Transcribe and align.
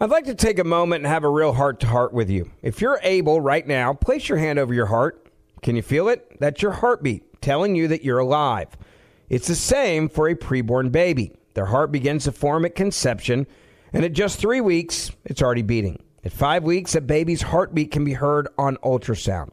I'd 0.00 0.10
like 0.10 0.26
to 0.26 0.34
take 0.36 0.60
a 0.60 0.64
moment 0.64 1.02
and 1.02 1.12
have 1.12 1.24
a 1.24 1.28
real 1.28 1.52
heart 1.52 1.80
to 1.80 1.88
heart 1.88 2.12
with 2.12 2.30
you. 2.30 2.52
If 2.62 2.80
you're 2.80 3.00
able 3.02 3.40
right 3.40 3.66
now, 3.66 3.94
place 3.94 4.28
your 4.28 4.38
hand 4.38 4.60
over 4.60 4.72
your 4.72 4.86
heart. 4.86 5.26
Can 5.60 5.74
you 5.74 5.82
feel 5.82 6.08
it? 6.08 6.38
That's 6.38 6.62
your 6.62 6.70
heartbeat 6.70 7.42
telling 7.42 7.74
you 7.74 7.88
that 7.88 8.04
you're 8.04 8.20
alive. 8.20 8.68
It's 9.28 9.48
the 9.48 9.56
same 9.56 10.08
for 10.08 10.28
a 10.28 10.36
preborn 10.36 10.92
baby. 10.92 11.32
Their 11.54 11.66
heart 11.66 11.90
begins 11.90 12.24
to 12.24 12.32
form 12.32 12.64
at 12.64 12.76
conception, 12.76 13.48
and 13.92 14.04
at 14.04 14.12
just 14.12 14.38
three 14.38 14.60
weeks, 14.60 15.10
it's 15.24 15.42
already 15.42 15.62
beating. 15.62 16.00
At 16.24 16.32
five 16.32 16.62
weeks, 16.62 16.94
a 16.94 17.00
baby's 17.00 17.42
heartbeat 17.42 17.90
can 17.90 18.04
be 18.04 18.12
heard 18.12 18.46
on 18.56 18.76
ultrasound. 18.84 19.50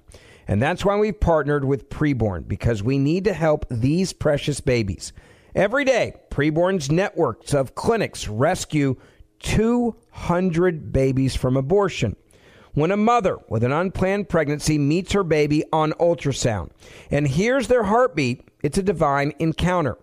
And 0.47 0.61
that's 0.61 0.85
why 0.85 0.95
we've 0.95 1.19
partnered 1.19 1.65
with 1.65 1.89
Preborn, 1.89 2.47
because 2.47 2.83
we 2.83 2.99
need 2.99 3.23
to 3.23 3.33
help 3.33 3.65
these 3.71 4.13
precious 4.13 4.59
babies. 4.59 5.11
Every 5.55 5.85
day, 5.85 6.13
Preborn's 6.29 6.91
networks 6.91 7.55
of 7.55 7.73
clinics 7.73 8.27
rescue 8.27 8.97
200 9.45 10.91
babies 10.91 11.35
from 11.35 11.55
abortion. 11.55 12.15
When 12.73 12.91
a 12.91 12.97
mother 12.97 13.37
with 13.47 13.63
an 13.63 13.71
unplanned 13.71 14.27
pregnancy 14.27 14.77
meets 14.77 15.13
her 15.13 15.23
baby 15.23 15.63
on 15.71 15.93
ultrasound 15.93 16.71
and 17.09 17.27
hears 17.27 17.67
their 17.67 17.83
heartbeat, 17.83 18.43
it's 18.63 18.77
a 18.77 18.83
divine 18.83 19.33
encounter. 19.39 19.97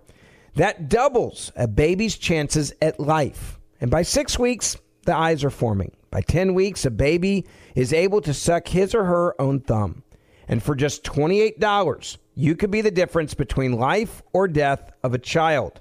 That 0.54 0.88
doubles 0.88 1.52
a 1.56 1.66
baby's 1.66 2.16
chances 2.16 2.72
at 2.80 3.00
life. 3.00 3.58
And 3.80 3.90
by 3.90 4.02
six 4.02 4.38
weeks, 4.38 4.78
the 5.04 5.14
eyes 5.14 5.44
are 5.44 5.50
forming. 5.50 5.92
By 6.10 6.20
10 6.22 6.54
weeks, 6.54 6.86
a 6.86 6.90
baby 6.90 7.46
is 7.74 7.92
able 7.92 8.20
to 8.22 8.32
suck 8.32 8.68
his 8.68 8.94
or 8.94 9.04
her 9.04 9.40
own 9.40 9.60
thumb. 9.60 10.02
And 10.46 10.62
for 10.62 10.74
just 10.74 11.02
$28, 11.04 12.16
you 12.34 12.54
could 12.54 12.70
be 12.70 12.80
the 12.80 12.90
difference 12.90 13.34
between 13.34 13.72
life 13.72 14.22
or 14.32 14.46
death 14.46 14.92
of 15.02 15.14
a 15.14 15.18
child. 15.18 15.80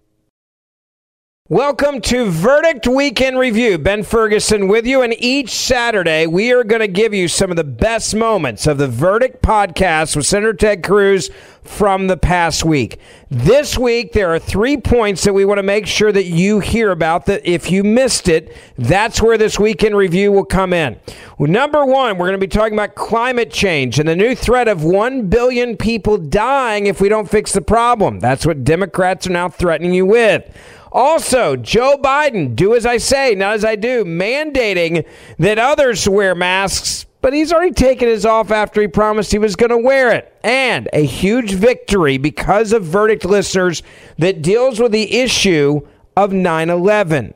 Welcome 1.51 1.99
to 2.03 2.31
Verdict 2.31 2.87
Weekend 2.87 3.37
Review. 3.37 3.77
Ben 3.77 4.03
Ferguson 4.03 4.69
with 4.69 4.85
you, 4.85 5.01
and 5.01 5.13
each 5.19 5.49
Saturday 5.49 6.25
we 6.25 6.53
are 6.53 6.63
going 6.63 6.79
to 6.79 6.87
give 6.87 7.13
you 7.13 7.27
some 7.27 7.51
of 7.51 7.57
the 7.57 7.65
best 7.65 8.15
moments 8.15 8.67
of 8.67 8.77
the 8.77 8.87
Verdict 8.87 9.41
podcast 9.41 10.15
with 10.15 10.25
Senator 10.25 10.53
Ted 10.53 10.81
Cruz 10.81 11.29
from 11.61 12.07
the 12.07 12.15
past 12.15 12.63
week. 12.63 13.01
This 13.29 13.77
week 13.77 14.13
there 14.13 14.33
are 14.33 14.39
three 14.39 14.77
points 14.77 15.25
that 15.25 15.33
we 15.33 15.43
want 15.43 15.57
to 15.57 15.63
make 15.63 15.87
sure 15.87 16.13
that 16.13 16.23
you 16.23 16.61
hear 16.61 16.89
about. 16.89 17.25
That 17.25 17.45
if 17.45 17.69
you 17.69 17.83
missed 17.83 18.29
it, 18.29 18.55
that's 18.77 19.21
where 19.21 19.37
this 19.37 19.59
weekend 19.59 19.97
review 19.97 20.31
will 20.31 20.45
come 20.45 20.71
in. 20.71 20.97
Well, 21.37 21.51
number 21.51 21.85
one, 21.85 22.17
we're 22.17 22.27
going 22.27 22.39
to 22.39 22.47
be 22.47 22.47
talking 22.47 22.75
about 22.75 22.95
climate 22.95 23.51
change 23.51 23.99
and 23.99 24.07
the 24.07 24.15
new 24.15 24.35
threat 24.35 24.69
of 24.69 24.85
one 24.85 25.27
billion 25.27 25.75
people 25.75 26.17
dying 26.17 26.85
if 26.85 27.01
we 27.01 27.09
don't 27.09 27.29
fix 27.29 27.51
the 27.51 27.61
problem. 27.61 28.21
That's 28.21 28.45
what 28.45 28.63
Democrats 28.63 29.27
are 29.27 29.31
now 29.31 29.49
threatening 29.49 29.93
you 29.93 30.05
with. 30.05 30.49
Also, 30.91 31.55
Joe 31.55 31.97
Biden, 31.97 32.55
do 32.55 32.75
as 32.75 32.85
I 32.85 32.97
say, 32.97 33.33
not 33.33 33.53
as 33.53 33.63
I 33.63 33.75
do, 33.75 34.03
mandating 34.03 35.05
that 35.39 35.57
others 35.57 36.07
wear 36.07 36.35
masks, 36.35 37.05
but 37.21 37.33
he's 37.33 37.53
already 37.53 37.73
taken 37.73 38.07
his 38.07 38.25
off 38.25 38.51
after 38.51 38.81
he 38.81 38.87
promised 38.87 39.31
he 39.31 39.37
was 39.37 39.55
going 39.55 39.69
to 39.69 39.77
wear 39.77 40.11
it. 40.11 40.35
And 40.43 40.89
a 40.91 41.05
huge 41.05 41.53
victory 41.53 42.17
because 42.17 42.73
of 42.73 42.83
verdict 42.83 43.23
listeners 43.23 43.83
that 44.17 44.41
deals 44.41 44.79
with 44.79 44.91
the 44.91 45.13
issue 45.13 45.87
of 46.17 46.33
9 46.33 46.69
11. 46.69 47.33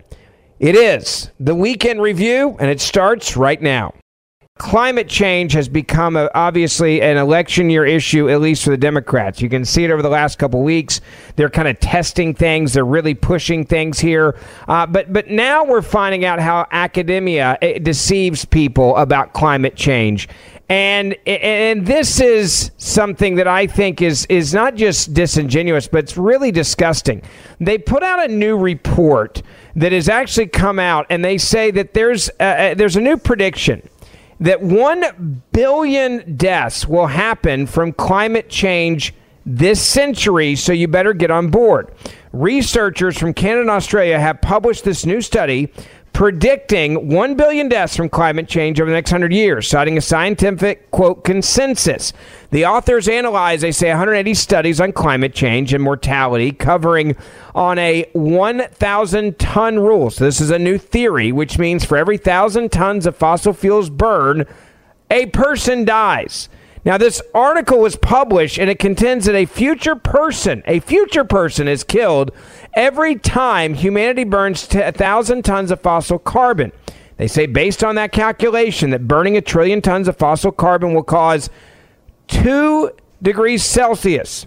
It 0.59 0.75
is 0.75 1.29
the 1.39 1.55
weekend 1.55 2.01
review, 2.01 2.55
and 2.59 2.69
it 2.69 2.81
starts 2.81 3.37
right 3.37 3.61
now. 3.61 3.93
Climate 4.57 5.09
change 5.09 5.51
has 5.51 5.67
become 5.67 6.16
a, 6.16 6.29
obviously 6.33 7.01
an 7.01 7.17
election 7.17 7.69
year 7.69 7.85
issue, 7.85 8.29
at 8.29 8.39
least 8.39 8.63
for 8.63 8.69
the 8.69 8.77
Democrats. 8.77 9.41
You 9.41 9.49
can 9.49 9.66
see 9.66 9.83
it 9.83 9.91
over 9.91 10.01
the 10.01 10.07
last 10.07 10.39
couple 10.39 10.63
weeks. 10.63 11.01
They're 11.35 11.49
kind 11.49 11.67
of 11.67 11.77
testing 11.81 12.33
things. 12.33 12.71
They're 12.71 12.85
really 12.85 13.16
pushing 13.16 13.66
things 13.66 13.99
here. 13.99 14.39
Uh, 14.69 14.85
but 14.85 15.11
but 15.11 15.27
now 15.27 15.66
we're 15.66 15.81
finding 15.81 16.23
out 16.23 16.39
how 16.39 16.67
academia 16.71 17.57
eh, 17.61 17.79
deceives 17.79 18.45
people 18.45 18.95
about 18.95 19.33
climate 19.33 19.75
change. 19.75 20.29
And 20.69 21.17
and 21.27 21.85
this 21.85 22.22
is 22.22 22.72
something 22.77 23.35
that 23.35 23.49
I 23.49 23.67
think 23.67 24.01
is 24.01 24.25
is 24.27 24.53
not 24.53 24.75
just 24.75 25.13
disingenuous, 25.13 25.89
but 25.89 26.05
it's 26.05 26.16
really 26.16 26.53
disgusting. 26.53 27.22
They 27.59 27.77
put 27.77 28.03
out 28.03 28.23
a 28.23 28.33
new 28.33 28.57
report 28.57 29.43
that 29.75 29.91
has 29.91 30.07
actually 30.07 30.47
come 30.47 30.79
out, 30.79 31.07
and 31.09 31.25
they 31.25 31.37
say 31.37 31.72
that 31.72 31.93
there's 31.93 32.29
uh, 32.39 32.73
there's 32.77 32.95
a 32.95 33.01
new 33.01 33.17
prediction 33.17 33.81
that 34.40 34.62
1 34.62 35.44
billion 35.51 36.35
deaths 36.35 36.88
will 36.88 37.07
happen 37.07 37.68
from 37.68 37.94
climate 37.94 38.50
change 38.50 39.13
this 39.46 39.81
century, 39.81 40.56
so 40.56 40.73
you 40.73 40.88
better 40.88 41.13
get 41.13 41.29
on 41.29 41.50
board. 41.50 41.94
Researchers 42.34 43.18
from 43.18 43.34
Canada 43.34 43.62
and 43.62 43.69
Australia 43.69 44.19
have 44.19 44.41
published 44.41 44.84
this 44.84 45.06
new 45.06 45.22
study 45.22 45.72
predicting 46.15 47.09
1 47.09 47.35
billion 47.35 47.67
deaths 47.67 47.93
from 47.93 48.07
climate 48.07 48.47
change 48.47 48.79
over 48.79 48.89
the 48.89 48.95
next 48.95 49.11
100 49.11 49.33
years, 49.33 49.67
citing 49.67 49.97
a 49.97 50.01
scientific, 50.01 50.89
quote, 50.89 51.25
consensus. 51.25 52.13
The 52.51 52.65
authors 52.65 53.09
analyze, 53.09 53.59
they 53.59 53.73
say, 53.73 53.89
180 53.89 54.33
studies 54.33 54.79
on 54.79 54.93
climate 54.93 55.33
change 55.33 55.73
and 55.73 55.83
mortality, 55.83 56.53
covering 56.53 57.17
on 57.53 57.77
a 57.79 58.09
1,000 58.13 59.37
ton 59.37 59.77
rule. 59.77 60.09
So, 60.09 60.23
this 60.23 60.39
is 60.39 60.51
a 60.51 60.57
new 60.57 60.77
theory, 60.77 61.33
which 61.33 61.59
means 61.59 61.83
for 61.83 61.97
every 61.97 62.15
1,000 62.15 62.71
tons 62.71 63.05
of 63.05 63.17
fossil 63.17 63.51
fuels 63.51 63.89
burned, 63.89 64.45
a 65.11 65.25
person 65.25 65.83
dies. 65.83 66.47
Now, 66.85 66.97
this 66.97 67.19
article 67.33 67.79
was 67.79 67.95
published 67.95 68.59
and 68.59 68.69
it 68.69 68.77
contends 68.77 69.25
that 69.25 69.35
a 69.35 69.45
future 69.45 69.95
person, 69.95 70.61
a 70.65 70.79
future 70.79 71.25
person 71.25 71.67
is 71.67 71.83
killed 71.83 72.31
every 72.75 73.15
time 73.15 73.73
humanity 73.73 74.23
burns 74.23 74.67
a 74.75 74.91
thousand 74.91 75.43
tons 75.43 75.71
of 75.71 75.81
fossil 75.81 76.19
carbon. 76.19 76.71
They 77.17 77.27
say, 77.27 77.45
based 77.45 77.83
on 77.83 77.95
that 77.95 78.11
calculation, 78.11 78.89
that 78.89 79.07
burning 79.07 79.37
a 79.37 79.41
trillion 79.41 79.81
tons 79.81 80.07
of 80.07 80.17
fossil 80.17 80.51
carbon 80.51 80.93
will 80.93 81.03
cause 81.03 81.49
two 82.27 82.91
degrees 83.21 83.63
Celsius 83.63 84.45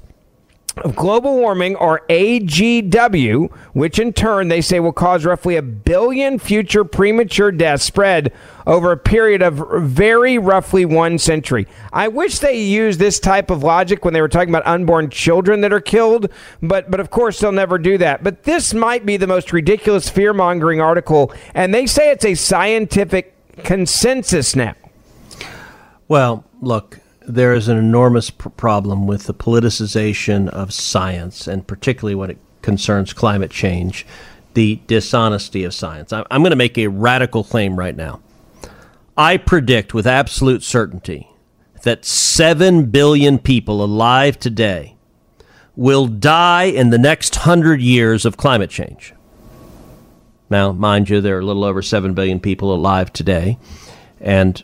of 0.83 0.97
global 0.97 1.37
warming, 1.37 1.77
or 1.77 2.03
AGW, 2.09 3.51
which 3.73 3.99
in 3.99 4.13
turn 4.13 4.49
they 4.49 4.61
say 4.61 4.81
will 4.81 4.93
cause 4.93 5.25
roughly 5.25 5.57
a 5.57 5.63
billion 5.63 6.39
future 6.39 6.85
premature 6.85 7.53
deaths 7.53 7.85
spread 7.85 8.33
over 8.67 8.93
a 8.93 8.97
period 8.97 9.43
of 9.43 9.63
very 9.83 10.39
roughly 10.39 10.85
one 10.85 11.19
century. 11.19 11.67
I 11.93 12.09
wish 12.09 12.39
they 12.39 12.61
used 12.61 12.99
this 12.99 13.19
type 13.19 13.51
of 13.51 13.63
logic 13.63 14.05
when 14.05 14.15
they 14.15 14.21
were 14.21 14.29
talking 14.29 14.51
about 14.51 14.67
unborn 14.67 15.11
children 15.11 15.63
that 15.63 15.73
are 15.73 15.81
killed, 15.81 16.31
but 16.63 16.91
but 16.91 17.01
of 17.01 17.11
course 17.11 17.41
they'll 17.41 17.53
never 17.53 17.79
do 17.79 17.99
that. 17.99 18.23
But 18.23 18.45
this 18.45 18.75
might 18.75 19.07
be 19.07 19.17
the 19.17 19.27
most 19.27 19.53
ridiculous 19.53 20.09
fear 20.09 20.33
mongering 20.33 20.81
article, 20.81 21.33
and 21.55 21.73
they 21.73 21.87
say 21.87 22.11
it's 22.11 22.25
a 22.25 22.35
scientific 22.35 23.35
consensus 23.65 24.55
now. 24.55 24.75
Well, 26.09 26.45
look, 26.61 27.01
there 27.29 27.53
is 27.53 27.69
an 27.69 27.77
enormous 27.77 28.31
pr- 28.31 28.49
problem 28.49 29.07
with 29.07 29.25
the 29.25 29.35
politicization 29.35 30.49
of 30.49 30.73
science, 30.73 31.47
and 31.47 31.67
particularly 31.67 32.15
when 32.15 32.31
it 32.31 32.39
concerns 32.63 33.13
climate 33.13 33.51
change, 33.51 34.07
the 34.55 34.81
dishonesty 34.87 35.63
of 35.63 35.75
science. 35.75 36.13
I'm, 36.13 36.25
I'm 36.31 36.43
going 36.43 36.51
to 36.51 36.57
make 36.57 36.79
a 36.79 36.89
radical 36.89 37.45
claim 37.45 37.79
right 37.79 37.95
now. 37.95 38.21
I 39.17 39.37
predict 39.37 39.95
with 39.95 40.07
absolute 40.07 40.63
certainty 40.63 41.29
that 41.83 42.05
7 42.05 42.87
billion 42.87 43.39
people 43.39 43.85
alive 43.85 44.39
today 44.39 44.97
will 45.77 46.07
die 46.07 46.65
in 46.65 46.91
the 46.91 46.99
next 46.99 47.37
hundred 47.37 47.81
years 47.81 48.25
of 48.25 48.37
climate 48.37 48.71
change. 48.71 49.15
Now, 50.51 50.73
mind 50.73 51.11
you, 51.11 51.21
there 51.21 51.37
are 51.37 51.41
a 51.41 51.45
little 51.45 51.65
over 51.65 51.83
7 51.83 52.15
billion 52.15 52.41
people 52.41 52.75
alive 52.75 53.13
today, 53.13 53.59
and 54.21 54.63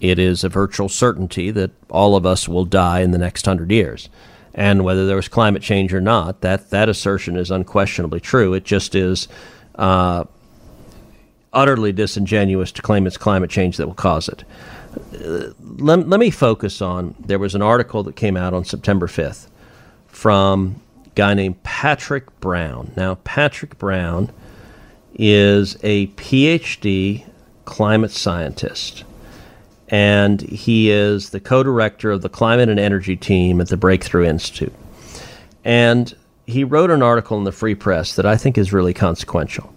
it 0.00 0.18
is 0.18 0.44
a 0.44 0.48
virtual 0.48 0.88
certainty 0.88 1.50
that 1.50 1.70
all 1.90 2.16
of 2.16 2.26
us 2.26 2.48
will 2.48 2.64
die 2.64 3.00
in 3.00 3.10
the 3.10 3.18
next 3.18 3.46
hundred 3.46 3.70
years. 3.70 4.08
And 4.54 4.84
whether 4.84 5.06
there 5.06 5.16
was 5.16 5.28
climate 5.28 5.62
change 5.62 5.92
or 5.92 6.00
not, 6.00 6.40
that, 6.40 6.70
that 6.70 6.88
assertion 6.88 7.36
is 7.36 7.50
unquestionably 7.50 8.20
true. 8.20 8.54
It 8.54 8.64
just 8.64 8.94
is 8.94 9.28
uh, 9.74 10.24
utterly 11.52 11.92
disingenuous 11.92 12.72
to 12.72 12.82
claim 12.82 13.06
it's 13.06 13.18
climate 13.18 13.50
change 13.50 13.76
that 13.76 13.86
will 13.86 13.94
cause 13.94 14.28
it. 14.28 14.44
Uh, 15.14 15.52
let, 15.78 16.08
let 16.08 16.20
me 16.20 16.30
focus 16.30 16.80
on 16.80 17.14
there 17.18 17.38
was 17.38 17.54
an 17.54 17.62
article 17.62 18.02
that 18.02 18.16
came 18.16 18.36
out 18.36 18.54
on 18.54 18.64
September 18.64 19.06
5th 19.06 19.48
from 20.06 20.80
a 21.04 21.08
guy 21.10 21.34
named 21.34 21.62
Patrick 21.62 22.40
Brown. 22.40 22.92
Now, 22.96 23.16
Patrick 23.16 23.78
Brown 23.78 24.30
is 25.14 25.76
a 25.82 26.06
PhD 26.08 27.24
climate 27.64 28.10
scientist, 28.10 29.04
and 29.88 30.40
he 30.40 30.90
is 30.90 31.30
the 31.30 31.40
co 31.40 31.62
director 31.62 32.10
of 32.10 32.22
the 32.22 32.28
climate 32.28 32.68
and 32.68 32.80
energy 32.80 33.16
team 33.16 33.60
at 33.60 33.68
the 33.68 33.76
Breakthrough 33.76 34.24
Institute. 34.24 34.72
And 35.64 36.14
he 36.46 36.64
wrote 36.64 36.90
an 36.90 37.02
article 37.02 37.38
in 37.38 37.44
the 37.44 37.52
Free 37.52 37.74
Press 37.74 38.16
that 38.16 38.26
I 38.26 38.36
think 38.36 38.56
is 38.56 38.72
really 38.72 38.94
consequential. 38.94 39.72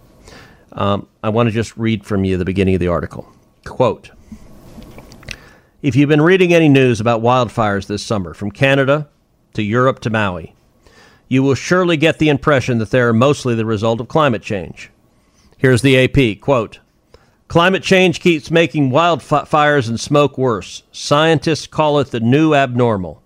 Um, 0.72 1.08
I 1.22 1.30
want 1.30 1.48
to 1.48 1.52
just 1.52 1.76
read 1.76 2.04
from 2.04 2.24
you 2.24 2.36
the 2.36 2.44
beginning 2.44 2.74
of 2.74 2.80
the 2.80 2.88
article. 2.88 3.30
Quote 3.64 4.10
If 5.82 5.96
you've 5.96 6.08
been 6.08 6.22
reading 6.22 6.54
any 6.54 6.68
news 6.68 7.00
about 7.00 7.22
wildfires 7.22 7.86
this 7.86 8.04
summer, 8.04 8.34
from 8.34 8.50
Canada 8.50 9.08
to 9.54 9.62
Europe 9.62 10.00
to 10.00 10.10
Maui, 10.10 10.54
you 11.28 11.42
will 11.42 11.54
surely 11.54 11.96
get 11.96 12.18
the 12.18 12.28
impression 12.28 12.78
that 12.78 12.90
they 12.90 13.00
are 13.00 13.12
mostly 13.12 13.54
the 13.54 13.64
result 13.64 14.00
of 14.00 14.08
climate 14.08 14.42
change. 14.42 14.90
Here's 15.58 15.82
the 15.82 16.04
AP 16.04 16.40
quote 16.40 16.78
Climate 17.50 17.82
change 17.82 18.20
keeps 18.20 18.48
making 18.48 18.92
wildfires 18.92 19.88
and 19.88 19.98
smoke 19.98 20.38
worse. 20.38 20.84
Scientists 20.92 21.66
call 21.66 21.98
it 21.98 22.12
the 22.12 22.20
new 22.20 22.54
abnormal. 22.54 23.20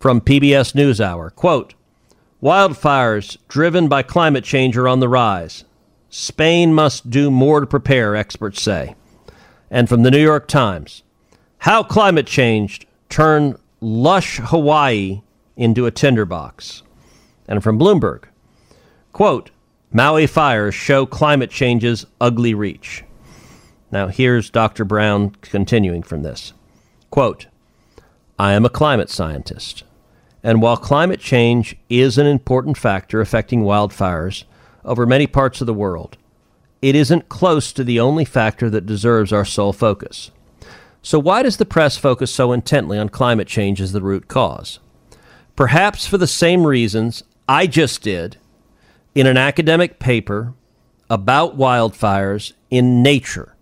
From 0.00 0.22
PBS 0.22 0.72
NewsHour 0.72 1.34
quote 1.34 1.74
Wildfires 2.42 3.36
driven 3.46 3.86
by 3.86 4.02
climate 4.02 4.44
change 4.44 4.78
are 4.78 4.88
on 4.88 5.00
the 5.00 5.10
rise. 5.10 5.66
Spain 6.08 6.72
must 6.72 7.10
do 7.10 7.30
more 7.30 7.60
to 7.60 7.66
prepare, 7.66 8.16
experts 8.16 8.62
say. 8.62 8.94
And 9.70 9.90
from 9.90 10.04
the 10.04 10.10
New 10.10 10.22
York 10.22 10.48
Times 10.48 11.02
How 11.58 11.82
climate 11.82 12.26
change 12.26 12.86
turned 13.10 13.58
lush 13.82 14.38
Hawaii 14.38 15.20
into 15.54 15.84
a 15.84 15.90
tinderbox. 15.90 16.82
And 17.46 17.62
from 17.62 17.78
Bloomberg 17.78 18.24
Quote 19.12 19.50
Maui 19.92 20.26
fires 20.26 20.74
show 20.74 21.04
climate 21.04 21.50
change's 21.50 22.06
ugly 22.22 22.54
reach. 22.54 23.04
Now, 23.90 24.08
here's 24.08 24.50
Dr. 24.50 24.84
Brown 24.84 25.30
continuing 25.40 26.02
from 26.02 26.22
this. 26.22 26.52
Quote 27.10 27.46
I 28.38 28.52
am 28.52 28.64
a 28.64 28.70
climate 28.70 29.10
scientist, 29.10 29.82
and 30.42 30.62
while 30.62 30.76
climate 30.76 31.20
change 31.20 31.76
is 31.88 32.18
an 32.18 32.26
important 32.26 32.76
factor 32.76 33.20
affecting 33.20 33.62
wildfires 33.62 34.44
over 34.84 35.06
many 35.06 35.26
parts 35.26 35.60
of 35.60 35.66
the 35.66 35.74
world, 35.74 36.16
it 36.80 36.94
isn't 36.94 37.28
close 37.28 37.72
to 37.72 37.82
the 37.82 37.98
only 37.98 38.24
factor 38.24 38.70
that 38.70 38.86
deserves 38.86 39.32
our 39.32 39.44
sole 39.44 39.72
focus. 39.72 40.30
So, 41.02 41.18
why 41.18 41.42
does 41.42 41.56
the 41.56 41.64
press 41.64 41.96
focus 41.96 42.32
so 42.32 42.52
intently 42.52 42.98
on 42.98 43.08
climate 43.08 43.48
change 43.48 43.80
as 43.80 43.92
the 43.92 44.02
root 44.02 44.28
cause? 44.28 44.78
Perhaps 45.56 46.06
for 46.06 46.18
the 46.18 46.26
same 46.26 46.66
reasons 46.66 47.24
I 47.48 47.66
just 47.66 48.02
did 48.02 48.36
in 49.14 49.26
an 49.26 49.36
academic 49.36 49.98
paper 49.98 50.54
about 51.10 51.56
wildfires 51.56 52.52
in 52.70 53.02
Nature, 53.02 53.56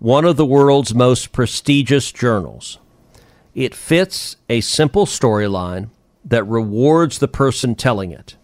one 0.00 0.24
of 0.24 0.36
the 0.36 0.46
world's 0.46 0.94
most 0.94 1.30
prestigious 1.30 2.10
journals. 2.10 2.78
It 3.54 3.74
fits 3.74 4.36
a 4.48 4.62
simple 4.62 5.06
storyline 5.06 5.90
that 6.24 6.44
rewards 6.44 7.18
the 7.18 7.28
person 7.28 7.74
telling 7.74 8.10
it. 8.10 8.36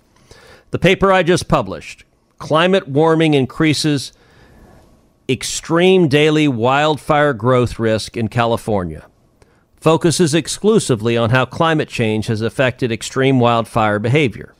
The 0.70 0.79
paper 0.79 1.11
I 1.11 1.23
just 1.23 1.49
published 1.49 2.05
Climate 2.38 2.87
Warming 2.87 3.32
Increases 3.35 4.12
Extreme 5.29 6.08
Daily 6.08 6.47
Wildfire 6.47 7.32
Growth 7.32 7.79
Risk 7.79 8.17
in 8.17 8.29
California 8.29 9.06
focuses 9.81 10.35
exclusively 10.35 11.17
on 11.17 11.31
how 11.31 11.47
climate 11.47 11.88
change 11.88 12.26
has 12.26 12.43
affected 12.43 12.93
extreme 12.93 13.41
wildfire 13.41 13.99
behavior. 13.99 14.55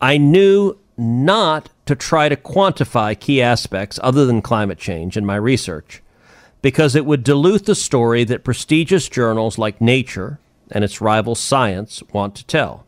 I 0.00 0.18
knew 0.18 0.78
not 0.96 1.70
to 1.86 1.94
try 1.94 2.28
to 2.28 2.36
quantify 2.36 3.18
key 3.18 3.42
aspects 3.42 3.98
other 4.02 4.26
than 4.26 4.42
climate 4.42 4.78
change 4.78 5.16
in 5.16 5.26
my 5.26 5.36
research, 5.36 6.02
because 6.62 6.94
it 6.94 7.04
would 7.04 7.24
dilute 7.24 7.66
the 7.66 7.74
story 7.74 8.24
that 8.24 8.44
prestigious 8.44 9.08
journals 9.08 9.58
like 9.58 9.80
Nature 9.80 10.38
and 10.70 10.84
its 10.84 11.00
rival 11.00 11.34
Science 11.34 12.02
want 12.12 12.34
to 12.36 12.46
tell. 12.46 12.86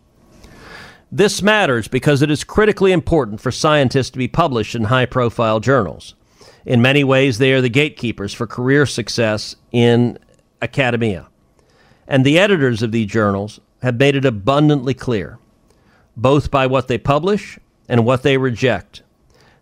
This 1.12 1.42
matters 1.42 1.88
because 1.88 2.22
it 2.22 2.30
is 2.30 2.42
critically 2.42 2.92
important 2.92 3.40
for 3.40 3.52
scientists 3.52 4.10
to 4.10 4.18
be 4.18 4.28
published 4.28 4.74
in 4.74 4.84
high 4.84 5.06
profile 5.06 5.60
journals. 5.60 6.14
In 6.64 6.82
many 6.82 7.04
ways, 7.04 7.38
they 7.38 7.52
are 7.52 7.60
the 7.60 7.68
gatekeepers 7.68 8.34
for 8.34 8.46
career 8.46 8.86
success 8.86 9.54
in 9.70 10.18
academia. 10.60 11.28
And 12.08 12.24
the 12.24 12.38
editors 12.38 12.82
of 12.82 12.92
these 12.92 13.06
journals 13.06 13.60
have 13.82 13.98
made 13.98 14.16
it 14.16 14.24
abundantly 14.24 14.94
clear, 14.94 15.38
both 16.16 16.50
by 16.50 16.66
what 16.66 16.88
they 16.88 16.98
publish 16.98 17.58
and 17.88 18.04
what 18.04 18.22
they 18.22 18.36
reject 18.36 19.02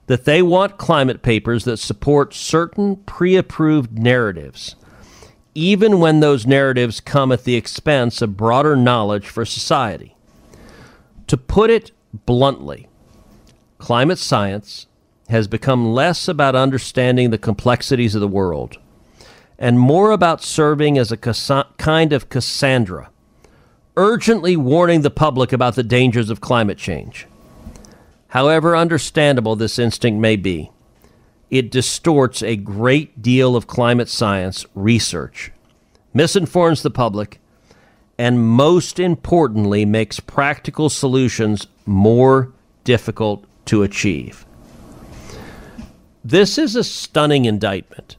that 0.06 0.24
they 0.24 0.42
want 0.42 0.78
climate 0.78 1.22
papers 1.22 1.64
that 1.64 1.78
support 1.78 2.34
certain 2.34 2.96
pre 2.96 3.36
approved 3.36 3.98
narratives, 3.98 4.76
even 5.54 5.98
when 6.00 6.20
those 6.20 6.46
narratives 6.46 7.00
come 7.00 7.32
at 7.32 7.44
the 7.44 7.54
expense 7.54 8.20
of 8.20 8.36
broader 8.36 8.76
knowledge 8.76 9.28
for 9.28 9.44
society. 9.44 10.14
To 11.28 11.36
put 11.36 11.70
it 11.70 11.90
bluntly, 12.26 12.88
climate 13.78 14.18
science 14.18 14.86
has 15.30 15.48
become 15.48 15.94
less 15.94 16.28
about 16.28 16.54
understanding 16.54 17.30
the 17.30 17.38
complexities 17.38 18.14
of 18.14 18.20
the 18.20 18.28
world 18.28 18.76
and 19.58 19.78
more 19.78 20.10
about 20.10 20.42
serving 20.42 20.98
as 20.98 21.12
a 21.12 21.16
kind 21.78 22.12
of 22.12 22.28
Cassandra, 22.28 23.10
urgently 23.96 24.56
warning 24.56 25.00
the 25.00 25.10
public 25.10 25.52
about 25.52 25.76
the 25.76 25.82
dangers 25.82 26.28
of 26.28 26.40
climate 26.40 26.76
change. 26.76 27.26
However 28.34 28.76
understandable 28.76 29.54
this 29.54 29.78
instinct 29.78 30.20
may 30.20 30.34
be, 30.34 30.72
it 31.50 31.70
distorts 31.70 32.42
a 32.42 32.56
great 32.56 33.22
deal 33.22 33.54
of 33.54 33.68
climate 33.68 34.08
science 34.08 34.66
research, 34.74 35.52
misinforms 36.12 36.82
the 36.82 36.90
public, 36.90 37.38
and 38.18 38.44
most 38.44 38.98
importantly, 38.98 39.84
makes 39.84 40.18
practical 40.18 40.88
solutions 40.88 41.68
more 41.86 42.52
difficult 42.82 43.44
to 43.66 43.84
achieve. 43.84 44.44
This 46.24 46.58
is 46.58 46.74
a 46.74 46.82
stunning 46.82 47.44
indictment 47.44 48.16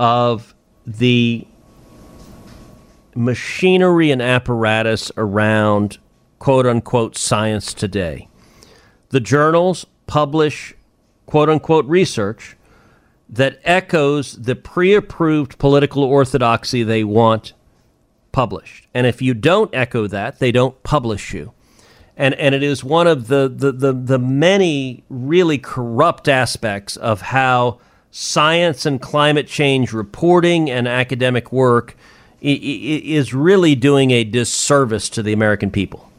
of 0.00 0.54
the 0.86 1.46
machinery 3.14 4.10
and 4.10 4.22
apparatus 4.22 5.12
around 5.18 5.98
quote 6.38 6.64
unquote 6.64 7.14
science 7.14 7.74
today 7.74 8.26
the 9.14 9.20
journals 9.20 9.86
publish 10.08 10.74
quote 11.24 11.48
unquote 11.48 11.86
research 11.86 12.56
that 13.28 13.60
echoes 13.62 14.32
the 14.32 14.56
pre 14.56 14.92
approved 14.92 15.56
political 15.56 16.02
orthodoxy 16.02 16.82
they 16.82 17.04
want 17.04 17.52
published. 18.32 18.88
And 18.92 19.06
if 19.06 19.22
you 19.22 19.32
don't 19.32 19.72
echo 19.72 20.08
that, 20.08 20.40
they 20.40 20.50
don't 20.50 20.82
publish 20.82 21.32
you. 21.32 21.52
And, 22.16 22.34
and 22.34 22.56
it 22.56 22.64
is 22.64 22.82
one 22.82 23.06
of 23.06 23.28
the, 23.28 23.48
the, 23.48 23.70
the, 23.70 23.92
the 23.92 24.18
many 24.18 25.04
really 25.08 25.58
corrupt 25.58 26.26
aspects 26.26 26.96
of 26.96 27.20
how 27.20 27.78
science 28.10 28.84
and 28.84 29.00
climate 29.00 29.46
change 29.46 29.92
reporting 29.92 30.68
and 30.68 30.88
academic 30.88 31.52
work 31.52 31.96
is 32.40 33.32
really 33.32 33.76
doing 33.76 34.10
a 34.10 34.24
disservice 34.24 35.08
to 35.10 35.22
the 35.22 35.32
American 35.32 35.70
people 35.70 36.10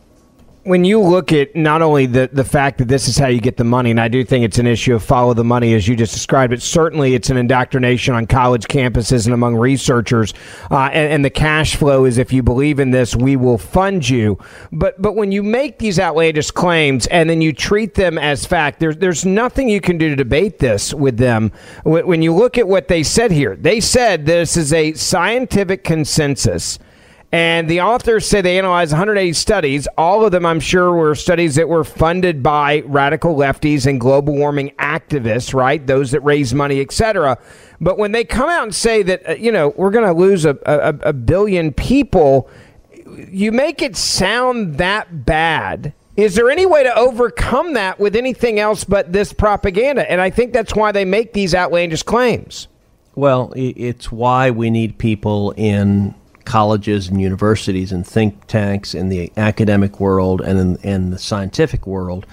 when 0.65 0.83
you 0.83 0.99
look 0.99 1.31
at 1.31 1.55
not 1.55 1.83
only 1.83 2.07
the, 2.07 2.27
the 2.33 2.43
fact 2.43 2.79
that 2.79 2.87
this 2.87 3.07
is 3.07 3.19
how 3.19 3.27
you 3.27 3.39
get 3.39 3.55
the 3.55 3.63
money, 3.63 3.91
and 3.91 4.01
I 4.01 4.07
do 4.07 4.23
think 4.23 4.43
it's 4.43 4.57
an 4.57 4.65
issue 4.65 4.95
of 4.95 5.03
follow 5.03 5.35
the 5.35 5.43
money 5.43 5.75
as 5.75 5.87
you 5.87 5.95
just 5.95 6.11
described 6.11 6.53
it, 6.53 6.61
certainly 6.61 7.13
it's 7.13 7.29
an 7.29 7.37
indoctrination 7.37 8.15
on 8.15 8.25
college 8.25 8.65
campuses 8.65 9.25
and 9.25 9.33
among 9.35 9.55
researchers. 9.55 10.33
Uh, 10.71 10.89
and, 10.91 11.13
and, 11.13 11.25
the 11.25 11.29
cash 11.29 11.75
flow 11.75 12.05
is 12.05 12.17
if 12.17 12.33
you 12.33 12.41
believe 12.41 12.79
in 12.79 12.89
this, 12.89 13.15
we 13.15 13.35
will 13.35 13.59
fund 13.59 14.09
you. 14.09 14.39
But 14.71 14.99
but 14.99 15.15
when 15.15 15.31
you 15.31 15.43
make 15.43 15.77
these 15.77 15.99
outlandish 15.99 16.49
claims 16.49 17.05
and 17.07 17.29
then 17.29 17.41
you 17.41 17.53
treat 17.53 17.93
them 17.93 18.17
as 18.17 18.45
fact, 18.45 18.79
there's, 18.79 18.97
there's 18.97 19.23
nothing 19.23 19.69
you 19.69 19.81
can 19.81 19.99
do 19.99 20.09
to 20.09 20.15
debate 20.15 20.57
this 20.57 20.95
with 20.95 21.17
them. 21.17 21.51
When 21.83 22.23
you 22.23 22.33
look 22.33 22.57
at 22.57 22.67
what 22.67 22.87
they 22.87 23.03
said 23.03 23.29
here, 23.29 23.55
they 23.55 23.79
said 23.79 24.25
this 24.25 24.57
is 24.57 24.73
a 24.73 24.93
scientific 24.93 25.83
consensus 25.83 26.79
And 27.31 27.69
the 27.69 27.81
authors 27.81 28.25
say 28.25 28.41
they 28.41 28.57
analyzed 28.57 28.93
180 28.93 29.33
studies. 29.33 29.87
All 29.97 30.25
of 30.25 30.31
them, 30.31 30.45
I'm 30.45 30.59
sure, 30.59 30.93
were 30.93 31.15
studies 31.15 31.55
that 31.55 31.67
were 31.67 31.83
funded 31.83 32.41
by 32.41 32.81
radical 32.85 33.35
lefties 33.35 33.85
and 33.85 33.99
global 33.99 34.33
warming 34.35 34.71
activists, 34.79 35.53
right? 35.53 35.85
Those 35.85 36.11
that 36.11 36.21
raise 36.21 36.53
money, 36.53 36.79
etc. 36.79 37.37
But 37.81 37.97
when 37.97 38.13
they 38.13 38.23
come 38.23 38.49
out 38.49 38.63
and 38.63 38.73
say 38.75 39.03
that, 39.03 39.29
uh, 39.29 39.33
you 39.33 39.51
know, 39.51 39.73
we're 39.75 39.91
going 39.91 40.05
to 40.05 40.13
lose 40.13 40.45
a, 40.45 40.57
a, 40.65 41.09
a 41.09 41.13
billion 41.13 41.73
people, 41.73 42.49
you 43.29 43.51
make 43.51 43.81
it 43.81 43.95
sound 43.97 44.77
that 44.77 45.25
bad. 45.25 45.93
Is 46.15 46.35
there 46.35 46.49
any 46.49 46.65
way 46.65 46.83
to 46.83 46.95
overcome 46.95 47.73
that 47.73 47.99
with 47.99 48.15
anything 48.15 48.59
else 48.59 48.85
but 48.85 49.11
this 49.11 49.33
propaganda? 49.33 50.09
And 50.09 50.21
I 50.21 50.29
think 50.29 50.53
that's 50.53 50.73
why 50.73 50.93
they 50.93 51.03
make 51.03 51.33
these 51.33 51.53
outlandish 51.53 52.03
claims. 52.03 52.69
Well, 53.15 53.51
it's 53.55 54.11
why 54.11 54.51
we 54.51 54.69
need 54.69 54.97
people 54.97 55.51
in 55.57 56.15
colleges 56.45 57.07
and 57.07 57.21
universities 57.21 57.91
and 57.91 58.05
think 58.05 58.47
tanks 58.47 58.93
in 58.93 59.09
the 59.09 59.31
academic 59.35 59.99
world 59.99 60.41
and 60.41 60.59
in, 60.59 60.75
in 60.77 61.09
the 61.09 61.19
scientific 61.19 61.85
world 61.85 62.25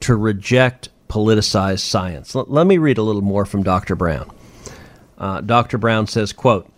to 0.00 0.14
reject 0.16 0.88
politicized 1.08 1.80
science. 1.80 2.34
L- 2.34 2.46
let 2.48 2.66
me 2.66 2.78
read 2.78 2.98
a 2.98 3.02
little 3.02 3.22
more 3.22 3.44
from 3.44 3.62
Dr. 3.62 3.94
Brown. 3.94 4.30
Uh, 5.18 5.40
Dr. 5.40 5.78
Brown 5.78 6.06
says, 6.06 6.32
quote, 6.32 6.70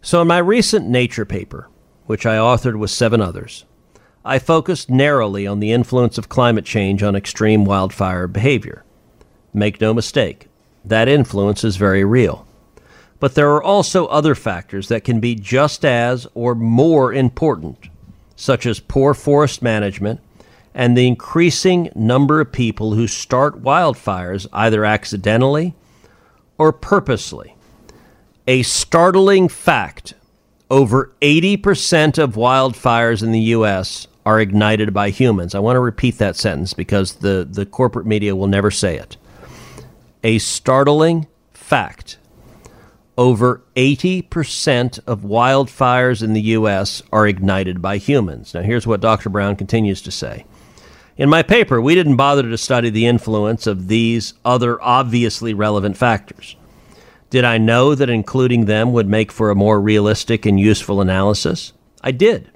So 0.00 0.20
in 0.22 0.28
my 0.28 0.38
recent 0.38 0.88
Nature 0.88 1.24
paper, 1.24 1.68
which 2.06 2.26
I 2.26 2.36
authored 2.36 2.78
with 2.78 2.90
seven 2.90 3.20
others, 3.20 3.64
I 4.24 4.38
focused 4.38 4.88
narrowly 4.88 5.46
on 5.46 5.60
the 5.60 5.72
influence 5.72 6.16
of 6.16 6.30
climate 6.30 6.64
change 6.64 7.02
on 7.02 7.14
extreme 7.14 7.64
wildfire 7.64 8.26
behavior. 8.26 8.84
Make 9.52 9.80
no 9.80 9.92
mistake, 9.92 10.48
that 10.84 11.08
influence 11.08 11.62
is 11.62 11.76
very 11.76 12.04
real. 12.04 12.43
But 13.20 13.34
there 13.34 13.52
are 13.54 13.62
also 13.62 14.06
other 14.06 14.34
factors 14.34 14.88
that 14.88 15.04
can 15.04 15.20
be 15.20 15.34
just 15.34 15.84
as 15.84 16.26
or 16.34 16.54
more 16.54 17.12
important, 17.12 17.88
such 18.36 18.66
as 18.66 18.80
poor 18.80 19.14
forest 19.14 19.62
management 19.62 20.20
and 20.74 20.96
the 20.96 21.06
increasing 21.06 21.90
number 21.94 22.40
of 22.40 22.50
people 22.50 22.94
who 22.94 23.06
start 23.06 23.62
wildfires 23.62 24.46
either 24.52 24.84
accidentally 24.84 25.74
or 26.58 26.72
purposely. 26.72 27.54
A 28.48 28.62
startling 28.64 29.48
fact 29.48 30.14
over 30.70 31.12
80% 31.22 32.18
of 32.18 32.34
wildfires 32.34 33.22
in 33.22 33.30
the 33.30 33.40
U.S. 33.40 34.08
are 34.26 34.40
ignited 34.40 34.92
by 34.92 35.10
humans. 35.10 35.54
I 35.54 35.60
want 35.60 35.76
to 35.76 35.80
repeat 35.80 36.18
that 36.18 36.36
sentence 36.36 36.74
because 36.74 37.14
the, 37.14 37.46
the 37.48 37.64
corporate 37.64 38.06
media 38.06 38.34
will 38.34 38.48
never 38.48 38.70
say 38.70 38.98
it. 38.98 39.16
A 40.24 40.38
startling 40.38 41.28
fact 41.52 42.18
over 43.16 43.62
80% 43.76 44.98
of 45.06 45.20
wildfires 45.20 46.22
in 46.22 46.32
the 46.32 46.40
U.S. 46.42 47.02
are 47.12 47.26
ignited 47.26 47.80
by 47.80 47.98
humans. 47.98 48.54
Now, 48.54 48.62
here's 48.62 48.86
what 48.86 49.00
Dr. 49.00 49.28
Brown 49.28 49.56
continues 49.56 50.02
to 50.02 50.10
say. 50.10 50.44
In 51.16 51.28
my 51.28 51.42
paper, 51.42 51.80
we 51.80 51.94
didn't 51.94 52.16
bother 52.16 52.42
to 52.42 52.58
study 52.58 52.90
the 52.90 53.06
influence 53.06 53.68
of 53.68 53.86
these 53.86 54.34
other 54.44 54.82
obviously 54.82 55.54
relevant 55.54 55.96
factors. 55.96 56.56
Did 57.30 57.44
I 57.44 57.58
know 57.58 57.94
that 57.94 58.10
including 58.10 58.64
them 58.64 58.92
would 58.92 59.08
make 59.08 59.30
for 59.30 59.50
a 59.50 59.54
more 59.54 59.80
realistic 59.80 60.44
and 60.44 60.58
useful 60.58 61.00
analysis? 61.00 61.72
I 62.02 62.10
did. 62.10 62.50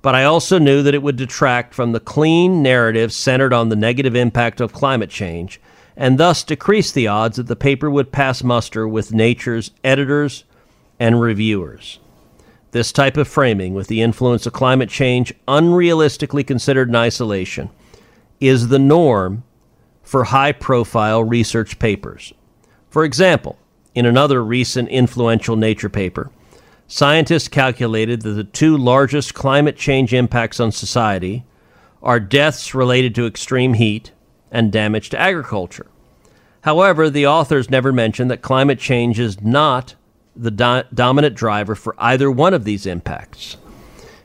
But 0.00 0.14
I 0.14 0.24
also 0.24 0.58
knew 0.58 0.82
that 0.82 0.94
it 0.94 1.02
would 1.02 1.16
detract 1.16 1.74
from 1.74 1.92
the 1.92 2.00
clean 2.00 2.62
narrative 2.62 3.12
centered 3.12 3.52
on 3.52 3.68
the 3.68 3.76
negative 3.76 4.16
impact 4.16 4.60
of 4.60 4.72
climate 4.72 5.10
change 5.10 5.60
and 5.96 6.18
thus 6.18 6.42
decrease 6.42 6.92
the 6.92 7.06
odds 7.06 7.36
that 7.36 7.46
the 7.46 7.56
paper 7.56 7.90
would 7.90 8.12
pass 8.12 8.42
muster 8.42 8.86
with 8.88 9.12
Nature's 9.12 9.70
editors 9.84 10.44
and 10.98 11.20
reviewers. 11.20 11.98
This 12.70 12.92
type 12.92 13.16
of 13.16 13.28
framing, 13.28 13.74
with 13.74 13.88
the 13.88 14.00
influence 14.00 14.46
of 14.46 14.54
climate 14.54 14.88
change 14.88 15.34
unrealistically 15.46 16.46
considered 16.46 16.88
in 16.88 16.96
isolation, 16.96 17.68
is 18.40 18.68
the 18.68 18.78
norm 18.78 19.44
for 20.02 20.24
high 20.24 20.52
profile 20.52 21.22
research 21.22 21.78
papers. 21.78 22.32
For 22.88 23.04
example, 23.04 23.58
in 23.94 24.06
another 24.06 24.42
recent 24.42 24.88
influential 24.88 25.56
Nature 25.56 25.90
paper, 25.90 26.30
scientists 26.86 27.48
calculated 27.48 28.22
that 28.22 28.30
the 28.30 28.44
two 28.44 28.76
largest 28.76 29.34
climate 29.34 29.76
change 29.76 30.14
impacts 30.14 30.58
on 30.58 30.72
society 30.72 31.44
are 32.02 32.18
deaths 32.18 32.74
related 32.74 33.14
to 33.14 33.26
extreme 33.26 33.74
heat 33.74 34.12
and 34.52 34.70
damage 34.70 35.08
to 35.10 35.18
agriculture. 35.18 35.86
However, 36.60 37.10
the 37.10 37.26
authors 37.26 37.70
never 37.70 37.92
mention 37.92 38.28
that 38.28 38.42
climate 38.42 38.78
change 38.78 39.18
is 39.18 39.40
not 39.40 39.96
the 40.36 40.52
do- 40.52 40.84
dominant 40.94 41.34
driver 41.34 41.74
for 41.74 41.96
either 41.98 42.30
one 42.30 42.54
of 42.54 42.64
these 42.64 42.86
impacts. 42.86 43.56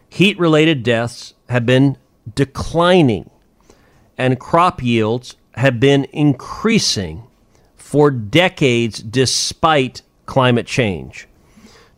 Heat 0.10 0.38
related 0.38 0.84
deaths 0.84 1.34
have 1.50 1.66
been 1.66 1.98
declining, 2.36 3.30
and 4.18 4.40
crop 4.40 4.84
yields 4.84 5.36
have 5.56 5.80
been 5.80 6.06
increasing 6.14 7.24
for 7.76 8.12
decades 8.12 9.00
despite 9.00 10.02
climate 10.26 10.68
change. 10.68 11.28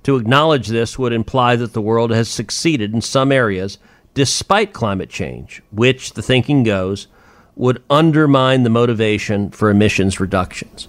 To 0.04 0.16
acknowledge 0.16 0.68
this 0.68 0.98
would 0.98 1.12
imply 1.12 1.56
that 1.58 1.74
the 1.74 1.82
world 1.82 2.12
has 2.12 2.30
succeeded 2.30 2.94
in 2.94 3.02
some 3.02 3.32
areas 3.32 3.78
despite 4.14 4.74
climate 4.74 5.10
change, 5.10 5.62
which, 5.72 6.14
the 6.14 6.22
thinking 6.22 6.64
goes, 6.64 7.08
would 7.60 7.84
undermine 7.90 8.64
the 8.64 8.70
motivation 8.70 9.52
for 9.52 9.70
emissions 9.70 10.18
reductions. 10.18 10.88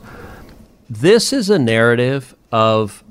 This 0.89 1.33
is 1.33 1.51
a 1.51 1.59
narrative 1.59 2.37
of 2.53 3.03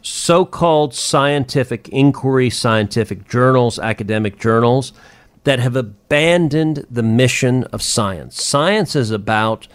so 0.00 0.46
called 0.46 0.94
scientific 0.94 1.86
inquiry, 1.90 2.48
scientific 2.48 3.28
journals, 3.28 3.78
academic 3.78 4.40
journals 4.40 4.94
that 5.44 5.58
have 5.58 5.76
abandoned 5.76 6.86
the 6.90 7.02
mission 7.02 7.64
of 7.64 7.82
science. 7.82 8.42
Science 8.42 8.96
is 8.96 9.10
about 9.10 9.68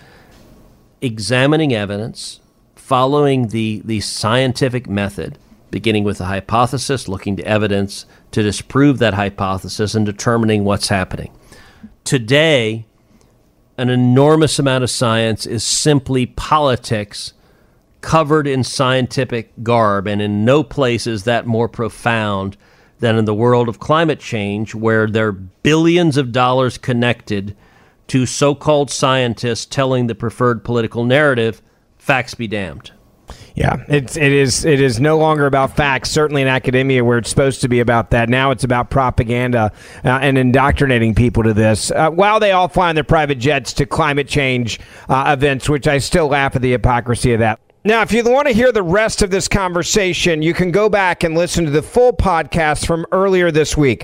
examining 1.01 1.72
evidence, 1.72 2.39
following 2.75 3.50
the, 3.50 3.84
the 3.86 4.00
scientific 4.00 4.89
method, 4.89 5.38
beginning 5.70 6.03
with 6.03 6.20
a 6.20 6.25
hypothesis, 6.25 7.08
looking 7.08 7.36
to 7.36 7.46
evidence 7.46 8.08
to 8.32 8.41
disprove 8.41 8.98
that 8.98 9.13
hypothesis, 9.13 9.94
and 9.94 10.03
determining 10.03 10.63
what's 10.63 10.88
happening. 10.88 11.29
Today, 12.10 12.88
an 13.78 13.92
enormous 13.92 14.58
amount 14.58 14.84
of 14.84 14.89
science 14.89 15.46
is 15.46 15.63
simply 15.63 16.25
politics 16.25 17.34
covered 18.01 18.48
in 18.48 18.63
scientific 18.63 19.51
garb, 19.62 20.08
and 20.08 20.20
in 20.20 20.44
no 20.44 20.63
place 20.63 21.06
is 21.06 21.25
that 21.25 21.46
more 21.46 21.70
profound 21.70 22.58
than 22.98 23.16
in 23.16 23.25
the 23.25 23.36
world 23.36 23.70
of 23.70 23.80
climate 23.80 24.20
change, 24.20 24.74
where 24.74 25.06
there 25.06 25.28
are 25.28 25.32
billions 25.34 26.18
of 26.18 26.32
dollars 26.32 26.80
connected 26.80 27.56
to 28.08 28.25
so 28.25 28.56
called 28.56 28.89
scientists 28.89 29.68
telling 29.68 30.08
the 30.08 30.16
preferred 30.16 30.63
political 30.63 31.04
narrative, 31.04 31.62
facts 32.00 32.34
be 32.34 32.48
damned. 32.48 32.89
Yeah, 33.55 33.83
it's 33.88 34.15
it 34.15 34.31
is 34.31 34.63
it 34.65 34.79
is 34.79 35.00
no 35.00 35.17
longer 35.17 35.45
about 35.45 35.75
facts. 35.75 36.09
Certainly 36.09 36.43
in 36.43 36.48
academia, 36.48 37.03
where 37.03 37.17
it's 37.17 37.29
supposed 37.29 37.62
to 37.62 37.67
be 37.67 37.79
about 37.79 38.12
that. 38.12 38.29
Now 38.29 38.51
it's 38.51 38.63
about 38.63 38.89
propaganda 38.89 39.71
uh, 40.05 40.09
and 40.21 40.38
indoctrinating 40.38 41.13
people 41.15 41.43
to 41.43 41.53
this. 41.53 41.91
Uh, 41.91 42.09
while 42.09 42.39
they 42.39 42.51
all 42.51 42.67
fly 42.67 42.89
in 42.89 42.95
their 42.95 43.03
private 43.03 43.39
jets 43.39 43.74
to 43.74 43.86
climate 43.86 44.27
change 44.27 44.79
uh, 45.09 45.36
events, 45.38 45.67
which 45.67 45.88
I 45.88 45.98
still 45.98 46.27
laugh 46.27 46.55
at 46.55 46.62
the 46.62 46.71
hypocrisy 46.71 47.33
of 47.33 47.39
that. 47.39 47.59
Now, 47.86 48.01
if 48.01 48.12
you 48.12 48.24
want 48.24 48.48
to 48.48 48.53
hear 48.53 48.71
the 48.71 48.83
rest 48.83 49.21
of 49.21 49.31
this 49.31 49.48
conversation, 49.48 50.41
you 50.41 50.53
can 50.53 50.71
go 50.71 50.89
back 50.89 51.24
and 51.24 51.33
listen 51.36 51.63
to 51.65 51.71
the 51.71 51.81
full 51.81 52.12
podcast 52.12 52.86
from 52.86 53.05
earlier 53.12 53.51
this 53.51 53.77
week. 53.77 54.03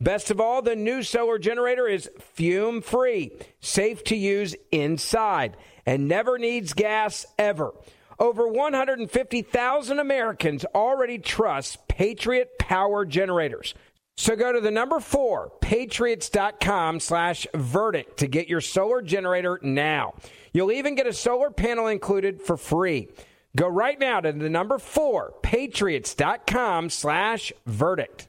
Best 0.00 0.30
of 0.30 0.40
all, 0.40 0.60
the 0.60 0.76
new 0.76 1.02
solar 1.02 1.38
generator 1.38 1.86
is 1.86 2.10
fume 2.20 2.80
free, 2.80 3.32
safe 3.60 4.04
to 4.04 4.16
use 4.16 4.54
inside, 4.72 5.56
and 5.86 6.08
never 6.08 6.38
needs 6.38 6.72
gas 6.72 7.26
ever. 7.38 7.72
Over 8.18 8.46
150,000 8.48 9.98
Americans 9.98 10.64
already 10.74 11.18
trust 11.18 11.88
Patriot 11.88 12.58
Power 12.58 13.04
Generators. 13.04 13.74
So 14.16 14.36
go 14.36 14.52
to 14.52 14.60
the 14.60 14.70
number 14.70 15.00
four, 15.00 15.52
patriots.com 15.60 17.00
slash 17.00 17.46
verdict 17.54 18.18
to 18.18 18.28
get 18.28 18.48
your 18.48 18.60
solar 18.60 19.02
generator 19.02 19.58
now. 19.62 20.14
You'll 20.52 20.70
even 20.70 20.94
get 20.94 21.08
a 21.08 21.12
solar 21.12 21.50
panel 21.50 21.88
included 21.88 22.40
for 22.40 22.56
free. 22.56 23.08
Go 23.56 23.68
right 23.68 23.98
now 23.98 24.20
to 24.20 24.32
the 24.32 24.48
number 24.48 24.78
four, 24.78 25.34
patriots.com 25.42 26.90
slash 26.90 27.52
verdict. 27.66 28.28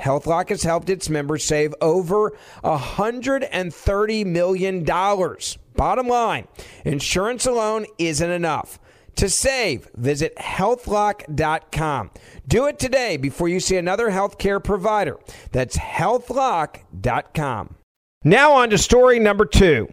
HealthLock 0.00 0.48
has 0.48 0.62
helped 0.62 0.90
its 0.90 1.08
members 1.08 1.44
save 1.44 1.74
over 1.80 2.36
$130 2.64 4.26
million. 4.26 4.84
Bottom 5.74 6.08
line, 6.08 6.48
insurance 6.84 7.46
alone 7.46 7.86
isn't 7.98 8.30
enough. 8.30 8.78
To 9.16 9.28
save, 9.28 9.88
visit 9.96 10.34
healthlock.com. 10.36 12.10
Do 12.48 12.66
it 12.66 12.78
today 12.78 13.16
before 13.16 13.48
you 13.48 13.60
see 13.60 13.76
another 13.76 14.10
healthcare 14.10 14.62
provider. 14.62 15.18
That's 15.52 15.76
healthlock.com. 15.76 17.74
Now, 18.22 18.52
on 18.52 18.70
to 18.70 18.78
story 18.78 19.18
number 19.18 19.44
two. 19.44 19.92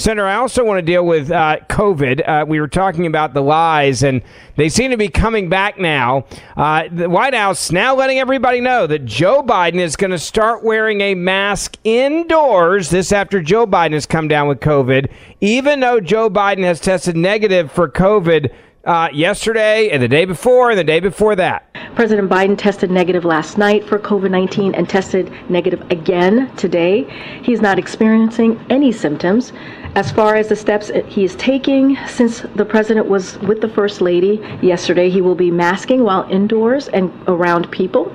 Senator, 0.00 0.26
I 0.26 0.36
also 0.36 0.64
want 0.64 0.78
to 0.78 0.82
deal 0.82 1.04
with 1.04 1.30
uh, 1.30 1.58
COVID. 1.68 2.26
Uh, 2.26 2.46
we 2.48 2.58
were 2.58 2.68
talking 2.68 3.04
about 3.04 3.34
the 3.34 3.42
lies, 3.42 4.02
and 4.02 4.22
they 4.56 4.70
seem 4.70 4.92
to 4.92 4.96
be 4.96 5.10
coming 5.10 5.50
back 5.50 5.78
now. 5.78 6.24
Uh, 6.56 6.88
the 6.90 7.10
White 7.10 7.34
House 7.34 7.70
now 7.70 7.94
letting 7.94 8.18
everybody 8.18 8.62
know 8.62 8.86
that 8.86 9.04
Joe 9.04 9.42
Biden 9.42 9.74
is 9.74 9.96
going 9.96 10.10
to 10.10 10.18
start 10.18 10.64
wearing 10.64 11.02
a 11.02 11.14
mask 11.14 11.76
indoors. 11.84 12.88
This 12.88 13.12
after 13.12 13.42
Joe 13.42 13.66
Biden 13.66 13.92
has 13.92 14.06
come 14.06 14.26
down 14.26 14.48
with 14.48 14.60
COVID, 14.60 15.12
even 15.42 15.80
though 15.80 16.00
Joe 16.00 16.30
Biden 16.30 16.64
has 16.64 16.80
tested 16.80 17.14
negative 17.14 17.70
for 17.70 17.86
COVID 17.86 18.50
uh, 18.84 19.08
yesterday 19.12 19.90
and 19.90 20.02
the 20.02 20.08
day 20.08 20.24
before 20.24 20.70
and 20.70 20.78
the 20.78 20.84
day 20.84 21.00
before 21.00 21.36
that. 21.36 21.66
President 21.94 22.30
Biden 22.30 22.56
tested 22.56 22.90
negative 22.90 23.24
last 23.24 23.58
night 23.58 23.84
for 23.84 23.98
COVID 23.98 24.30
19 24.30 24.74
and 24.74 24.88
tested 24.88 25.30
negative 25.50 25.82
again 25.90 26.54
today. 26.56 27.04
He's 27.42 27.60
not 27.60 27.78
experiencing 27.78 28.64
any 28.70 28.92
symptoms. 28.92 29.52
As 29.96 30.12
far 30.12 30.36
as 30.36 30.48
the 30.48 30.56
steps 30.56 30.90
he 31.08 31.24
is 31.24 31.34
taking, 31.34 31.96
since 32.06 32.42
the 32.54 32.64
president 32.64 33.08
was 33.08 33.38
with 33.40 33.60
the 33.60 33.68
First 33.68 34.00
Lady 34.00 34.40
yesterday, 34.62 35.10
he 35.10 35.20
will 35.20 35.34
be 35.34 35.50
masking 35.50 36.04
while 36.04 36.22
indoors 36.30 36.86
and 36.88 37.12
around 37.26 37.68
people 37.72 38.14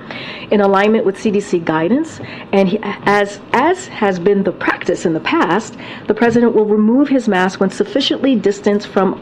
in 0.52 0.62
alignment 0.62 1.06
with 1.06 1.18
CDC 1.18 1.66
guidance. 1.66 2.22
And 2.54 2.70
he, 2.70 2.80
as, 2.82 3.42
as 3.52 3.88
has 3.88 4.20
been 4.20 4.44
the 4.44 4.54
practice 4.54 5.06
in 5.06 5.14
the 5.14 5.20
past, 5.20 5.76
the 6.08 6.14
president 6.14 6.56
will 6.56 6.66
remove 6.66 7.10
his 7.10 7.28
mask 7.28 7.60
when 7.60 7.70
sufficiently 7.70 8.38
distanced 8.38 8.88
from 8.88 9.22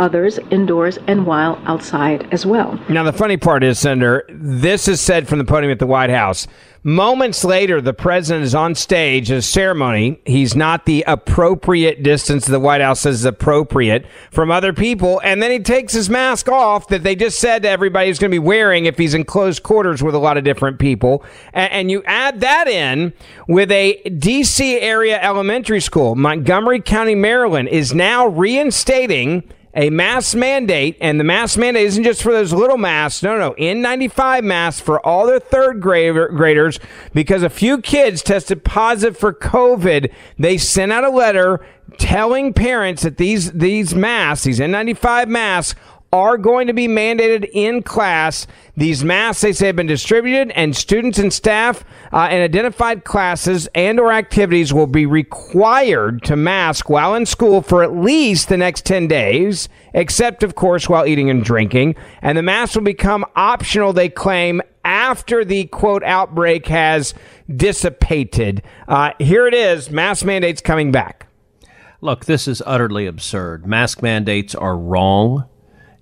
others 0.00 0.38
indoors 0.50 0.98
and 1.06 1.26
while 1.26 1.60
outside 1.66 2.26
as 2.32 2.44
well. 2.44 2.80
Now, 2.88 3.04
the 3.04 3.12
funny 3.12 3.36
part 3.36 3.62
is, 3.62 3.78
Senator, 3.78 4.24
this 4.28 4.88
is 4.88 5.00
said 5.00 5.28
from 5.28 5.38
the 5.38 5.44
podium 5.44 5.70
at 5.70 5.78
the 5.78 5.86
White 5.86 6.10
House. 6.10 6.48
Moments 6.82 7.44
later, 7.44 7.82
the 7.82 7.92
president 7.92 8.42
is 8.42 8.54
on 8.54 8.74
stage 8.74 9.30
at 9.30 9.36
a 9.36 9.42
ceremony. 9.42 10.18
He's 10.24 10.56
not 10.56 10.86
the 10.86 11.04
appropriate 11.06 12.02
distance 12.02 12.46
the 12.46 12.58
White 12.58 12.80
House 12.80 13.00
says 13.00 13.16
is 13.16 13.24
appropriate 13.26 14.06
from 14.30 14.50
other 14.50 14.72
people. 14.72 15.20
And 15.22 15.42
then 15.42 15.50
he 15.50 15.58
takes 15.58 15.92
his 15.92 16.08
mask 16.08 16.48
off 16.48 16.88
that 16.88 17.02
they 17.02 17.14
just 17.14 17.38
said 17.38 17.64
to 17.64 17.68
everybody 17.68 18.06
he's 18.06 18.18
going 18.18 18.30
to 18.30 18.34
be 18.34 18.38
wearing 18.38 18.86
if 18.86 18.96
he's 18.96 19.12
in 19.12 19.24
close 19.24 19.58
quarters 19.58 20.02
with 20.02 20.14
a 20.14 20.18
lot 20.18 20.38
of 20.38 20.44
different 20.44 20.78
people. 20.78 21.22
And, 21.52 21.70
and 21.70 21.90
you 21.90 22.02
add 22.04 22.40
that 22.40 22.66
in 22.66 23.12
with 23.46 23.70
a 23.70 24.00
D.C. 24.08 24.80
area 24.80 25.20
elementary 25.20 25.80
school, 25.80 26.14
Montgomery 26.14 26.80
County, 26.80 27.14
Maryland, 27.14 27.68
is 27.68 27.92
now 27.92 28.26
reinstating 28.26 29.44
a 29.74 29.88
mask 29.90 30.36
mandate, 30.36 30.96
and 31.00 31.20
the 31.20 31.24
mask 31.24 31.58
mandate 31.58 31.86
isn't 31.86 32.04
just 32.04 32.22
for 32.22 32.32
those 32.32 32.52
little 32.52 32.76
masks. 32.76 33.22
No, 33.22 33.38
no, 33.38 33.52
N95 33.52 34.42
masks 34.42 34.80
for 34.80 35.04
all 35.06 35.26
their 35.26 35.38
third 35.38 35.80
grader, 35.80 36.28
graders 36.28 36.80
because 37.14 37.42
a 37.42 37.50
few 37.50 37.78
kids 37.80 38.22
tested 38.22 38.64
positive 38.64 39.16
for 39.16 39.32
COVID. 39.32 40.12
They 40.38 40.58
sent 40.58 40.90
out 40.90 41.04
a 41.04 41.10
letter 41.10 41.64
telling 41.98 42.52
parents 42.52 43.02
that 43.02 43.16
these 43.16 43.52
these 43.52 43.94
masks, 43.94 44.44
these 44.44 44.58
N95 44.58 45.28
masks, 45.28 45.78
are 46.12 46.36
going 46.36 46.66
to 46.66 46.72
be 46.72 46.88
mandated 46.88 47.48
in 47.52 47.82
class. 47.82 48.46
These 48.76 49.04
masks, 49.04 49.42
they 49.42 49.52
say, 49.52 49.68
have 49.68 49.76
been 49.76 49.86
distributed, 49.86 50.50
and 50.52 50.76
students 50.76 51.18
and 51.18 51.32
staff 51.32 51.84
uh, 52.12 52.28
in 52.30 52.42
identified 52.42 53.04
classes 53.04 53.68
and 53.74 54.00
or 54.00 54.12
activities 54.12 54.72
will 54.72 54.88
be 54.88 55.06
required 55.06 56.22
to 56.24 56.36
mask 56.36 56.90
while 56.90 57.14
in 57.14 57.26
school 57.26 57.62
for 57.62 57.84
at 57.84 57.94
least 57.94 58.48
the 58.48 58.56
next 58.56 58.84
10 58.86 59.06
days, 59.06 59.68
except, 59.94 60.42
of 60.42 60.54
course, 60.56 60.88
while 60.88 61.06
eating 61.06 61.30
and 61.30 61.44
drinking. 61.44 61.94
And 62.22 62.36
the 62.36 62.42
mask 62.42 62.74
will 62.74 62.82
become 62.82 63.24
optional, 63.36 63.92
they 63.92 64.08
claim, 64.08 64.62
after 64.84 65.44
the 65.44 65.66
quote 65.66 66.02
outbreak 66.02 66.66
has 66.66 67.14
dissipated. 67.54 68.62
Uh, 68.88 69.12
here 69.18 69.46
it 69.46 69.54
is 69.54 69.90
mask 69.90 70.24
mandates 70.24 70.60
coming 70.60 70.90
back. 70.90 71.28
Look, 72.00 72.24
this 72.24 72.48
is 72.48 72.62
utterly 72.64 73.06
absurd. 73.06 73.66
Mask 73.66 74.02
mandates 74.02 74.54
are 74.54 74.76
wrong. 74.76 75.44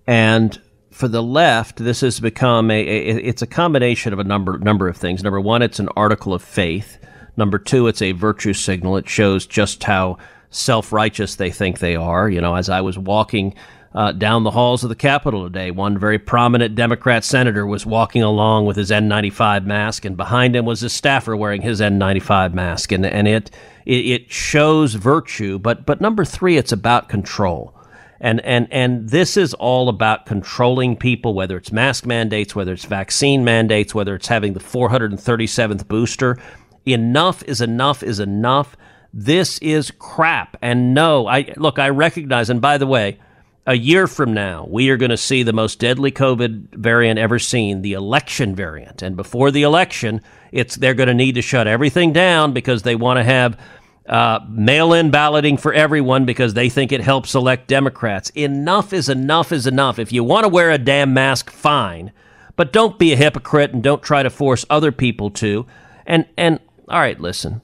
And 0.09 0.59
for 0.91 1.07
the 1.07 1.23
left, 1.23 1.77
this 1.77 2.01
has 2.01 2.19
become 2.19 2.71
a, 2.71 2.81
a, 2.81 3.17
it's 3.19 3.43
a 3.43 3.47
combination 3.47 4.15
of 4.15 4.19
a 4.19 4.25
number 4.25 4.59
number 4.59 4.89
of 4.89 4.97
things. 4.97 5.23
Number 5.23 5.39
one, 5.39 5.61
it's 5.61 5.79
an 5.79 5.91
article 5.97 6.33
of 6.33 6.43
faith. 6.43 6.97
Number 7.37 7.59
two, 7.59 7.87
it's 7.89 8.01
a 8.01 8.13
virtue 8.13 8.55
signal. 8.55 8.97
It 8.97 9.07
shows 9.07 9.47
just 9.47 9.85
how 9.85 10.17
self 10.49 10.95
righteous 10.95 11.35
they 11.35 11.51
think 11.51 11.79
they 11.79 11.95
are. 11.95 12.31
You 12.31 12.41
know, 12.41 12.55
as 12.55 12.71
I 12.71 12.81
was 12.81 12.99
walking 12.99 13.55
uh, 13.95 14.13
down 14.13 14.45
the 14.45 14.51
halls 14.51 14.83
of 14.83 14.89
the 14.89 14.97
Capitol 14.97 15.45
today, 15.45 15.71
one 15.71 15.99
very 15.99 16.19
prominent 16.19 16.75
Democrat 16.75 17.23
senator 17.23 17.67
was 17.67 17.85
walking 17.85 18.23
along 18.23 18.65
with 18.65 18.79
his 18.79 18.91
N95 18.91 19.67
mask, 19.67 20.07
and 20.07 20.17
behind 20.17 20.57
him 20.57 20.65
was 20.65 20.83
a 20.83 20.89
staffer 20.89 21.37
wearing 21.37 21.61
his 21.61 21.83
N95 21.83 22.55
mask, 22.55 22.93
and 22.93 23.05
and 23.05 23.29
it 23.29 23.51
it, 23.85 24.07
it 24.07 24.33
shows 24.33 24.95
virtue. 24.95 25.59
But 25.59 25.85
but 25.85 26.01
number 26.01 26.25
three, 26.25 26.57
it's 26.57 26.73
about 26.73 27.11
control. 27.11 27.78
And, 28.21 28.41
and, 28.45 28.67
and 28.73 29.09
this 29.09 29.37
is 29.37 29.55
all 29.55 29.89
about 29.89 30.27
controlling 30.27 30.97
people, 30.97 31.35
whether 31.35 31.57
it's 31.57 31.71
mask 31.71 32.05
mandates, 32.05 32.55
whether 32.55 32.73
it's 32.73 32.85
vaccine 32.85 33.45
mandates, 33.45 33.95
whether 33.95 34.15
it's 34.15 34.29
having 34.29 34.55
the 34.55 34.61
437th 34.61 35.87
booster. 35.87 36.39
Enough 36.85 37.45
is 37.45 37.61
enough 37.61 38.03
is 38.03 38.19
enough. 38.19 38.77
This 39.13 39.59
is 39.59 39.91
crap. 39.99 40.57
And 40.61 40.95
no, 40.95 41.27
I 41.27 41.53
look, 41.57 41.79
I 41.79 41.91
recognize, 41.91 42.51
and 42.51 42.61
by 42.61 42.79
the 42.79 42.87
way, 42.87 43.19
a 43.67 43.75
year 43.75 44.07
from 44.07 44.33
now, 44.33 44.67
we 44.69 44.89
are 44.89 44.97
going 44.97 45.11
to 45.11 45.17
see 45.19 45.43
the 45.43 45.53
most 45.53 45.79
deadly 45.79 46.11
COVID 46.11 46.75
variant 46.75 47.19
ever 47.19 47.39
seen, 47.39 47.83
the 47.83 47.93
election 47.93 48.55
variant. 48.55 49.03
And 49.03 49.15
before 49.15 49.51
the 49.51 49.63
election, 49.63 50.23
it's 50.53 50.77
they're 50.77 50.95
going 50.95 51.09
to 51.09 51.15
need 51.15 51.35
to 51.35 51.43
shut 51.43 51.67
everything 51.67 52.15
down 52.15 52.55
because 52.55 52.83
they 52.83 52.97
want 52.97 53.19
to 53.19 53.25
have 53.25 53.61
uh, 54.09 54.41
mail 54.49 54.93
in 54.93 55.11
balloting 55.11 55.57
for 55.57 55.73
everyone 55.73 56.25
because 56.25 56.55
they 56.55 56.69
think 56.69 56.93
it 56.93 57.01
helps 57.01 57.35
elect 57.35 57.69
Democrats. 57.69 58.31
Enough 58.31 58.93
is 58.93 59.09
enough 59.09 59.53
is 59.53 59.67
enough. 59.67 59.99
If 59.99 60.13
you 60.13 60.25
want 60.25 60.45
to 60.45 60.49
wear 60.49 60.71
a 60.71 60.79
damn 60.79 61.13
mask, 61.13 61.51
fine. 61.51 62.13
But 62.57 62.73
don't 62.73 62.99
be 62.99 63.13
a 63.13 63.17
hypocrite 63.17 63.73
and 63.73 63.83
don't 63.83 64.03
try 64.03 64.23
to 64.23 64.31
force 64.31 64.65
other 64.69 64.91
people 64.91 65.31
to. 65.33 65.67
And, 66.07 66.27
and 66.37 66.59
all 66.89 67.01
right, 67.01 67.21
listen. 67.21 67.61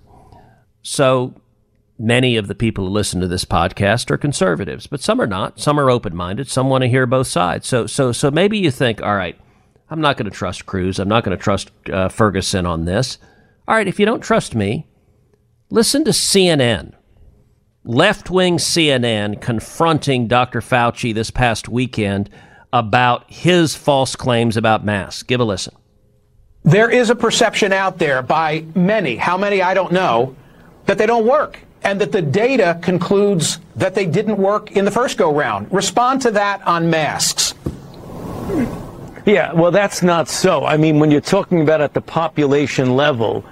So 0.83 1.35
many 1.98 2.37
of 2.37 2.46
the 2.46 2.54
people 2.54 2.87
who 2.87 2.90
listen 2.90 3.20
to 3.20 3.28
this 3.28 3.44
podcast 3.44 4.11
are 4.11 4.18
conservatives, 4.18 4.87
but 4.87 5.00
some 5.00 5.20
are 5.20 5.26
not. 5.26 5.59
Some 5.59 5.80
are 5.80 5.90
open-minded. 5.90 6.48
Some 6.48 6.68
want 6.68 6.83
to 6.83 6.88
hear 6.88 7.07
both 7.07 7.26
sides. 7.26 7.66
So, 7.66 7.87
so, 7.87 8.12
so 8.12 8.30
maybe 8.30 8.59
you 8.59 8.70
think, 8.70 9.02
all 9.02 9.16
right, 9.16 9.38
I'm 9.88 10.00
not 10.00 10.16
going 10.16 10.30
to 10.30 10.37
trust 10.37 10.66
Cruz. 10.66 10.98
I'm 10.98 11.09
not 11.09 11.24
going 11.24 11.37
to 11.37 11.42
trust 11.42 11.70
uh, 11.90 12.09
Ferguson 12.09 12.66
on 12.66 12.85
this. 12.85 13.18
All 13.66 13.74
right, 13.74 13.88
if 13.88 13.98
you 13.98 14.07
don't 14.07 14.20
trust 14.22 14.54
me, 14.54 14.87
listen 15.74 16.04
to 16.04 16.12
CNN. 16.12 16.92
Left 17.82 18.30
wing 18.30 18.58
CNN 18.58 19.40
confronting 19.40 20.28
Dr. 20.28 20.60
Fauci 20.60 21.12
this 21.12 21.32
past 21.32 21.68
weekend 21.68 22.30
about 22.72 23.24
his 23.28 23.74
false 23.74 24.14
claims 24.14 24.56
about 24.56 24.84
masks. 24.84 25.24
Give 25.24 25.40
a 25.40 25.44
listen. 25.44 25.74
There 26.62 26.88
is 26.88 27.10
a 27.10 27.16
perception 27.16 27.72
out 27.72 27.98
there 27.98 28.22
by 28.22 28.64
many, 28.76 29.16
how 29.16 29.37
many 29.37 29.62
I 29.62 29.74
don't 29.74 29.92
know, 29.92 30.37
that 30.87 30.96
they 30.96 31.06
don't 31.06 31.26
work 31.26 31.58
and 31.82 32.00
that 32.00 32.12
the 32.12 32.22
data 32.22 32.78
concludes 32.80 33.58
that 33.74 33.96
they 33.96 34.06
didn't 34.06 34.38
work 34.38 34.70
in 34.72 34.84
the 34.84 34.92
first 34.92 35.18
go 35.18 35.34
round. 35.34 35.70
Respond 35.72 36.22
to 36.22 36.30
that 36.30 36.62
on 36.62 36.88
masks. 36.88 37.54
Yeah, 39.26 39.52
well, 39.52 39.72
that's 39.72 40.02
not 40.02 40.28
so. 40.28 40.64
I 40.64 40.76
mean, 40.76 41.00
when 41.00 41.10
you're 41.10 41.20
talking 41.20 41.62
about 41.62 41.80
at 41.80 41.94
the 41.94 42.00
population 42.00 42.94
level, 42.94 43.44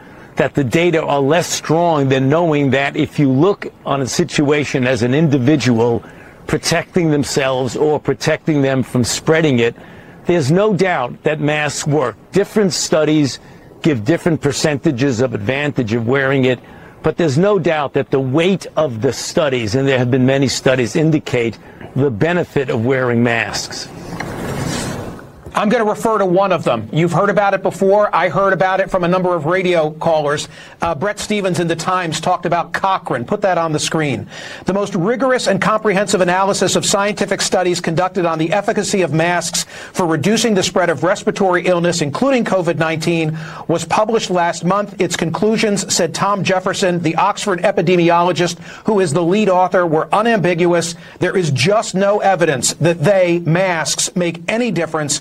that 0.42 0.54
the 0.54 0.64
data 0.64 1.00
are 1.00 1.20
less 1.20 1.46
strong 1.46 2.08
than 2.08 2.28
knowing 2.28 2.70
that 2.70 2.96
if 2.96 3.16
you 3.16 3.30
look 3.30 3.72
on 3.86 4.02
a 4.02 4.06
situation 4.08 4.88
as 4.88 5.04
an 5.04 5.14
individual 5.14 6.02
protecting 6.48 7.12
themselves 7.12 7.76
or 7.76 8.00
protecting 8.00 8.60
them 8.60 8.82
from 8.82 9.04
spreading 9.04 9.60
it, 9.60 9.76
there's 10.26 10.50
no 10.50 10.74
doubt 10.74 11.22
that 11.22 11.38
masks 11.38 11.86
work. 11.86 12.16
Different 12.32 12.72
studies 12.72 13.38
give 13.82 14.04
different 14.04 14.40
percentages 14.40 15.20
of 15.20 15.32
advantage 15.32 15.92
of 15.92 16.08
wearing 16.08 16.44
it. 16.44 16.58
But 17.04 17.16
there's 17.16 17.38
no 17.38 17.60
doubt 17.60 17.92
that 17.92 18.10
the 18.10 18.18
weight 18.18 18.66
of 18.76 19.00
the 19.00 19.12
studies, 19.12 19.76
and 19.76 19.86
there 19.86 19.98
have 19.98 20.10
been 20.10 20.26
many 20.26 20.48
studies, 20.48 20.96
indicate 20.96 21.56
the 21.94 22.10
benefit 22.10 22.68
of 22.68 22.84
wearing 22.84 23.22
masks. 23.22 23.86
I'm 25.54 25.68
going 25.68 25.84
to 25.84 25.90
refer 25.90 26.16
to 26.16 26.24
one 26.24 26.50
of 26.50 26.64
them. 26.64 26.88
You've 26.92 27.12
heard 27.12 27.28
about 27.28 27.52
it 27.52 27.62
before. 27.62 28.14
I 28.14 28.30
heard 28.30 28.54
about 28.54 28.80
it 28.80 28.90
from 28.90 29.04
a 29.04 29.08
number 29.08 29.34
of 29.34 29.44
radio 29.44 29.90
callers. 29.90 30.48
Uh, 30.80 30.94
Bret 30.94 31.18
Stephens 31.18 31.60
in 31.60 31.68
the 31.68 31.76
Times 31.76 32.20
talked 32.20 32.46
about 32.46 32.72
Cochrane. 32.72 33.26
Put 33.26 33.42
that 33.42 33.58
on 33.58 33.72
the 33.72 33.78
screen. 33.78 34.26
The 34.64 34.72
most 34.72 34.94
rigorous 34.94 35.48
and 35.48 35.60
comprehensive 35.60 36.22
analysis 36.22 36.74
of 36.74 36.86
scientific 36.86 37.42
studies 37.42 37.82
conducted 37.82 38.24
on 38.24 38.38
the 38.38 38.50
efficacy 38.50 39.02
of 39.02 39.12
masks 39.12 39.64
for 39.92 40.06
reducing 40.06 40.54
the 40.54 40.62
spread 40.62 40.88
of 40.88 41.02
respiratory 41.02 41.66
illness, 41.66 42.00
including 42.00 42.46
COVID-19, 42.46 43.68
was 43.68 43.84
published 43.84 44.30
last 44.30 44.64
month. 44.64 44.98
Its 45.02 45.16
conclusions, 45.16 45.92
said 45.94 46.14
Tom 46.14 46.44
Jefferson, 46.44 47.00
the 47.00 47.16
Oxford 47.16 47.60
epidemiologist 47.60 48.58
who 48.86 49.00
is 49.00 49.12
the 49.12 49.22
lead 49.22 49.50
author, 49.50 49.86
were 49.86 50.08
unambiguous. 50.14 50.94
There 51.18 51.36
is 51.36 51.50
just 51.50 51.94
no 51.94 52.20
evidence 52.20 52.72
that 52.74 53.00
they, 53.00 53.40
masks, 53.40 54.16
make 54.16 54.40
any 54.48 54.70
difference 54.70 55.20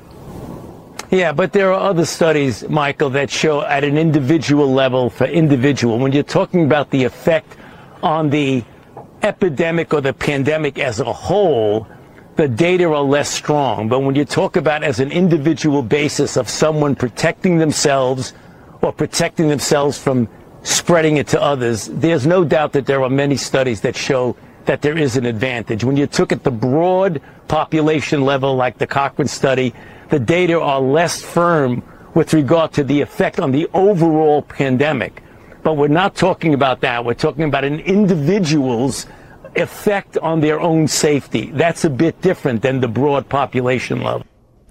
Yeah, 1.11 1.33
but 1.33 1.51
there 1.51 1.73
are 1.73 1.89
other 1.89 2.05
studies, 2.05 2.67
Michael, 2.69 3.09
that 3.09 3.29
show 3.29 3.61
at 3.63 3.83
an 3.83 3.97
individual 3.97 4.71
level 4.71 5.09
for 5.09 5.25
individual, 5.25 5.99
when 5.99 6.13
you're 6.13 6.23
talking 6.23 6.63
about 6.63 6.89
the 6.89 7.03
effect 7.03 7.57
on 8.01 8.29
the 8.29 8.63
epidemic 9.21 9.93
or 9.93 9.99
the 9.99 10.13
pandemic 10.13 10.79
as 10.79 11.01
a 11.01 11.11
whole, 11.11 11.85
the 12.37 12.47
data 12.47 12.85
are 12.85 13.01
less 13.01 13.29
strong. 13.29 13.89
But 13.89 13.99
when 13.99 14.15
you 14.15 14.23
talk 14.23 14.55
about 14.55 14.83
as 14.83 15.01
an 15.01 15.11
individual 15.11 15.83
basis 15.83 16.37
of 16.37 16.47
someone 16.47 16.95
protecting 16.95 17.57
themselves 17.57 18.33
or 18.81 18.93
protecting 18.93 19.49
themselves 19.49 19.97
from 19.97 20.29
spreading 20.63 21.17
it 21.17 21.27
to 21.27 21.41
others, 21.41 21.87
there's 21.87 22.25
no 22.25 22.45
doubt 22.45 22.71
that 22.71 22.85
there 22.85 23.03
are 23.03 23.09
many 23.09 23.35
studies 23.35 23.81
that 23.81 23.97
show 23.97 24.37
that 24.63 24.81
there 24.81 24.97
is 24.97 25.17
an 25.17 25.25
advantage. 25.25 25.83
When 25.83 25.97
you 25.97 26.07
took 26.07 26.31
at 26.31 26.43
the 26.43 26.51
broad 26.51 27.21
population 27.49 28.21
level, 28.23 28.55
like 28.55 28.77
the 28.77 28.87
Cochrane 28.87 29.27
study, 29.27 29.73
the 30.11 30.19
data 30.19 30.59
are 30.59 30.79
less 30.79 31.21
firm 31.21 31.81
with 32.13 32.33
regard 32.33 32.73
to 32.73 32.83
the 32.83 33.01
effect 33.01 33.39
on 33.39 33.51
the 33.51 33.67
overall 33.73 34.41
pandemic. 34.41 35.23
But 35.63 35.77
we're 35.77 35.87
not 35.87 36.15
talking 36.15 36.53
about 36.53 36.81
that. 36.81 37.05
We're 37.05 37.13
talking 37.13 37.45
about 37.45 37.63
an 37.63 37.79
individual's 37.79 39.05
effect 39.55 40.17
on 40.17 40.41
their 40.41 40.59
own 40.59 40.87
safety. 40.87 41.51
That's 41.51 41.85
a 41.85 41.89
bit 41.89 42.21
different 42.21 42.61
than 42.61 42.81
the 42.81 42.87
broad 42.89 43.29
population 43.29 44.01
level. 44.01 44.25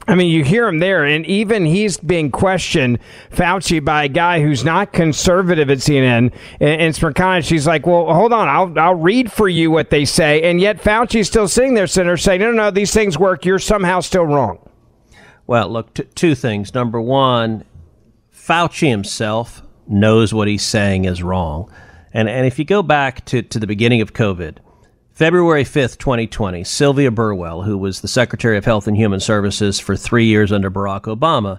I 0.06 0.14
mean, 0.14 0.30
you 0.30 0.42
hear 0.42 0.66
him 0.66 0.78
there, 0.78 1.04
and 1.04 1.24
even 1.26 1.64
he's 1.64 1.96
being 1.96 2.30
questioned, 2.30 2.98
Fauci, 3.30 3.82
by 3.82 4.04
a 4.04 4.08
guy 4.08 4.42
who's 4.42 4.64
not 4.64 4.92
conservative 4.92 5.70
at 5.70 5.78
CNN. 5.78 6.32
And, 6.58 6.96
and 6.98 7.44
she's 7.44 7.66
like, 7.66 7.86
well, 7.86 8.12
hold 8.12 8.32
on, 8.32 8.48
I'll, 8.48 8.78
I'll 8.78 8.94
read 8.94 9.30
for 9.30 9.48
you 9.48 9.70
what 9.70 9.90
they 9.90 10.04
say. 10.04 10.42
And 10.42 10.60
yet 10.60 10.82
Fauci's 10.82 11.28
still 11.28 11.48
sitting 11.48 11.74
there, 11.74 11.86
Senator, 11.86 12.16
saying, 12.16 12.40
no, 12.40 12.50
no, 12.50 12.64
no, 12.64 12.70
these 12.70 12.92
things 12.92 13.18
work. 13.18 13.44
You're 13.44 13.58
somehow 13.58 14.00
still 14.00 14.24
wrong. 14.24 14.58
Well, 15.50 15.68
look, 15.68 15.94
t- 15.94 16.04
two 16.14 16.36
things. 16.36 16.74
Number 16.74 17.00
one, 17.00 17.64
Fauci 18.32 18.88
himself 18.88 19.64
knows 19.84 20.32
what 20.32 20.46
he's 20.46 20.62
saying 20.62 21.06
is 21.06 21.24
wrong. 21.24 21.68
And, 22.14 22.28
and 22.28 22.46
if 22.46 22.56
you 22.60 22.64
go 22.64 22.84
back 22.84 23.24
to, 23.24 23.42
to 23.42 23.58
the 23.58 23.66
beginning 23.66 24.00
of 24.00 24.12
COVID, 24.12 24.58
February 25.12 25.64
5th, 25.64 25.98
2020, 25.98 26.62
Sylvia 26.62 27.10
Burwell, 27.10 27.62
who 27.62 27.76
was 27.76 28.00
the 28.00 28.06
Secretary 28.06 28.56
of 28.58 28.64
Health 28.64 28.86
and 28.86 28.96
Human 28.96 29.18
Services 29.18 29.80
for 29.80 29.96
three 29.96 30.26
years 30.26 30.52
under 30.52 30.70
Barack 30.70 31.12
Obama, 31.12 31.58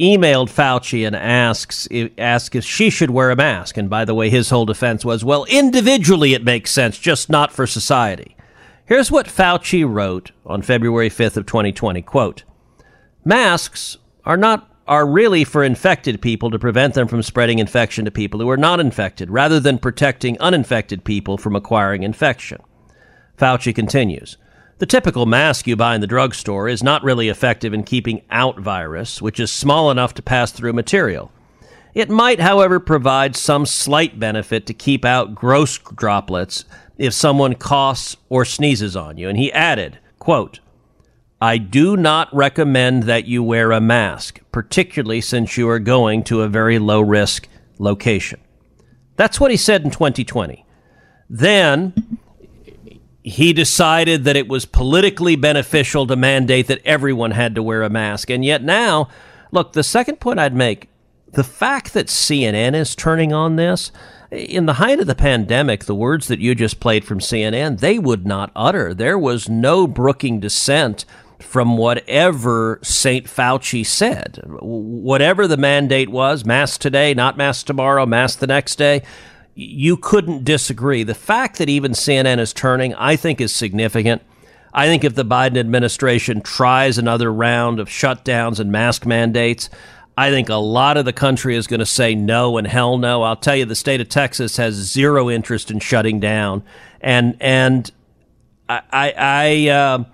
emailed 0.00 0.48
Fauci 0.48 1.06
and 1.06 1.14
asks 1.14 1.86
if, 1.88 2.10
asked 2.18 2.56
if 2.56 2.64
she 2.64 2.90
should 2.90 3.12
wear 3.12 3.30
a 3.30 3.36
mask. 3.36 3.76
And 3.76 3.88
by 3.88 4.04
the 4.04 4.14
way, 4.16 4.28
his 4.28 4.50
whole 4.50 4.66
defense 4.66 5.04
was, 5.04 5.24
well, 5.24 5.44
individually 5.44 6.34
it 6.34 6.42
makes 6.42 6.72
sense, 6.72 6.98
just 6.98 7.30
not 7.30 7.52
for 7.52 7.68
society. 7.68 8.36
Here's 8.86 9.12
what 9.12 9.26
Fauci 9.26 9.88
wrote 9.88 10.32
on 10.44 10.62
February 10.62 11.10
5th 11.10 11.36
of 11.36 11.46
2020, 11.46 12.02
quote, 12.02 12.42
Masks 13.24 13.98
are 14.24 14.36
not 14.36 14.66
are 14.86 15.06
really 15.06 15.44
for 15.44 15.62
infected 15.62 16.20
people 16.20 16.50
to 16.50 16.58
prevent 16.58 16.94
them 16.94 17.06
from 17.06 17.22
spreading 17.22 17.60
infection 17.60 18.04
to 18.04 18.10
people 18.10 18.40
who 18.40 18.50
are 18.50 18.56
not 18.56 18.80
infected, 18.80 19.30
rather 19.30 19.60
than 19.60 19.78
protecting 19.78 20.40
uninfected 20.40 21.04
people 21.04 21.38
from 21.38 21.54
acquiring 21.54 22.02
infection. 22.02 22.60
Fauci 23.38 23.72
continues. 23.72 24.36
The 24.78 24.86
typical 24.86 25.26
mask 25.26 25.68
you 25.68 25.76
buy 25.76 25.94
in 25.94 26.00
the 26.00 26.08
drugstore 26.08 26.68
is 26.68 26.82
not 26.82 27.04
really 27.04 27.28
effective 27.28 27.72
in 27.72 27.84
keeping 27.84 28.22
out 28.30 28.58
virus, 28.58 29.22
which 29.22 29.38
is 29.38 29.52
small 29.52 29.92
enough 29.92 30.12
to 30.14 30.22
pass 30.22 30.50
through 30.50 30.72
material. 30.72 31.30
It 31.94 32.10
might, 32.10 32.40
however, 32.40 32.80
provide 32.80 33.36
some 33.36 33.66
slight 33.66 34.18
benefit 34.18 34.66
to 34.66 34.74
keep 34.74 35.04
out 35.04 35.34
gross 35.36 35.78
droplets 35.78 36.64
if 36.98 37.12
someone 37.12 37.54
coughs 37.54 38.16
or 38.28 38.44
sneezes 38.44 38.96
on 38.96 39.18
you. 39.18 39.28
And 39.28 39.38
he 39.38 39.52
added, 39.52 39.98
quote, 40.18 40.58
I 41.40 41.56
do 41.56 41.96
not 41.96 42.34
recommend 42.34 43.04
that 43.04 43.24
you 43.24 43.42
wear 43.42 43.72
a 43.72 43.80
mask, 43.80 44.40
particularly 44.52 45.22
since 45.22 45.56
you 45.56 45.68
are 45.70 45.78
going 45.78 46.22
to 46.24 46.42
a 46.42 46.48
very 46.48 46.78
low 46.78 47.00
risk 47.00 47.48
location. 47.78 48.40
That's 49.16 49.40
what 49.40 49.50
he 49.50 49.56
said 49.56 49.82
in 49.82 49.90
2020. 49.90 50.66
Then 51.30 52.18
he 53.22 53.52
decided 53.52 54.24
that 54.24 54.36
it 54.36 54.48
was 54.48 54.66
politically 54.66 55.36
beneficial 55.36 56.06
to 56.06 56.16
mandate 56.16 56.66
that 56.66 56.82
everyone 56.84 57.30
had 57.30 57.54
to 57.54 57.62
wear 57.62 57.82
a 57.82 57.90
mask. 57.90 58.28
And 58.28 58.44
yet 58.44 58.62
now, 58.62 59.08
look, 59.50 59.72
the 59.72 59.82
second 59.82 60.20
point 60.20 60.40
I'd 60.40 60.54
make 60.54 60.88
the 61.32 61.44
fact 61.44 61.94
that 61.94 62.08
CNN 62.08 62.74
is 62.74 62.94
turning 62.94 63.32
on 63.32 63.56
this, 63.56 63.92
in 64.30 64.66
the 64.66 64.74
height 64.74 65.00
of 65.00 65.06
the 65.06 65.14
pandemic, 65.14 65.84
the 65.84 65.94
words 65.94 66.28
that 66.28 66.40
you 66.40 66.54
just 66.54 66.80
played 66.80 67.04
from 67.04 67.18
CNN, 67.18 67.80
they 67.80 67.98
would 67.98 68.26
not 68.26 68.52
utter. 68.54 68.94
There 68.94 69.18
was 69.18 69.48
no 69.48 69.86
brooking 69.86 70.40
dissent 70.40 71.04
from 71.42 71.76
whatever 71.76 72.78
St. 72.82 73.26
Fauci 73.26 73.84
said. 73.84 74.40
Whatever 74.44 75.46
the 75.46 75.56
mandate 75.56 76.08
was, 76.08 76.44
mask 76.44 76.80
today, 76.80 77.14
not 77.14 77.36
mask 77.36 77.66
tomorrow, 77.66 78.06
mask 78.06 78.38
the 78.38 78.46
next 78.46 78.76
day, 78.76 79.02
you 79.54 79.96
couldn't 79.96 80.44
disagree. 80.44 81.02
The 81.02 81.14
fact 81.14 81.58
that 81.58 81.68
even 81.68 81.92
CNN 81.92 82.38
is 82.38 82.52
turning, 82.52 82.94
I 82.94 83.16
think, 83.16 83.40
is 83.40 83.54
significant. 83.54 84.22
I 84.72 84.86
think 84.86 85.02
if 85.02 85.14
the 85.14 85.24
Biden 85.24 85.58
administration 85.58 86.40
tries 86.40 86.98
another 86.98 87.32
round 87.32 87.80
of 87.80 87.88
shutdowns 87.88 88.60
and 88.60 88.70
mask 88.70 89.04
mandates, 89.04 89.68
I 90.16 90.30
think 90.30 90.48
a 90.48 90.56
lot 90.56 90.96
of 90.96 91.04
the 91.04 91.12
country 91.12 91.56
is 91.56 91.66
going 91.66 91.80
to 91.80 91.86
say 91.86 92.14
no 92.14 92.58
and 92.58 92.66
hell 92.66 92.98
no. 92.98 93.22
I'll 93.22 93.36
tell 93.36 93.56
you, 93.56 93.64
the 93.64 93.74
state 93.74 94.00
of 94.00 94.08
Texas 94.08 94.56
has 94.58 94.74
zero 94.74 95.30
interest 95.30 95.70
in 95.70 95.80
shutting 95.80 96.20
down, 96.20 96.62
and 97.00 97.36
and 97.40 97.90
I 98.68 98.82
I 98.92 99.14
I, 99.16 99.68
uh, 99.68 100.04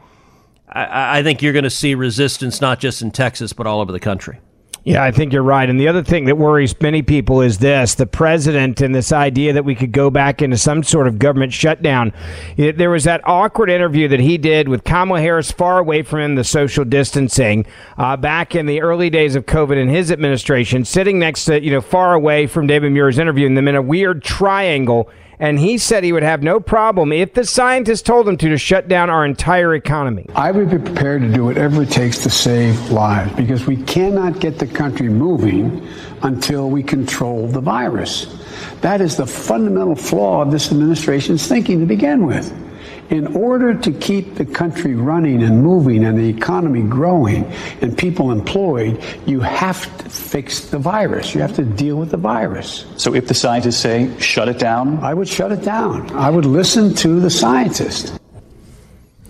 I, 0.76 1.18
I 1.18 1.22
think 1.22 1.42
you're 1.42 1.52
going 1.52 1.64
to 1.64 1.70
see 1.70 1.94
resistance 1.94 2.60
not 2.60 2.80
just 2.80 3.02
in 3.02 3.10
Texas 3.10 3.52
but 3.52 3.66
all 3.66 3.80
over 3.80 3.92
the 3.92 4.00
country. 4.00 4.40
Yeah, 4.86 5.02
I 5.02 5.10
think 5.10 5.32
you're 5.32 5.42
right. 5.42 5.68
And 5.68 5.80
the 5.80 5.88
other 5.88 6.04
thing 6.04 6.26
that 6.26 6.38
worries 6.38 6.80
many 6.80 7.02
people 7.02 7.40
is 7.40 7.58
this 7.58 7.96
the 7.96 8.06
president 8.06 8.80
and 8.80 8.94
this 8.94 9.10
idea 9.10 9.52
that 9.52 9.64
we 9.64 9.74
could 9.74 9.90
go 9.90 10.10
back 10.10 10.42
into 10.42 10.56
some 10.56 10.84
sort 10.84 11.08
of 11.08 11.18
government 11.18 11.52
shutdown. 11.52 12.12
There 12.56 12.90
was 12.90 13.02
that 13.02 13.20
awkward 13.24 13.68
interview 13.68 14.06
that 14.06 14.20
he 14.20 14.38
did 14.38 14.68
with 14.68 14.84
Kamala 14.84 15.20
Harris 15.20 15.50
far 15.50 15.80
away 15.80 16.02
from 16.02 16.20
him, 16.20 16.34
the 16.36 16.44
social 16.44 16.84
distancing, 16.84 17.66
uh, 17.98 18.16
back 18.16 18.54
in 18.54 18.66
the 18.66 18.80
early 18.80 19.10
days 19.10 19.34
of 19.34 19.44
COVID 19.44 19.76
in 19.76 19.88
his 19.88 20.12
administration, 20.12 20.84
sitting 20.84 21.18
next 21.18 21.46
to, 21.46 21.60
you 21.60 21.72
know, 21.72 21.80
far 21.80 22.14
away 22.14 22.46
from 22.46 22.68
David 22.68 22.92
Muir's 22.92 23.18
interviewing 23.18 23.56
them 23.56 23.66
in 23.66 23.74
a 23.74 23.82
weird 23.82 24.22
triangle 24.22 25.10
and 25.38 25.58
he 25.58 25.78
said 25.78 26.02
he 26.02 26.12
would 26.12 26.22
have 26.22 26.42
no 26.42 26.58
problem 26.58 27.12
if 27.12 27.34
the 27.34 27.44
scientists 27.44 28.02
told 28.02 28.26
him 28.28 28.36
to 28.38 28.48
to 28.48 28.58
shut 28.58 28.88
down 28.88 29.10
our 29.10 29.24
entire 29.24 29.74
economy. 29.74 30.26
I 30.34 30.50
would 30.50 30.70
be 30.70 30.78
prepared 30.78 31.22
to 31.22 31.32
do 31.32 31.44
whatever 31.44 31.82
it 31.82 31.90
takes 31.90 32.18
to 32.18 32.30
save 32.30 32.90
lives 32.90 33.34
because 33.34 33.66
we 33.66 33.76
cannot 33.84 34.40
get 34.40 34.58
the 34.58 34.66
country 34.66 35.08
moving 35.08 35.86
until 36.22 36.70
we 36.70 36.82
control 36.82 37.46
the 37.48 37.60
virus. 37.60 38.42
That 38.80 39.00
is 39.00 39.16
the 39.16 39.26
fundamental 39.26 39.94
flaw 39.94 40.42
of 40.42 40.50
this 40.50 40.70
administration's 40.70 41.46
thinking 41.46 41.80
to 41.80 41.86
begin 41.86 42.26
with 42.26 42.65
in 43.10 43.36
order 43.36 43.74
to 43.74 43.92
keep 43.92 44.34
the 44.34 44.44
country 44.44 44.94
running 44.94 45.42
and 45.42 45.62
moving 45.62 46.04
and 46.04 46.18
the 46.18 46.28
economy 46.28 46.82
growing 46.82 47.44
and 47.80 47.96
people 47.96 48.30
employed, 48.30 49.02
you 49.26 49.40
have 49.40 49.84
to 49.98 50.08
fix 50.08 50.66
the 50.66 50.78
virus. 50.78 51.34
You 51.34 51.40
have 51.40 51.54
to 51.56 51.64
deal 51.64 51.96
with 51.96 52.10
the 52.10 52.16
virus. 52.16 52.86
So 52.96 53.14
if 53.14 53.28
the 53.28 53.34
scientists 53.34 53.78
say 53.78 54.16
shut 54.18 54.48
it 54.48 54.58
down? 54.58 54.98
I 54.98 55.14
would 55.14 55.28
shut 55.28 55.52
it 55.52 55.62
down. 55.62 56.10
I 56.12 56.30
would 56.30 56.44
listen 56.44 56.94
to 56.96 57.20
the 57.20 57.30
scientists. 57.30 58.18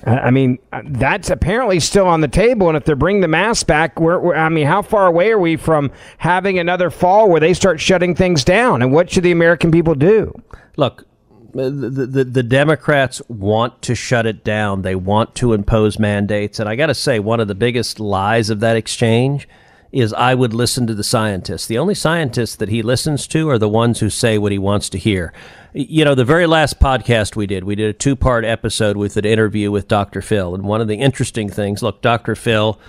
I 0.06 0.30
mean, 0.30 0.60
that's 0.84 1.30
apparently 1.30 1.80
still 1.80 2.06
on 2.06 2.20
the 2.20 2.28
table. 2.28 2.68
And 2.68 2.76
if 2.76 2.84
they're 2.84 2.94
bringing 2.94 3.22
the 3.22 3.28
mask 3.28 3.66
back, 3.66 3.98
we're, 3.98 4.20
we're, 4.20 4.36
I 4.36 4.48
mean, 4.48 4.66
how 4.66 4.82
far 4.82 5.08
away 5.08 5.32
are 5.32 5.38
we 5.38 5.56
from 5.56 5.90
having 6.18 6.60
another 6.60 6.90
fall 6.90 7.28
where 7.28 7.40
they 7.40 7.54
start 7.54 7.80
shutting 7.80 8.14
things 8.14 8.44
down? 8.44 8.82
And 8.82 8.92
what 8.92 9.10
should 9.10 9.24
the 9.24 9.32
American 9.32 9.72
people 9.72 9.96
do? 9.96 10.32
Look, 10.76 11.04
the, 11.52 12.06
the, 12.06 12.24
the 12.24 12.42
Democrats 12.42 13.22
want 13.28 13.82
to 13.82 13.94
shut 13.94 14.26
it 14.26 14.44
down. 14.44 14.82
They 14.82 14.94
want 14.94 15.34
to 15.36 15.52
impose 15.52 15.98
mandates. 15.98 16.58
And 16.58 16.68
I 16.68 16.76
got 16.76 16.86
to 16.86 16.94
say, 16.94 17.18
one 17.18 17.40
of 17.40 17.48
the 17.48 17.54
biggest 17.54 18.00
lies 18.00 18.50
of 18.50 18.60
that 18.60 18.76
exchange 18.76 19.48
is 19.92 20.12
I 20.12 20.34
would 20.34 20.52
listen 20.52 20.86
to 20.86 20.94
the 20.94 21.04
scientists. 21.04 21.66
The 21.66 21.78
only 21.78 21.94
scientists 21.94 22.56
that 22.56 22.68
he 22.68 22.82
listens 22.82 23.26
to 23.28 23.48
are 23.48 23.58
the 23.58 23.68
ones 23.68 24.00
who 24.00 24.10
say 24.10 24.36
what 24.36 24.52
he 24.52 24.58
wants 24.58 24.88
to 24.90 24.98
hear. 24.98 25.32
You 25.72 26.04
know, 26.04 26.14
the 26.14 26.24
very 26.24 26.46
last 26.46 26.80
podcast 26.80 27.36
we 27.36 27.46
did, 27.46 27.64
we 27.64 27.74
did 27.74 27.88
a 27.88 27.92
two 27.92 28.16
part 28.16 28.44
episode 28.44 28.96
with 28.96 29.16
an 29.16 29.24
interview 29.24 29.70
with 29.70 29.88
Dr. 29.88 30.20
Phil. 30.22 30.54
And 30.54 30.64
one 30.64 30.80
of 30.80 30.88
the 30.88 30.96
interesting 30.96 31.48
things 31.48 31.82
look, 31.82 32.02
Dr. 32.02 32.34
Phil 32.34 32.80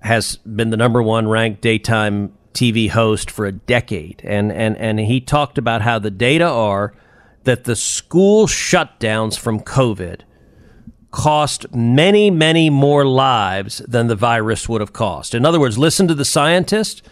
has 0.00 0.36
been 0.36 0.70
the 0.70 0.76
number 0.76 1.02
one 1.02 1.28
ranked 1.28 1.60
daytime 1.62 2.32
TV 2.54 2.88
host 2.88 3.30
for 3.30 3.44
a 3.44 3.52
decade. 3.52 4.22
And, 4.24 4.50
and, 4.52 4.76
and 4.78 4.98
he 5.00 5.20
talked 5.20 5.58
about 5.58 5.82
how 5.82 5.98
the 5.98 6.10
data 6.10 6.46
are 6.46 6.94
that 7.46 7.64
the 7.64 7.76
school 7.76 8.46
shutdowns 8.46 9.38
from 9.38 9.60
COVID 9.60 10.20
cost 11.12 11.72
many, 11.74 12.30
many 12.30 12.68
more 12.68 13.06
lives 13.06 13.78
than 13.88 14.08
the 14.08 14.16
virus 14.16 14.68
would 14.68 14.80
have 14.82 14.92
cost. 14.92 15.34
In 15.34 15.46
other 15.46 15.60
words, 15.60 15.78
listen 15.78 16.06
to 16.08 16.14
the 16.14 16.24
scientists. 16.24 17.02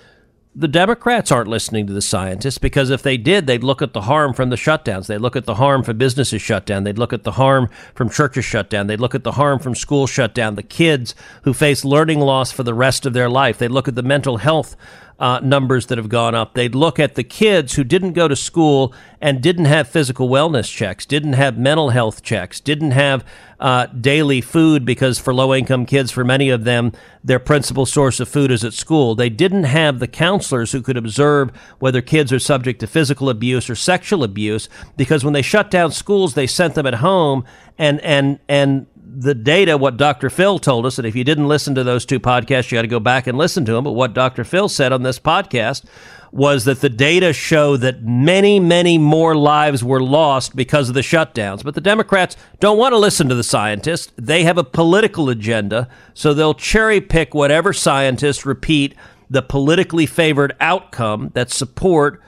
The 0.56 0.68
Democrats 0.68 1.32
aren't 1.32 1.48
listening 1.48 1.86
to 1.86 1.92
the 1.92 2.02
scientists 2.02 2.58
because 2.58 2.90
if 2.90 3.02
they 3.02 3.16
did, 3.16 3.46
they'd 3.46 3.64
look 3.64 3.80
at 3.80 3.92
the 3.92 4.02
harm 4.02 4.34
from 4.34 4.50
the 4.50 4.56
shutdowns. 4.56 5.06
They'd 5.06 5.18
look 5.18 5.36
at 5.36 5.46
the 5.46 5.54
harm 5.54 5.82
from 5.82 5.98
businesses 5.98 6.42
shut 6.42 6.66
down. 6.66 6.84
They'd 6.84 6.98
look 6.98 7.12
at 7.12 7.24
the 7.24 7.32
harm 7.32 7.68
from 7.94 8.10
churches 8.10 8.44
shut 8.44 8.70
down. 8.70 8.86
They'd 8.86 9.00
look 9.00 9.14
at 9.14 9.24
the 9.24 9.32
harm 9.32 9.58
from 9.58 9.74
school 9.74 10.06
shut 10.06 10.34
down. 10.34 10.56
The 10.56 10.62
kids 10.62 11.14
who 11.42 11.54
face 11.54 11.84
learning 11.84 12.20
loss 12.20 12.52
for 12.52 12.62
the 12.62 12.74
rest 12.74 13.06
of 13.06 13.14
their 13.14 13.28
life. 13.28 13.58
They'd 13.58 13.70
look 13.70 13.88
at 13.88 13.94
the 13.94 14.02
mental 14.02 14.36
health 14.36 14.76
uh, 15.18 15.40
numbers 15.42 15.86
that 15.86 15.98
have 15.98 16.08
gone 16.08 16.34
up. 16.34 16.54
They'd 16.54 16.74
look 16.74 16.98
at 16.98 17.14
the 17.14 17.24
kids 17.24 17.74
who 17.74 17.84
didn't 17.84 18.12
go 18.12 18.28
to 18.28 18.36
school 18.36 18.92
and 19.20 19.40
didn't 19.40 19.66
have 19.66 19.88
physical 19.88 20.28
wellness 20.28 20.72
checks, 20.72 21.06
didn't 21.06 21.34
have 21.34 21.56
mental 21.56 21.90
health 21.90 22.22
checks, 22.22 22.60
didn't 22.60 22.90
have 22.90 23.24
uh, 23.60 23.86
daily 23.86 24.40
food 24.40 24.84
because 24.84 25.18
for 25.18 25.32
low 25.32 25.54
income 25.54 25.86
kids, 25.86 26.10
for 26.10 26.24
many 26.24 26.50
of 26.50 26.64
them, 26.64 26.92
their 27.22 27.38
principal 27.38 27.86
source 27.86 28.20
of 28.20 28.28
food 28.28 28.50
is 28.50 28.64
at 28.64 28.74
school. 28.74 29.14
They 29.14 29.30
didn't 29.30 29.64
have 29.64 30.00
the 30.00 30.08
counselors 30.08 30.72
who 30.72 30.82
could 30.82 30.96
observe 30.96 31.50
whether 31.78 32.02
kids 32.02 32.32
are 32.32 32.38
subject 32.38 32.80
to 32.80 32.86
physical 32.86 33.30
abuse 33.30 33.70
or 33.70 33.76
sexual 33.76 34.24
abuse 34.24 34.68
because 34.96 35.24
when 35.24 35.32
they 35.32 35.42
shut 35.42 35.70
down 35.70 35.92
schools, 35.92 36.34
they 36.34 36.46
sent 36.46 36.74
them 36.74 36.86
at 36.86 36.94
home 36.94 37.44
and 37.78 38.00
and 38.00 38.38
and 38.48 38.86
the 39.16 39.34
data, 39.34 39.78
what 39.78 39.96
Dr. 39.96 40.30
Phil 40.30 40.58
told 40.58 40.86
us, 40.86 40.98
and 40.98 41.06
if 41.06 41.14
you 41.14 41.24
didn't 41.24 41.48
listen 41.48 41.74
to 41.74 41.84
those 41.84 42.04
two 42.04 42.18
podcasts, 42.18 42.70
you 42.70 42.76
got 42.76 42.82
to 42.82 42.88
go 42.88 43.00
back 43.00 43.26
and 43.26 43.38
listen 43.38 43.64
to 43.64 43.72
them. 43.72 43.84
But 43.84 43.92
what 43.92 44.12
Dr. 44.12 44.44
Phil 44.44 44.68
said 44.68 44.92
on 44.92 45.02
this 45.02 45.18
podcast 45.18 45.84
was 46.32 46.64
that 46.64 46.80
the 46.80 46.88
data 46.88 47.32
show 47.32 47.76
that 47.76 48.02
many, 48.02 48.58
many 48.58 48.98
more 48.98 49.36
lives 49.36 49.84
were 49.84 50.02
lost 50.02 50.56
because 50.56 50.88
of 50.88 50.94
the 50.94 51.00
shutdowns. 51.00 51.62
But 51.62 51.76
the 51.76 51.80
Democrats 51.80 52.36
don't 52.58 52.76
want 52.76 52.92
to 52.92 52.98
listen 52.98 53.28
to 53.28 53.36
the 53.36 53.44
scientists. 53.44 54.12
They 54.16 54.42
have 54.42 54.58
a 54.58 54.64
political 54.64 55.28
agenda, 55.28 55.88
so 56.12 56.34
they'll 56.34 56.54
cherry 56.54 57.00
pick 57.00 57.34
whatever 57.34 57.72
scientists 57.72 58.44
repeat 58.44 58.96
the 59.30 59.42
politically 59.42 60.06
favored 60.06 60.56
outcome 60.60 61.30
that 61.34 61.50
support 61.50 62.20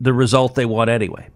the 0.00 0.12
result 0.12 0.54
they 0.54 0.64
want 0.64 0.88
anyway. 0.88 1.28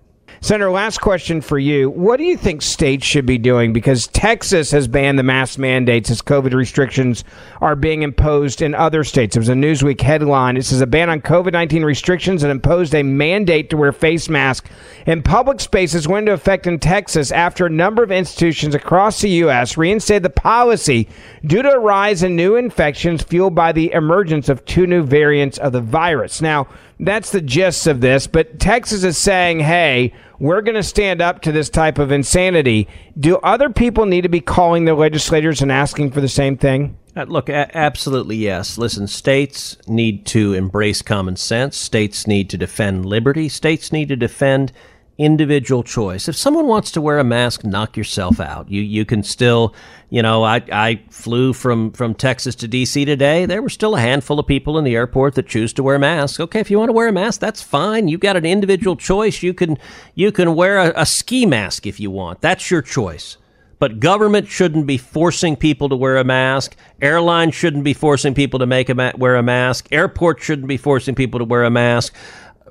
Senator, 0.45 0.71
last 0.71 1.01
question 1.01 1.41
for 1.41 1.59
you. 1.59 1.89
What 1.89 2.19
do 2.19 2.25
you 2.25 2.37
think 2.37 2.61
states 2.61 3.07
should 3.07 3.25
be 3.25 3.39
doing? 3.39 3.73
Because 3.73 4.09
Texas 4.09 4.73
has 4.73 4.87
banned 4.87 5.19
the 5.19 5.23
mask 5.23 5.59
mandates 5.59 6.11
as 6.11 6.21
COVID 6.21 6.53
restrictions 6.53 7.25
are 7.63 7.75
being 7.75 8.03
imposed 8.03 8.61
in 8.61 8.75
other 8.75 9.05
states. 9.05 9.37
It 9.37 9.39
was 9.39 9.49
a 9.49 9.55
Newsweek 9.55 10.03
headline. 10.03 10.59
It 10.59 10.67
says 10.67 10.83
a 10.83 10.87
ban 10.87 11.09
on 11.09 11.23
COVID 11.23 11.55
19 11.55 11.83
restrictions 11.83 12.43
and 12.43 12.51
imposed 12.51 12.95
a 12.95 13.03
mandate 13.03 13.71
to 13.71 13.79
wear 13.79 13.91
face 13.91 14.29
masks 14.29 14.69
in 15.07 15.23
public 15.23 15.61
spaces 15.61 16.09
went 16.09 16.25
into 16.25 16.33
effect 16.33 16.67
in 16.67 16.79
Texas 16.79 17.33
after 17.33 17.65
a 17.65 17.71
number 17.71 18.03
of 18.03 18.13
institutions 18.13 18.75
across 18.75 19.23
the 19.23 19.31
U.S. 19.31 19.79
reinstated 19.79 20.25
the 20.25 20.31
policy 20.31 21.09
due 21.45 21.63
to 21.63 21.73
a 21.73 21.79
rise 21.79 22.23
in 22.23 22.37
new 22.37 22.57
infections 22.57 23.23
fueled 23.23 23.55
by 23.55 23.73
the 23.73 23.93
emergence 23.93 24.51
of 24.51 24.65
two 24.67 24.87
new 24.87 25.03
variants 25.03 25.57
of 25.57 25.73
the 25.73 25.81
virus. 25.81 26.41
Now, 26.41 26.69
that's 27.01 27.31
the 27.31 27.41
gist 27.41 27.87
of 27.87 28.01
this. 28.01 28.27
But 28.27 28.59
Texas 28.59 29.05
is 29.05 29.19
saying, 29.19 29.61
hey, 29.61 30.13
we're 30.39 30.63
going 30.63 30.75
to 30.75 30.83
stand 30.83 31.23
up 31.23 31.43
to 31.43 31.53
this 31.53 31.69
type 31.71 31.99
of 31.99 32.13
insanity. 32.13 32.89
Do 33.19 33.37
other 33.37 33.71
people 33.71 34.07
need 34.07 34.23
to 34.23 34.29
be 34.29 34.41
calling 34.41 34.85
their 34.85 34.95
legislators 34.95 35.63
and 35.63 35.71
asking 35.71 36.11
for 36.11 36.21
the 36.21 36.29
same 36.29 36.57
thing? 36.57 36.97
Uh, 37.17 37.25
look, 37.25 37.49
a- 37.49 37.77
absolutely 37.77 38.37
yes. 38.37 38.77
Listen, 38.77 39.07
states 39.07 39.77
need 39.87 40.27
to 40.27 40.53
embrace 40.53 41.03
common 41.03 41.37
sense. 41.37 41.77
States 41.77 42.27
need 42.27 42.51
to 42.51 42.59
defend 42.59 43.07
liberty. 43.07 43.49
States 43.49 43.93
need 43.93 44.09
to 44.09 44.17
defend 44.17 44.73
individual 45.19 45.83
choice. 45.83 46.29
If 46.29 46.37
someone 46.37 46.67
wants 46.67 46.91
to 46.93 47.01
wear 47.01 47.19
a 47.19 47.25
mask, 47.25 47.65
knock 47.65 47.97
yourself 47.97 48.41
out. 48.41 48.71
You 48.71 48.83
you 48.83 49.05
can 49.05 49.23
still, 49.23 49.75
you 50.11 50.23
know, 50.23 50.43
I 50.43 50.63
I 50.73 51.03
flew 51.11 51.53
from 51.53 51.93
from 51.93 52.15
Texas 52.15 52.55
to 52.57 52.69
DC 52.69 53.07
today. 53.07 53.47
There 53.47 53.63
were 53.63 53.69
still 53.69 53.95
a 53.95 54.01
handful 54.01 54.39
of 54.39 54.47
people 54.47 54.77
in 54.79 54.85
the 54.85 54.97
airport 54.97 55.35
that 55.35 55.47
choose 55.47 55.73
to 55.75 55.83
wear 55.83 55.99
masks. 55.99 56.41
Okay, 56.41 56.61
if 56.61 56.71
you 56.71 56.79
want 56.79 56.89
to 56.89 56.95
wear 56.95 57.09
a 57.09 57.13
mask, 57.13 57.41
that's 57.41 57.63
fine. 57.63 58.09
You 58.09 58.19
got 58.19 58.37
an 58.37 58.45
individual 58.45 58.97
choice. 58.97 59.43
You 59.43 59.55
can 59.55 59.79
you 60.15 60.33
can 60.33 60.55
wear 60.55 60.79
a, 60.79 61.03
a 61.03 61.07
ski 61.07 61.47
mask 61.47 61.87
if 61.87 62.01
you 62.01 62.11
want. 62.11 62.41
That's 62.41 62.71
your 62.71 62.83
choice. 62.83 63.37
But 63.79 64.01
government 64.01 64.49
shouldn't 64.49 64.87
be 64.87 64.97
forcing 64.97 65.57
people 65.57 65.89
to 65.89 65.97
wear 65.97 66.17
a 66.17 66.25
mask. 66.25 66.77
Airlines 67.03 67.55
shouldn't 67.55 67.85
be 67.85 67.93
forcing 67.93 68.33
people 68.33 68.59
to 68.61 68.67
make 68.67 68.89
a 68.89 68.95
ma- 68.95 69.13
wear 69.17 69.37
a 69.37 69.43
mask. 69.43 69.89
Airports 69.91 70.45
shouldn't 70.45 70.69
be 70.69 70.77
forcing 70.77 71.15
people 71.15 71.39
to 71.39 71.45
wear 71.45 71.65
a 71.65 71.71
mask. 71.71 72.15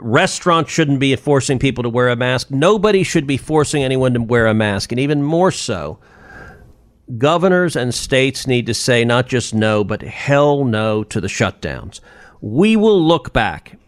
Restaurants 0.03 0.69
shouldn't 0.69 0.99
be 0.99 1.15
forcing 1.15 1.59
people 1.59 1.81
to 1.83 1.89
wear 1.89 2.09
a 2.09 2.15
mask. 2.15 2.51
Nobody 2.51 3.03
should 3.03 3.25
be 3.25 3.37
forcing 3.37 3.83
anyone 3.83 4.13
to 4.13 4.21
wear 4.21 4.47
a 4.47 4.53
mask. 4.53 4.91
And 4.91 4.99
even 4.99 5.23
more 5.23 5.49
so, 5.49 5.99
governors 7.17 7.75
and 7.75 7.93
states 7.93 8.45
need 8.45 8.65
to 8.65 8.73
say 8.73 9.05
not 9.05 9.27
just 9.27 9.53
no, 9.53 9.83
but 9.83 10.01
hell 10.01 10.65
no 10.65 11.03
to 11.05 11.21
the 11.21 11.27
shutdowns. 11.27 12.01
We 12.41 12.75
will 12.75 13.01
look 13.01 13.31
back 13.31 13.79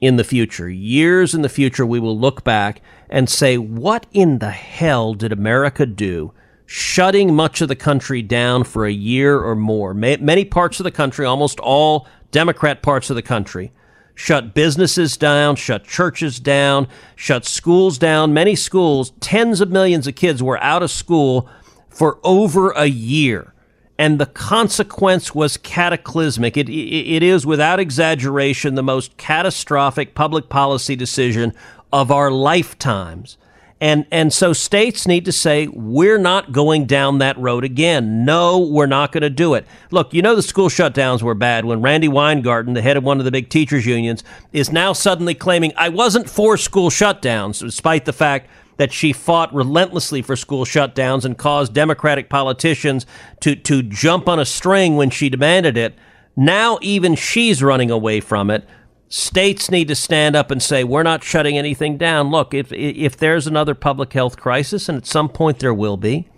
in 0.00 0.16
the 0.16 0.24
future, 0.24 0.68
years 0.68 1.34
in 1.34 1.42
the 1.42 1.48
future, 1.48 1.84
we 1.84 1.98
will 1.98 2.16
look 2.16 2.44
back 2.44 2.82
and 3.08 3.28
say, 3.28 3.58
what 3.58 4.06
in 4.12 4.38
the 4.38 4.50
hell 4.50 5.14
did 5.14 5.32
America 5.32 5.86
do? 5.86 6.32
Shutting 6.66 7.34
much 7.34 7.60
of 7.60 7.68
the 7.68 7.74
country 7.74 8.22
down 8.22 8.64
for 8.64 8.86
a 8.86 8.92
year 8.92 9.40
or 9.40 9.56
more. 9.56 9.94
Many 9.94 10.44
parts 10.44 10.78
of 10.78 10.84
the 10.84 10.90
country, 10.90 11.24
almost 11.26 11.58
all 11.60 12.06
Democrat 12.30 12.82
parts 12.82 13.10
of 13.10 13.16
the 13.16 13.22
country, 13.22 13.72
shut 14.18 14.52
businesses 14.52 15.16
down, 15.16 15.54
shut 15.54 15.84
churches 15.84 16.40
down, 16.40 16.88
shut 17.14 17.44
schools 17.44 17.98
down. 17.98 18.34
Many 18.34 18.56
schools, 18.56 19.12
tens 19.20 19.60
of 19.60 19.70
millions 19.70 20.08
of 20.08 20.16
kids 20.16 20.42
were 20.42 20.60
out 20.60 20.82
of 20.82 20.90
school 20.90 21.48
for 21.88 22.18
over 22.24 22.70
a 22.72 22.86
year. 22.86 23.54
And 23.96 24.18
the 24.18 24.26
consequence 24.26 25.36
was 25.36 25.56
cataclysmic. 25.56 26.56
It, 26.56 26.68
it, 26.68 27.22
is, 27.22 27.46
without 27.46 27.78
exaggeration, 27.78 28.74
the 28.74 28.82
most 28.82 29.16
catastrophic 29.18 30.16
public 30.16 30.48
policy 30.48 30.96
decision 30.96 31.54
of 31.92 32.10
our 32.10 32.32
lifetimes. 32.32 33.38
And 33.80 34.06
and 34.10 34.32
so 34.32 34.52
states 34.52 35.06
need 35.06 35.24
to 35.26 35.32
say 35.32 35.68
we're 35.68 36.18
not 36.18 36.50
going 36.50 36.86
down 36.86 37.18
that 37.18 37.38
road 37.38 37.62
again. 37.62 38.24
No, 38.24 38.58
we're 38.58 38.86
not 38.86 39.12
going 39.12 39.22
to 39.22 39.30
do 39.30 39.54
it. 39.54 39.66
Look, 39.92 40.12
you 40.12 40.20
know 40.20 40.34
the 40.34 40.42
school 40.42 40.68
shutdowns 40.68 41.22
were 41.22 41.34
bad 41.34 41.64
when 41.64 41.80
Randi 41.80 42.08
Weingarten, 42.08 42.74
the 42.74 42.82
head 42.82 42.96
of 42.96 43.04
one 43.04 43.20
of 43.20 43.24
the 43.24 43.30
big 43.30 43.50
teachers 43.50 43.86
unions, 43.86 44.24
is 44.52 44.72
now 44.72 44.92
suddenly 44.92 45.34
claiming 45.34 45.72
I 45.76 45.90
wasn't 45.90 46.28
for 46.28 46.56
school 46.56 46.90
shutdowns 46.90 47.60
despite 47.60 48.04
the 48.04 48.12
fact 48.12 48.50
that 48.78 48.92
she 48.92 49.12
fought 49.12 49.54
relentlessly 49.54 50.22
for 50.22 50.34
school 50.34 50.64
shutdowns 50.64 51.24
and 51.24 51.38
caused 51.38 51.72
Democratic 51.72 52.28
politicians 52.28 53.06
to 53.40 53.54
to 53.54 53.84
jump 53.84 54.28
on 54.28 54.40
a 54.40 54.44
string 54.44 54.96
when 54.96 55.10
she 55.10 55.28
demanded 55.28 55.76
it. 55.76 55.94
Now 56.36 56.78
even 56.82 57.14
she's 57.14 57.62
running 57.62 57.92
away 57.92 58.18
from 58.18 58.50
it 58.50 58.66
states 59.08 59.70
need 59.70 59.88
to 59.88 59.94
stand 59.94 60.36
up 60.36 60.50
and 60.50 60.62
say 60.62 60.84
we're 60.84 61.02
not 61.02 61.24
shutting 61.24 61.56
anything 61.58 61.96
down. 61.96 62.30
Look, 62.30 62.54
if 62.54 62.72
if 62.72 63.16
there's 63.16 63.46
another 63.46 63.74
public 63.74 64.12
health 64.12 64.36
crisis, 64.38 64.88
and 64.88 64.98
at 64.98 65.06
some 65.06 65.28
point 65.28 65.58
there 65.58 65.74
will 65.74 65.96
be, 65.96 66.28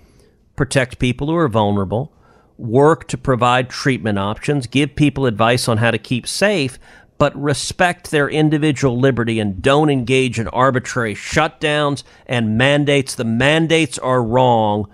protect 0.56 0.98
people 0.98 1.28
who 1.28 1.36
are 1.36 1.48
vulnerable, 1.48 2.12
work 2.56 3.08
to 3.08 3.18
provide 3.18 3.68
treatment 3.70 4.18
options, 4.18 4.66
give 4.66 4.94
people 4.94 5.26
advice 5.26 5.68
on 5.68 5.78
how 5.78 5.90
to 5.90 5.98
keep 5.98 6.26
safe, 6.26 6.78
but 7.18 7.36
respect 7.40 8.10
their 8.10 8.28
individual 8.28 8.98
liberty 8.98 9.40
and 9.40 9.60
don't 9.60 9.90
engage 9.90 10.38
in 10.38 10.48
arbitrary 10.48 11.14
shutdowns 11.14 12.02
and 12.26 12.56
mandates. 12.56 13.14
The 13.14 13.24
mandates 13.24 13.98
are 13.98 14.22
wrong. 14.22 14.88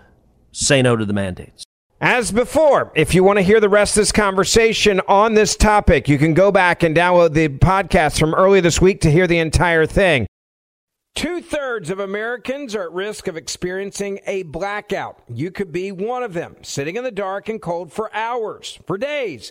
Say 0.51 0.83
no 0.83 0.97
to 0.97 1.05
the 1.05 1.13
mandates. 1.13 1.65
As 2.01 2.31
before, 2.31 2.93
if 2.95 3.15
you 3.15 3.25
want 3.25 3.39
to 3.39 3.43
hear 3.43 3.59
the 3.59 3.71
rest 3.71 3.97
of 3.97 4.03
this 4.03 4.13
conversation 4.13 5.01
on 5.09 5.33
this 5.33 5.57
topic, 5.57 6.11
you 6.11 6.19
can 6.19 6.35
go 6.35 6.53
back 6.53 6.83
and 6.83 6.95
download 6.95 7.33
the 7.33 7.49
podcast 7.49 8.19
from 8.19 8.35
earlier 8.35 8.61
this 8.61 8.83
week 8.83 9.01
to 9.01 9.11
hear 9.11 9.27
the 9.27 9.39
entire 9.39 9.87
thing. 9.87 10.27
Two 11.15 11.41
thirds 11.41 11.89
of 11.89 11.99
Americans 11.99 12.75
are 12.75 12.83
at 12.83 12.93
risk 12.93 13.29
of 13.29 13.39
experiencing 13.39 14.21
a 14.27 14.43
blackout. 14.43 15.23
You 15.27 15.51
could 15.51 15.73
be 15.73 15.91
one 15.91 16.23
of 16.23 16.35
them, 16.35 16.57
sitting 16.61 16.97
in 16.97 17.05
the 17.05 17.11
dark 17.11 17.49
and 17.49 17.63
cold 17.63 17.91
for 17.91 18.15
hours, 18.15 18.79
for 18.87 18.99
days, 18.99 19.51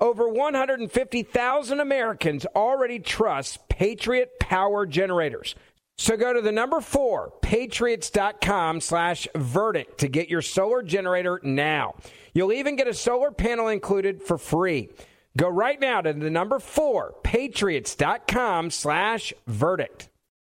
Over 0.00 0.28
150,000 0.28 1.80
Americans 1.80 2.46
already 2.56 2.98
trust 2.98 3.68
Patriot 3.68 4.38
Power 4.40 4.86
Generators. 4.86 5.54
So 5.98 6.16
go 6.16 6.32
to 6.32 6.40
the 6.40 6.52
number 6.52 6.80
four, 6.80 7.32
patriots.com 7.42 8.80
slash 8.80 9.28
verdict 9.34 9.98
to 9.98 10.08
get 10.08 10.28
your 10.28 10.42
solar 10.42 10.82
generator 10.82 11.40
now. 11.42 11.94
You'll 12.34 12.52
even 12.52 12.76
get 12.76 12.88
a 12.88 12.94
solar 12.94 13.30
panel 13.30 13.68
included 13.68 14.22
for 14.22 14.38
free. 14.38 14.88
Go 15.36 15.48
right 15.48 15.80
now 15.80 16.00
to 16.00 16.12
the 16.12 16.30
number 16.30 16.58
four, 16.58 17.14
patriots.com 17.22 18.70
slash 18.70 19.32
verdict. 19.46 20.08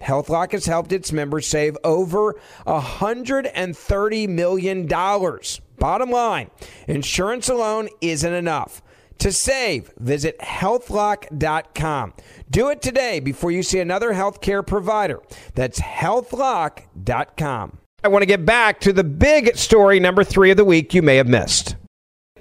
HealthLock 0.00 0.52
has 0.52 0.66
helped 0.66 0.92
its 0.92 1.12
members 1.12 1.46
save 1.46 1.76
over 1.84 2.36
$130 2.66 4.28
million. 4.28 4.86
Bottom 5.78 6.10
line, 6.10 6.50
insurance 6.86 7.48
alone 7.48 7.88
isn't 8.00 8.32
enough. 8.32 8.82
To 9.18 9.32
save, 9.32 9.92
visit 9.98 10.38
healthlock.com. 10.38 12.14
Do 12.50 12.70
it 12.70 12.80
today 12.80 13.20
before 13.20 13.50
you 13.50 13.62
see 13.62 13.78
another 13.78 14.14
healthcare 14.14 14.66
provider. 14.66 15.20
That's 15.54 15.78
healthlock.com. 15.78 17.78
I 18.02 18.08
want 18.08 18.22
to 18.22 18.26
get 18.26 18.46
back 18.46 18.80
to 18.80 18.94
the 18.94 19.04
big 19.04 19.54
story 19.56 20.00
number 20.00 20.24
three 20.24 20.50
of 20.50 20.56
the 20.56 20.64
week 20.64 20.94
you 20.94 21.02
may 21.02 21.16
have 21.16 21.28
missed. 21.28 21.69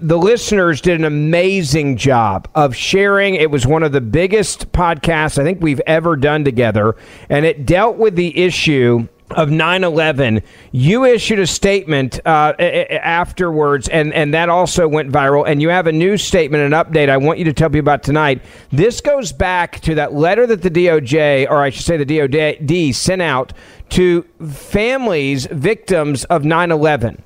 The 0.01 0.17
listeners 0.17 0.79
did 0.79 0.97
an 0.97 1.03
amazing 1.03 1.97
job 1.97 2.47
of 2.55 2.73
sharing. 2.73 3.35
It 3.35 3.51
was 3.51 3.67
one 3.67 3.83
of 3.83 3.91
the 3.91 3.99
biggest 3.99 4.71
podcasts 4.71 5.37
I 5.37 5.43
think 5.43 5.61
we've 5.61 5.81
ever 5.85 6.15
done 6.15 6.45
together, 6.45 6.95
and 7.27 7.45
it 7.45 7.65
dealt 7.65 7.97
with 7.97 8.15
the 8.15 8.37
issue 8.37 9.07
of 9.31 9.49
9-11 9.49 10.41
you 10.71 11.05
issued 11.05 11.37
a 11.37 11.45
statement 11.45 12.19
uh, 12.25 12.53
afterwards 12.59 13.87
and, 13.89 14.11
and 14.13 14.33
that 14.33 14.49
also 14.49 14.87
went 14.87 15.11
viral 15.11 15.47
and 15.47 15.61
you 15.61 15.69
have 15.69 15.85
a 15.85 15.91
new 15.91 16.17
statement 16.17 16.63
an 16.63 16.71
update 16.71 17.09
i 17.09 17.17
want 17.17 17.37
you 17.37 17.45
to 17.45 17.53
tell 17.53 17.69
me 17.69 17.77
about 17.77 18.01
tonight. 18.01 18.41
This 18.71 19.01
goes 19.01 19.31
back 19.31 19.81
to 19.81 19.93
that 19.93 20.13
letter 20.13 20.47
that 20.47 20.63
the 20.63 20.71
doj 20.71 21.47
or 21.47 21.61
i 21.61 21.69
should 21.69 21.85
say 21.85 22.03
the 22.03 22.27
dod 22.27 22.95
sent 22.95 23.21
out 23.21 23.53
to 23.89 24.23
families 24.43 25.45
victims 25.45 26.23
of 26.25 26.41
9-11 26.41 27.21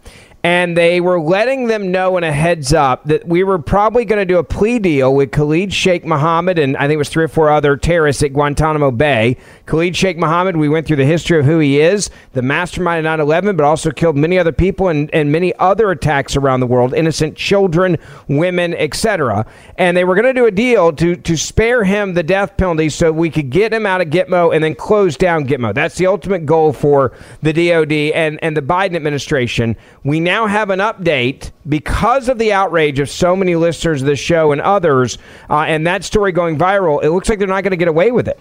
and 0.45 0.75
they 0.75 0.99
were 0.99 1.21
letting 1.21 1.67
them 1.67 1.89
know 1.89 2.17
in 2.17 2.23
a 2.25 2.31
heads 2.31 2.73
up 2.73 3.05
that 3.05 3.25
we 3.25 3.43
were 3.45 3.57
probably 3.57 4.03
going 4.03 4.19
to 4.19 4.25
do 4.25 4.37
a 4.39 4.43
plea 4.43 4.77
deal 4.77 5.15
with 5.15 5.31
Khalid 5.31 5.73
Sheikh 5.73 6.03
Mohammed 6.05 6.59
and 6.59 6.75
I 6.75 6.81
think 6.81 6.95
it 6.95 6.97
was 6.97 7.07
three 7.07 7.23
or 7.23 7.29
four 7.29 7.49
other 7.49 7.77
terrorists 7.77 8.21
at 8.23 8.33
Guantanamo 8.33 8.91
Bay. 8.91 9.37
Khalid 9.67 9.95
Sheikh 9.95 10.17
Mohammed, 10.17 10.57
we 10.57 10.67
went 10.67 10.85
through 10.85 10.97
the 10.97 11.05
history 11.05 11.39
of 11.39 11.45
who 11.45 11.59
he 11.59 11.79
is, 11.79 12.09
the 12.33 12.41
mastermind 12.41 12.99
of 12.99 13.03
9 13.05 13.21
11, 13.21 13.55
but 13.55 13.63
also 13.63 13.89
killed 13.89 14.17
many 14.17 14.37
other 14.37 14.51
people 14.51 14.89
and, 14.89 15.09
and 15.13 15.31
many 15.31 15.53
other 15.55 15.91
attacks 15.91 16.35
around 16.35 16.59
the 16.59 16.67
world, 16.67 16.93
innocent 16.93 17.37
children, 17.37 17.97
women, 18.27 18.73
etc. 18.73 19.45
And 19.77 19.95
they 19.95 20.03
were 20.03 20.15
going 20.15 20.25
to 20.25 20.33
do 20.33 20.45
a 20.45 20.51
deal 20.51 20.91
to, 20.93 21.15
to 21.15 21.37
spare 21.37 21.85
him 21.85 22.15
the 22.15 22.23
death 22.23 22.57
penalty 22.57 22.89
so 22.89 23.13
we 23.13 23.29
could 23.29 23.49
get 23.49 23.71
him 23.71 23.85
out 23.85 24.01
of 24.01 24.09
Gitmo 24.09 24.53
and 24.53 24.61
then 24.61 24.75
close 24.75 25.15
down 25.15 25.47
Gitmo. 25.47 25.73
That's 25.73 25.95
the 25.95 26.07
ultimate 26.07 26.45
goal 26.45 26.73
for 26.73 27.13
the 27.41 27.53
DOD 27.53 27.93
and, 28.13 28.39
and 28.43 28.57
the 28.57 28.61
Biden 28.61 28.95
administration. 28.95 29.77
We 30.03 30.19
now 30.19 30.32
now 30.33 30.47
have 30.47 30.71
an 30.71 30.79
update 30.79 31.51
because 31.69 32.27
of 32.27 32.39
the 32.39 32.51
outrage 32.51 32.99
of 32.99 33.07
so 33.07 33.35
many 33.35 33.55
listeners 33.55 34.01
of 34.01 34.07
the 34.07 34.15
show 34.15 34.51
and 34.51 34.61
others, 34.61 35.19
uh, 35.47 35.59
and 35.59 35.85
that 35.85 36.03
story 36.03 36.31
going 36.31 36.57
viral. 36.57 37.03
It 37.03 37.11
looks 37.11 37.29
like 37.29 37.37
they're 37.37 37.47
not 37.47 37.63
going 37.63 37.71
to 37.71 37.77
get 37.77 37.87
away 37.87 38.11
with 38.11 38.27
it. 38.27 38.39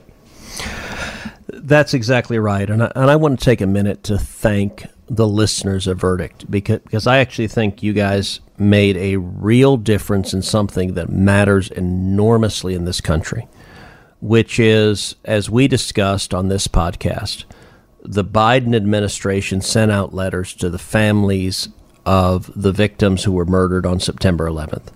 That's 1.48 1.92
exactly 1.92 2.38
right, 2.38 2.68
and 2.68 2.82
I, 2.82 2.92
and 2.96 3.10
I 3.10 3.16
want 3.16 3.38
to 3.38 3.44
take 3.44 3.60
a 3.60 3.66
minute 3.66 4.02
to 4.04 4.16
thank 4.16 4.86
the 5.08 5.28
listeners 5.28 5.86
of 5.86 6.00
Verdict 6.00 6.50
because 6.50 6.78
because 6.78 7.06
I 7.06 7.18
actually 7.18 7.48
think 7.48 7.82
you 7.82 7.92
guys 7.92 8.40
made 8.56 8.96
a 8.96 9.16
real 9.16 9.76
difference 9.76 10.32
in 10.32 10.40
something 10.40 10.94
that 10.94 11.10
matters 11.10 11.70
enormously 11.70 12.74
in 12.74 12.86
this 12.86 13.02
country, 13.02 13.46
which 14.20 14.58
is 14.58 15.16
as 15.26 15.50
we 15.50 15.68
discussed 15.68 16.32
on 16.32 16.48
this 16.48 16.66
podcast 16.68 17.44
the 18.04 18.24
Biden 18.24 18.74
administration 18.74 19.60
sent 19.60 19.92
out 19.92 20.12
letters 20.12 20.54
to 20.54 20.68
the 20.68 20.78
families 20.78 21.68
of 22.04 22.50
the 22.54 22.72
victims 22.72 23.24
who 23.24 23.32
were 23.32 23.44
murdered 23.44 23.86
on 23.86 24.00
September 24.00 24.46
11th 24.46 24.88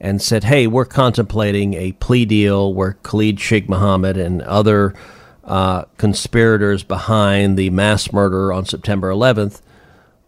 and 0.00 0.20
said, 0.20 0.44
hey, 0.44 0.66
we're 0.66 0.84
contemplating 0.84 1.74
a 1.74 1.92
plea 1.92 2.24
deal 2.24 2.74
where 2.74 2.94
Khalid 3.02 3.40
Sheikh 3.40 3.68
Mohammed 3.68 4.16
and 4.16 4.42
other 4.42 4.94
uh, 5.44 5.84
conspirators 5.96 6.82
behind 6.82 7.58
the 7.58 7.70
mass 7.70 8.12
murder 8.12 8.52
on 8.52 8.64
September 8.64 9.10
11th 9.10 9.60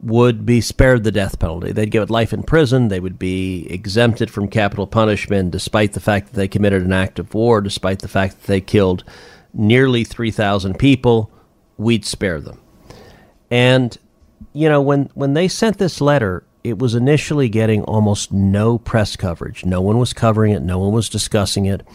would 0.01 0.45
be 0.45 0.61
spared 0.61 1.05
the 1.05 1.13
death 1.13 1.39
penalty. 1.39 1.73
They'd 1.73 1.91
get 1.91 2.11
life 2.11 2.33
in 2.33 2.43
prison. 2.43 2.89
They 2.89 3.01
would 3.01 3.19
be 3.19 3.67
exempted 3.71 4.31
from 4.31 4.49
capital 4.49 4.87
punishment, 4.87 5.51
despite 5.51 5.95
the 5.95 6.01
fact 6.01 6.29
that 6.29 6.35
they 6.35 6.49
committed 6.49 6.83
an 6.83 6.93
act 6.93 7.19
of 7.19 7.33
war, 7.35 7.61
despite 7.61 8.01
the 8.01 8.09
fact 8.09 8.41
that 8.41 8.47
they 8.47 8.61
killed 8.61 9.05
nearly 9.55 10.05
3,000 10.05 10.79
people. 10.79 11.31
We'd 11.79 12.05
spare 12.05 12.41
them. 12.41 12.61
And, 13.51 13.97
you 14.57 14.71
know, 14.71 14.81
when, 14.81 15.11
when 15.13 15.35
they 15.35 15.49
sent 15.49 15.77
this 15.77 16.01
letter, 16.01 16.43
it 16.65 16.79
was 16.79 16.95
initially 16.95 17.51
getting 17.51 17.83
almost 17.85 18.33
no 18.33 18.79
press 18.79 19.15
coverage. 19.15 19.67
No 19.67 19.83
one 19.83 19.99
was 19.99 20.15
covering 20.15 20.53
it, 20.53 20.63
no 20.63 20.79
one 20.79 20.93
was 20.93 21.11
discussing 21.11 21.67
it. 21.67 21.87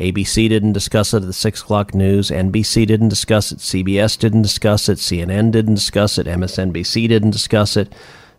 ABC 0.00 0.48
didn't 0.48 0.72
discuss 0.72 1.12
it 1.12 1.18
at 1.18 1.26
the 1.26 1.32
6 1.32 1.60
o'clock 1.60 1.94
news. 1.94 2.30
NBC 2.30 2.86
didn't 2.86 3.08
discuss 3.08 3.52
it. 3.52 3.58
CBS 3.58 4.18
didn't 4.18 4.42
discuss 4.42 4.88
it. 4.88 4.98
CNN 4.98 5.50
didn't 5.50 5.74
discuss 5.74 6.16
it. 6.16 6.26
MSNBC 6.26 7.06
didn't 7.08 7.32
discuss 7.32 7.76
it. 7.76 7.92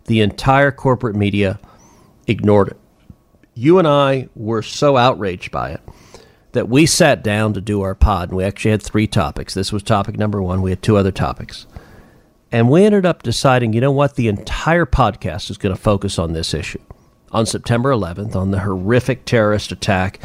The 0.06 0.22
entire 0.22 0.72
corporate 0.72 1.16
media 1.16 1.60
ignored 2.26 2.70
it. 2.70 2.78
You 3.54 3.78
and 3.78 3.88
I 3.88 4.30
were 4.34 4.64
so 4.64 4.98
outraged 4.98 5.52
by 5.52 5.72
it 5.72 5.82
that 6.54 6.70
we 6.70 6.86
sat 6.86 7.24
down 7.24 7.54
to 7.54 7.62
do 7.62 7.82
our 7.82 7.96
pod, 7.96 8.30
and 8.30 8.38
we 8.38 8.44
actually 8.44 8.72
had 8.72 8.82
three 8.82 9.08
topics. 9.08 9.54
This 9.54 9.72
was 9.72 9.84
topic 9.84 10.18
number 10.18 10.42
one. 10.42 10.62
We 10.62 10.72
had 10.72 10.82
two 10.82 10.98
other 10.98 11.12
topics. 11.12 11.68
And 12.52 12.70
we 12.70 12.84
ended 12.84 13.06
up 13.06 13.24
deciding, 13.24 13.74
you 13.74 13.82
know 13.82 13.92
what, 13.92 14.16
the 14.16 14.28
entire 14.28 14.86
podcast 14.86 15.50
is 15.50 15.58
going 15.58 15.76
to 15.76 15.82
focus 15.82 16.20
on 16.20 16.34
this 16.34 16.54
issue. 16.54 16.82
On 17.32 17.46
September 17.46 17.92
11th, 17.92 18.36
on 18.36 18.52
the 18.52 18.60
horrific 18.60 19.24
terrorist 19.24 19.72
attack 19.72 20.20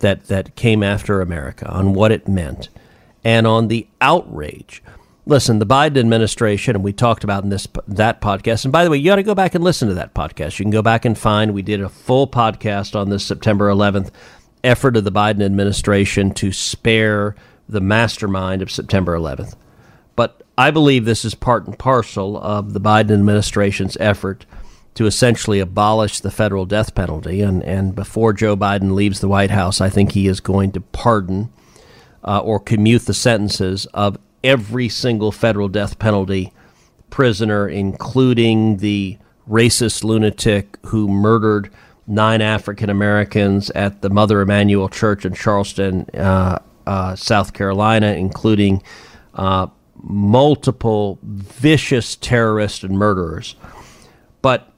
that, 0.00 0.24
that 0.24 0.56
came 0.56 0.82
after 0.82 1.22
America, 1.22 1.66
on 1.70 1.94
what 1.94 2.12
it 2.12 2.28
meant, 2.28 2.68
and 3.24 3.46
on 3.46 3.68
the 3.68 3.88
outrage. 4.00 4.82
Listen, 5.24 5.58
the 5.58 5.66
Biden 5.66 5.98
administration, 5.98 6.74
and 6.74 6.84
we 6.84 6.92
talked 6.92 7.24
about 7.24 7.44
in 7.44 7.50
this 7.50 7.66
that 7.86 8.20
podcast. 8.20 8.64
And 8.64 8.72
by 8.72 8.84
the 8.84 8.90
way, 8.90 8.98
you 8.98 9.04
got 9.04 9.16
to 9.16 9.22
go 9.22 9.34
back 9.34 9.54
and 9.54 9.64
listen 9.64 9.88
to 9.88 9.94
that 9.94 10.12
podcast. 10.12 10.58
You 10.58 10.64
can 10.64 10.70
go 10.70 10.82
back 10.82 11.04
and 11.04 11.16
find 11.16 11.54
we 11.54 11.62
did 11.62 11.80
a 11.80 11.88
full 11.88 12.26
podcast 12.26 12.98
on 12.98 13.10
this 13.10 13.24
September 13.24 13.70
11th 13.70 14.10
effort 14.64 14.96
of 14.96 15.04
the 15.04 15.12
Biden 15.12 15.42
administration 15.42 16.32
to 16.34 16.52
spare 16.52 17.34
the 17.68 17.80
mastermind 17.80 18.60
of 18.60 18.70
September 18.70 19.16
11th. 19.16 19.54
But 20.20 20.42
I 20.58 20.70
believe 20.70 21.06
this 21.06 21.24
is 21.24 21.34
part 21.34 21.66
and 21.66 21.78
parcel 21.78 22.36
of 22.36 22.74
the 22.74 22.78
Biden 22.78 23.12
administration's 23.12 23.96
effort 23.98 24.44
to 24.92 25.06
essentially 25.06 25.60
abolish 25.60 26.20
the 26.20 26.30
federal 26.30 26.66
death 26.66 26.94
penalty. 26.94 27.40
And, 27.40 27.62
and 27.64 27.94
before 27.94 28.34
Joe 28.34 28.54
Biden 28.54 28.92
leaves 28.92 29.20
the 29.20 29.28
White 29.28 29.50
House, 29.50 29.80
I 29.80 29.88
think 29.88 30.12
he 30.12 30.26
is 30.26 30.40
going 30.40 30.72
to 30.72 30.82
pardon 30.82 31.50
uh, 32.22 32.40
or 32.40 32.60
commute 32.60 33.06
the 33.06 33.14
sentences 33.14 33.86
of 33.94 34.18
every 34.44 34.90
single 34.90 35.32
federal 35.32 35.68
death 35.68 35.98
penalty 35.98 36.52
prisoner, 37.08 37.66
including 37.66 38.76
the 38.76 39.16
racist 39.48 40.04
lunatic 40.04 40.76
who 40.88 41.08
murdered 41.08 41.70
nine 42.06 42.42
African 42.42 42.90
Americans 42.90 43.70
at 43.70 44.02
the 44.02 44.10
Mother 44.10 44.42
Emanuel 44.42 44.90
Church 44.90 45.24
in 45.24 45.32
Charleston, 45.32 46.04
uh, 46.12 46.58
uh, 46.86 47.16
South 47.16 47.54
Carolina, 47.54 48.12
including 48.12 48.82
uh, 49.32 49.68
multiple 50.02 51.18
vicious 51.22 52.16
terrorists 52.16 52.82
and 52.82 52.98
murderers. 52.98 53.54
But 54.42 54.72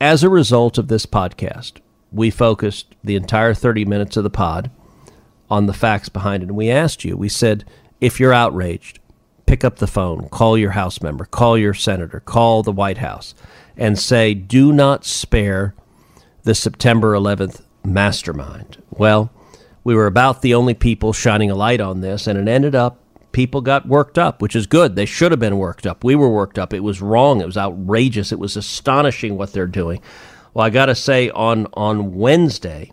as 0.00 0.22
a 0.22 0.28
result 0.28 0.78
of 0.78 0.88
this 0.88 1.06
podcast, 1.06 1.74
we 2.12 2.30
focused 2.30 2.94
the 3.02 3.16
entire 3.16 3.54
30 3.54 3.84
minutes 3.84 4.16
of 4.16 4.24
the 4.24 4.30
pod 4.30 4.70
on 5.50 5.66
the 5.66 5.72
facts 5.72 6.08
behind 6.08 6.42
it. 6.42 6.48
And 6.48 6.56
we 6.56 6.70
asked 6.70 7.04
you, 7.04 7.16
we 7.16 7.28
said, 7.28 7.64
if 8.00 8.20
you're 8.20 8.32
outraged, 8.32 9.00
pick 9.46 9.64
up 9.64 9.76
the 9.76 9.86
phone, 9.86 10.28
call 10.28 10.56
your 10.56 10.72
House 10.72 11.02
member, 11.02 11.24
call 11.24 11.58
your 11.58 11.74
senator, 11.74 12.20
call 12.20 12.62
the 12.62 12.72
White 12.72 12.98
House, 12.98 13.34
and 13.76 13.98
say, 13.98 14.34
do 14.34 14.72
not 14.72 15.04
spare 15.04 15.74
the 16.42 16.54
September 16.54 17.14
11th 17.14 17.62
mastermind. 17.84 18.82
Well, 18.90 19.30
we 19.84 19.94
were 19.94 20.06
about 20.06 20.42
the 20.42 20.54
only 20.54 20.74
people 20.74 21.12
shining 21.12 21.50
a 21.50 21.54
light 21.54 21.80
on 21.80 22.00
this, 22.00 22.26
and 22.26 22.38
it 22.38 22.50
ended 22.50 22.74
up 22.74 23.00
people 23.32 23.60
got 23.60 23.86
worked 23.86 24.18
up, 24.18 24.40
which 24.40 24.56
is 24.56 24.66
good. 24.66 24.96
They 24.96 25.06
should 25.06 25.32
have 25.32 25.40
been 25.40 25.58
worked 25.58 25.86
up. 25.86 26.04
We 26.04 26.14
were 26.14 26.28
worked 26.28 26.58
up. 26.58 26.72
It 26.72 26.80
was 26.80 27.02
wrong. 27.02 27.40
It 27.40 27.46
was 27.46 27.56
outrageous. 27.56 28.32
It 28.32 28.38
was 28.38 28.56
astonishing 28.56 29.36
what 29.36 29.52
they're 29.52 29.66
doing. 29.66 30.00
Well, 30.54 30.66
I 30.66 30.70
got 30.70 30.86
to 30.86 30.94
say, 30.94 31.30
on 31.30 31.66
on 31.74 32.14
Wednesday, 32.14 32.92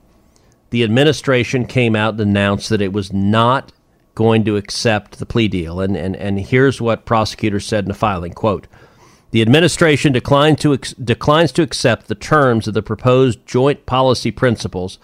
the 0.70 0.84
administration 0.84 1.66
came 1.66 1.96
out 1.96 2.14
and 2.14 2.22
announced 2.22 2.70
that 2.70 2.82
it 2.82 2.94
was 2.94 3.14
not 3.14 3.72
going 4.14 4.44
to 4.46 4.58
accept 4.58 5.20
the 5.20 5.26
plea 5.26 5.48
deal. 5.48 5.80
And 5.80 5.96
and 5.96 6.16
and 6.16 6.40
here's 6.40 6.82
what 6.82 7.06
prosecutors 7.06 7.66
said 7.66 7.86
in 7.86 7.90
the 7.90 7.94
filing: 7.94 8.34
"Quote." 8.34 8.68
The 9.32 9.42
administration 9.42 10.14
declined 10.14 10.60
to 10.60 10.74
ex- 10.74 10.94
declines 10.94 11.52
to 11.54 11.62
accept 11.62 12.08
the 12.08 12.16
terms 12.16 12.70
of 12.70 12.74
the 12.74 12.82
proposed 12.82 13.46
joint 13.46 13.86
policy 13.86 14.32
principles 14.32 14.98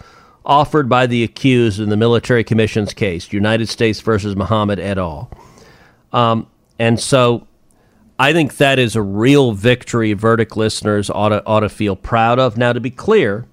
offered 0.44 0.88
by 0.88 1.06
the 1.06 1.22
accused 1.22 1.80
in 1.80 1.88
the 1.88 1.96
military 1.96 2.44
commission's 2.44 2.92
case, 2.92 3.32
United 3.32 3.68
States 3.68 4.00
versus 4.00 4.36
Muhammad 4.36 4.78
et 4.78 4.98
al. 4.98 5.30
Um, 6.12 6.46
and 6.78 6.98
so 6.98 7.46
I 8.18 8.32
think 8.32 8.56
that 8.58 8.78
is 8.78 8.96
a 8.96 9.02
real 9.02 9.52
victory 9.52 10.12
verdict 10.12 10.56
listeners 10.56 11.10
ought 11.10 11.30
to, 11.30 11.44
ought 11.46 11.60
to 11.60 11.68
feel 11.68 11.96
proud 11.96 12.38
of. 12.38 12.56
Now, 12.56 12.72
to 12.72 12.80
be 12.80 12.90
clear, 12.90 13.46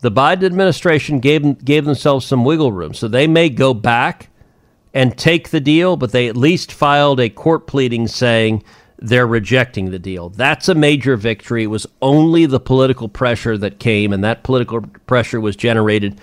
the 0.00 0.10
Biden 0.10 0.44
administration 0.44 1.20
gave, 1.20 1.64
gave 1.64 1.84
themselves 1.84 2.26
some 2.26 2.44
wiggle 2.44 2.72
room. 2.72 2.94
So 2.94 3.08
they 3.08 3.26
may 3.26 3.48
go 3.48 3.72
back 3.72 4.30
and 4.92 5.16
take 5.16 5.50
the 5.50 5.60
deal, 5.60 5.96
but 5.96 6.12
they 6.12 6.28
at 6.28 6.36
least 6.36 6.72
filed 6.72 7.20
a 7.20 7.28
court 7.28 7.66
pleading 7.66 8.08
saying 8.08 8.62
they're 8.98 9.26
rejecting 9.26 9.90
the 9.90 9.98
deal. 9.98 10.30
That's 10.30 10.68
a 10.68 10.74
major 10.74 11.16
victory. 11.16 11.64
It 11.64 11.68
was 11.68 11.86
only 12.00 12.46
the 12.46 12.60
political 12.60 13.08
pressure 13.08 13.58
that 13.58 13.78
came, 13.78 14.12
and 14.12 14.24
that 14.24 14.42
political 14.42 14.82
pressure 15.06 15.40
was 15.40 15.56
generated 15.56 16.18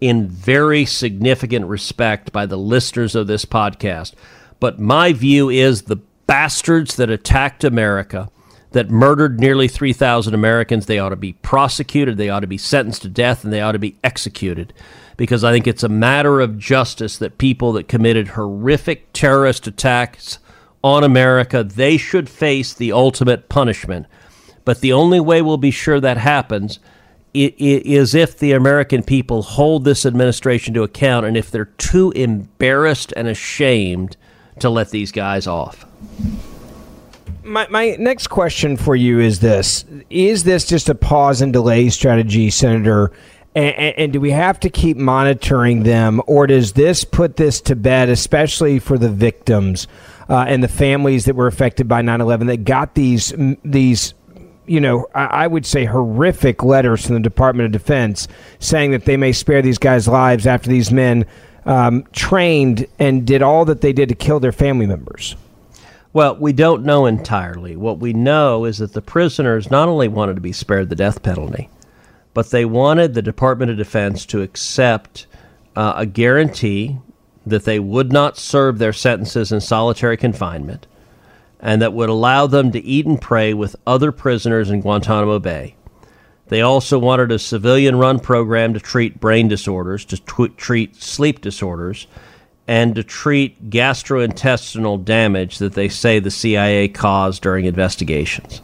in 0.00 0.28
very 0.28 0.84
significant 0.84 1.66
respect 1.66 2.32
by 2.32 2.46
the 2.46 2.56
listeners 2.58 3.14
of 3.14 3.26
this 3.26 3.44
podcast. 3.44 4.14
But 4.60 4.78
my 4.78 5.12
view 5.12 5.50
is 5.50 5.82
the 5.82 5.96
bastards 6.26 6.96
that 6.96 7.10
attacked 7.10 7.64
America, 7.64 8.30
that 8.72 8.90
murdered 8.90 9.38
nearly 9.38 9.68
3,000 9.68 10.34
Americans, 10.34 10.86
they 10.86 10.98
ought 10.98 11.10
to 11.10 11.16
be 11.16 11.34
prosecuted, 11.34 12.16
they 12.16 12.28
ought 12.28 12.40
to 12.40 12.46
be 12.46 12.58
sentenced 12.58 13.02
to 13.02 13.08
death, 13.08 13.44
and 13.44 13.52
they 13.52 13.60
ought 13.60 13.72
to 13.72 13.78
be 13.78 13.96
executed. 14.02 14.72
Because 15.16 15.44
I 15.44 15.52
think 15.52 15.66
it's 15.66 15.84
a 15.84 15.88
matter 15.88 16.40
of 16.40 16.58
justice 16.58 17.16
that 17.18 17.38
people 17.38 17.72
that 17.74 17.86
committed 17.86 18.28
horrific 18.28 19.12
terrorist 19.12 19.68
attacks 19.68 20.38
on 20.84 21.02
America, 21.02 21.64
they 21.64 21.96
should 21.96 22.28
face 22.28 22.74
the 22.74 22.92
ultimate 22.92 23.48
punishment. 23.48 24.06
But 24.66 24.82
the 24.82 24.92
only 24.92 25.18
way 25.18 25.40
we'll 25.40 25.56
be 25.56 25.70
sure 25.70 25.98
that 25.98 26.18
happens 26.18 26.78
is 27.32 28.14
if 28.14 28.38
the 28.38 28.52
American 28.52 29.02
people 29.02 29.42
hold 29.42 29.84
this 29.84 30.06
administration 30.06 30.72
to 30.74 30.84
account 30.84 31.26
and 31.26 31.36
if 31.36 31.50
they're 31.50 31.64
too 31.64 32.12
embarrassed 32.12 33.12
and 33.16 33.26
ashamed 33.26 34.16
to 34.60 34.68
let 34.68 34.90
these 34.90 35.10
guys 35.10 35.46
off. 35.46 35.86
My, 37.42 37.66
my 37.68 37.96
next 37.98 38.28
question 38.28 38.76
for 38.76 38.94
you 38.94 39.20
is 39.20 39.40
this 39.40 39.84
Is 40.10 40.44
this 40.44 40.66
just 40.66 40.88
a 40.88 40.94
pause 40.94 41.40
and 41.40 41.52
delay 41.52 41.88
strategy, 41.88 42.50
Senator? 42.50 43.10
And, 43.56 43.74
and, 43.76 43.98
and, 43.98 44.12
do 44.12 44.20
we 44.20 44.32
have 44.32 44.58
to 44.60 44.70
keep 44.70 44.96
monitoring 44.96 45.84
them, 45.84 46.20
or 46.26 46.46
does 46.46 46.72
this 46.72 47.04
put 47.04 47.36
this 47.36 47.60
to 47.62 47.76
bed, 47.76 48.08
especially 48.08 48.80
for 48.80 48.98
the 48.98 49.08
victims? 49.08 49.86
Uh, 50.28 50.44
and 50.48 50.62
the 50.62 50.68
families 50.68 51.24
that 51.26 51.36
were 51.36 51.46
affected 51.46 51.88
by 51.88 52.02
9/11 52.02 52.46
that 52.46 52.64
got 52.64 52.94
these 52.94 53.32
these 53.64 54.14
you 54.66 54.80
know, 54.80 55.06
I 55.14 55.46
would 55.46 55.66
say 55.66 55.84
horrific 55.84 56.62
letters 56.62 57.04
from 57.04 57.16
the 57.16 57.20
Department 57.20 57.66
of 57.66 57.72
Defense 57.72 58.28
saying 58.58 58.92
that 58.92 59.04
they 59.04 59.18
may 59.18 59.32
spare 59.32 59.60
these 59.60 59.76
guys' 59.76 60.08
lives 60.08 60.46
after 60.46 60.70
these 60.70 60.90
men 60.90 61.26
um, 61.66 62.04
trained 62.12 62.86
and 62.98 63.26
did 63.26 63.42
all 63.42 63.64
that 63.66 63.80
they 63.80 63.92
did 63.92 64.08
to 64.08 64.14
kill 64.14 64.40
their 64.40 64.52
family 64.52 64.86
members. 64.86 65.36
Well, 66.12 66.36
we 66.36 66.52
don't 66.52 66.84
know 66.84 67.06
entirely. 67.06 67.76
What 67.76 67.98
we 67.98 68.12
know 68.12 68.64
is 68.64 68.78
that 68.78 68.92
the 68.92 69.02
prisoners 69.02 69.70
not 69.70 69.88
only 69.88 70.08
wanted 70.08 70.36
to 70.36 70.40
be 70.40 70.52
spared 70.52 70.88
the 70.88 70.96
death 70.96 71.22
penalty, 71.22 71.68
but 72.34 72.50
they 72.50 72.64
wanted 72.64 73.14
the 73.14 73.22
Department 73.22 73.70
of 73.70 73.76
Defense 73.76 74.24
to 74.26 74.42
accept 74.42 75.26
uh, 75.76 75.94
a 75.96 76.06
guarantee 76.06 76.98
that 77.46 77.64
they 77.64 77.78
would 77.78 78.12
not 78.12 78.38
serve 78.38 78.78
their 78.78 78.92
sentences 78.92 79.52
in 79.52 79.60
solitary 79.60 80.16
confinement 80.16 80.86
and 81.64 81.80
that 81.80 81.94
would 81.94 82.10
allow 82.10 82.46
them 82.46 82.70
to 82.72 82.84
eat 82.84 83.06
and 83.06 83.20
pray 83.20 83.54
with 83.54 83.74
other 83.86 84.12
prisoners 84.12 84.70
in 84.70 84.82
Guantanamo 84.82 85.38
Bay. 85.38 85.74
They 86.48 86.60
also 86.60 86.98
wanted 86.98 87.32
a 87.32 87.38
civilian 87.38 87.96
run 87.96 88.20
program 88.20 88.74
to 88.74 88.80
treat 88.80 89.18
brain 89.18 89.48
disorders, 89.48 90.04
to 90.06 90.18
t- 90.18 90.48
treat 90.56 91.02
sleep 91.02 91.40
disorders, 91.40 92.06
and 92.68 92.94
to 92.94 93.02
treat 93.02 93.70
gastrointestinal 93.70 95.02
damage 95.02 95.56
that 95.56 95.72
they 95.72 95.88
say 95.88 96.18
the 96.18 96.30
CIA 96.30 96.88
caused 96.88 97.42
during 97.42 97.64
investigations. 97.64 98.60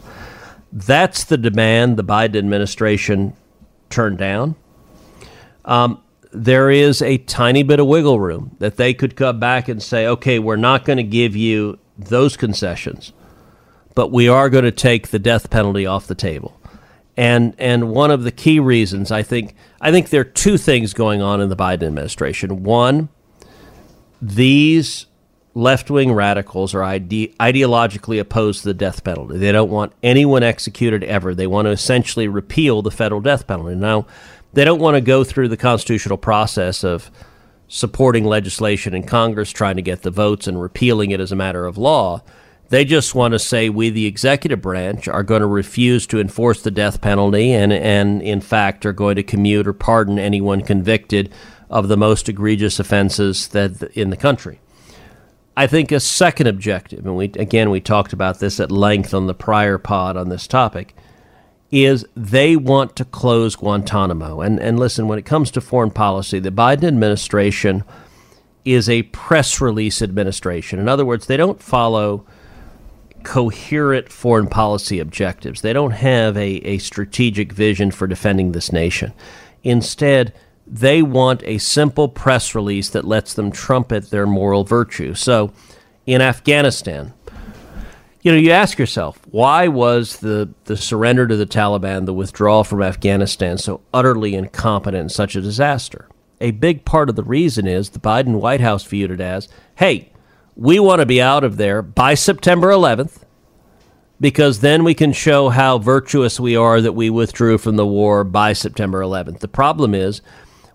That's 0.71 1.23
the 1.23 1.37
demand 1.37 1.97
the 1.97 2.03
Biden 2.03 2.37
administration 2.37 3.33
turned 3.89 4.19
down. 4.19 4.55
Um, 5.65 6.00
there 6.31 6.71
is 6.71 7.01
a 7.01 7.17
tiny 7.17 7.63
bit 7.63 7.79
of 7.79 7.87
wiggle 7.87 8.19
room 8.19 8.55
that 8.59 8.77
they 8.77 8.93
could 8.93 9.15
come 9.15 9.39
back 9.39 9.67
and 9.67 9.81
say, 9.81 10.07
okay, 10.07 10.39
we're 10.39 10.55
not 10.55 10.85
going 10.85 10.97
to 10.97 11.03
give 11.03 11.35
you 11.35 11.77
those 11.97 12.37
concessions, 12.37 13.13
but 13.95 14.11
we 14.11 14.27
are 14.27 14.49
going 14.49 14.63
to 14.63 14.71
take 14.71 15.09
the 15.09 15.19
death 15.19 15.49
penalty 15.49 15.85
off 15.85 16.07
the 16.07 16.15
table. 16.15 16.57
And 17.17 17.53
and 17.59 17.91
one 17.91 18.09
of 18.09 18.23
the 18.23 18.31
key 18.31 18.59
reasons 18.59 19.11
I 19.11 19.21
think 19.21 19.53
I 19.81 19.91
think 19.91 20.09
there 20.09 20.21
are 20.21 20.25
two 20.25 20.57
things 20.57 20.93
going 20.93 21.21
on 21.21 21.41
in 21.41 21.49
the 21.49 21.57
Biden 21.57 21.83
administration. 21.83 22.63
One, 22.63 23.09
these 24.21 25.07
left 25.53 25.89
wing 25.89 26.13
radicals 26.13 26.73
are 26.73 26.83
ide- 26.83 27.35
ideologically 27.39 28.19
opposed 28.19 28.61
to 28.61 28.69
the 28.69 28.73
death 28.73 29.03
penalty. 29.03 29.37
They 29.37 29.51
don't 29.51 29.69
want 29.69 29.91
anyone 30.01 30.43
executed 30.43 31.03
ever. 31.03 31.35
They 31.35 31.47
want 31.47 31.65
to 31.65 31.71
essentially 31.71 32.29
repeal 32.29 32.81
the 32.81 32.91
federal 32.91 33.19
death 33.19 33.45
penalty. 33.45 33.75
Now, 33.75 34.07
they 34.53 34.65
don't 34.65 34.79
want 34.79 34.95
to 34.95 35.01
go 35.01 35.23
through 35.23 35.47
the 35.47 35.57
constitutional 35.57 36.17
process 36.17 36.83
of 36.83 37.09
supporting 37.67 38.25
legislation 38.25 38.93
in 38.93 39.03
Congress, 39.03 39.51
trying 39.51 39.77
to 39.77 39.81
get 39.81 40.01
the 40.01 40.11
votes 40.11 40.47
and 40.47 40.61
repealing 40.61 41.11
it 41.11 41.19
as 41.19 41.31
a 41.31 41.35
matter 41.35 41.65
of 41.65 41.77
law. 41.77 42.21
They 42.67 42.85
just 42.85 43.15
want 43.15 43.33
to 43.33 43.39
say 43.39 43.69
we, 43.69 43.89
the 43.89 44.05
executive 44.05 44.61
branch, 44.61 45.07
are 45.07 45.23
going 45.23 45.41
to 45.41 45.47
refuse 45.47 46.07
to 46.07 46.19
enforce 46.19 46.61
the 46.61 46.71
death 46.71 47.01
penalty 47.01 47.51
and, 47.51 47.71
and 47.71 48.21
in 48.21 48.41
fact, 48.41 48.85
are 48.85 48.93
going 48.93 49.15
to 49.15 49.23
commute 49.23 49.67
or 49.67 49.73
pardon 49.73 50.19
anyone 50.19 50.61
convicted 50.61 51.31
of 51.69 51.87
the 51.87 51.97
most 51.97 52.27
egregious 52.27 52.79
offenses 52.79 53.47
that 53.49 53.81
in 53.93 54.09
the 54.09 54.17
country. 54.17 54.59
I 55.55 55.67
think 55.67 55.91
a 55.91 55.99
second 55.99 56.47
objective, 56.47 57.05
and 57.05 57.15
we 57.15 57.25
again 57.25 57.69
we 57.69 57.81
talked 57.81 58.13
about 58.13 58.39
this 58.39 58.59
at 58.59 58.71
length 58.71 59.13
on 59.13 59.27
the 59.27 59.33
prior 59.33 59.77
pod 59.77 60.15
on 60.15 60.29
this 60.29 60.47
topic, 60.47 60.95
is 61.71 62.05
they 62.15 62.55
want 62.55 62.95
to 62.97 63.05
close 63.05 63.55
Guantanamo. 63.55 64.41
And 64.41 64.59
and 64.59 64.79
listen, 64.79 65.07
when 65.07 65.19
it 65.19 65.25
comes 65.25 65.51
to 65.51 65.61
foreign 65.61 65.91
policy, 65.91 66.39
the 66.39 66.51
Biden 66.51 66.83
administration 66.83 67.83
is 68.65 68.89
a 68.89 69.03
press 69.03 69.61
release 69.61 70.01
administration. 70.01 70.79
In 70.79 70.87
other 70.87 71.05
words, 71.05 71.25
they 71.25 71.37
don't 71.37 71.61
follow 71.61 72.25
coherent 73.23 74.11
foreign 74.11 74.47
policy 74.47 74.99
objectives. 74.99 75.61
They 75.61 75.73
don't 75.73 75.91
have 75.91 76.35
a, 76.37 76.55
a 76.65 76.77
strategic 76.79 77.51
vision 77.51 77.91
for 77.91 78.07
defending 78.07 78.51
this 78.51 78.71
nation. 78.71 79.13
Instead, 79.63 80.33
they 80.65 81.01
want 81.01 81.43
a 81.43 81.57
simple 81.57 82.07
press 82.07 82.55
release 82.55 82.89
that 82.89 83.05
lets 83.05 83.33
them 83.33 83.51
trumpet 83.51 84.09
their 84.09 84.25
moral 84.25 84.63
virtue. 84.63 85.13
So, 85.13 85.51
in 86.05 86.21
Afghanistan, 86.21 87.13
you 88.21 88.31
know, 88.31 88.37
you 88.37 88.51
ask 88.51 88.77
yourself, 88.77 89.19
why 89.29 89.67
was 89.67 90.17
the, 90.17 90.49
the 90.65 90.77
surrender 90.77 91.27
to 91.27 91.35
the 91.35 91.45
Taliban, 91.45 92.05
the 92.05 92.13
withdrawal 92.13 92.63
from 92.63 92.83
Afghanistan, 92.83 93.57
so 93.57 93.81
utterly 93.93 94.35
incompetent 94.35 95.01
and 95.01 95.11
such 95.11 95.35
a 95.35 95.41
disaster? 95.41 96.07
A 96.39 96.51
big 96.51 96.85
part 96.85 97.09
of 97.09 97.15
the 97.15 97.23
reason 97.23 97.67
is 97.67 97.89
the 97.89 97.99
Biden 97.99 98.39
White 98.39 98.61
House 98.61 98.83
viewed 98.83 99.11
it 99.11 99.21
as 99.21 99.47
hey, 99.75 100.11
we 100.55 100.79
want 100.79 100.99
to 100.99 101.05
be 101.05 101.21
out 101.21 101.43
of 101.43 101.57
there 101.57 101.81
by 101.81 102.13
September 102.13 102.69
11th 102.69 103.23
because 104.19 104.59
then 104.59 104.83
we 104.83 104.93
can 104.93 105.11
show 105.11 105.49
how 105.49 105.79
virtuous 105.79 106.39
we 106.39 106.55
are 106.55 106.79
that 106.79 106.93
we 106.93 107.09
withdrew 107.09 107.57
from 107.57 107.75
the 107.75 107.87
war 107.87 108.23
by 108.23 108.53
September 108.53 109.01
11th. 109.01 109.39
The 109.39 109.47
problem 109.47 109.95
is 109.95 110.21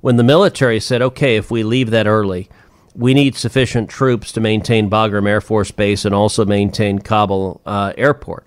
when 0.01 0.17
the 0.17 0.25
military 0.25 0.81
said, 0.81 1.01
okay, 1.01 1.37
if 1.37 1.51
we 1.51 1.63
leave 1.63 1.91
that 1.91 2.09
early, 2.09 2.49
we 2.97 3.13
need 3.13 3.37
sufficient 3.37 3.91
troops 3.91 4.33
to 4.33 4.41
maintain 4.41 4.89
Bagram 4.89 5.29
Air 5.29 5.41
Force 5.41 5.71
Base 5.71 6.05
and 6.05 6.15
also 6.15 6.45
maintain 6.45 6.99
Kabul 6.99 7.61
uh, 7.67 7.93
Airport. 7.97 8.47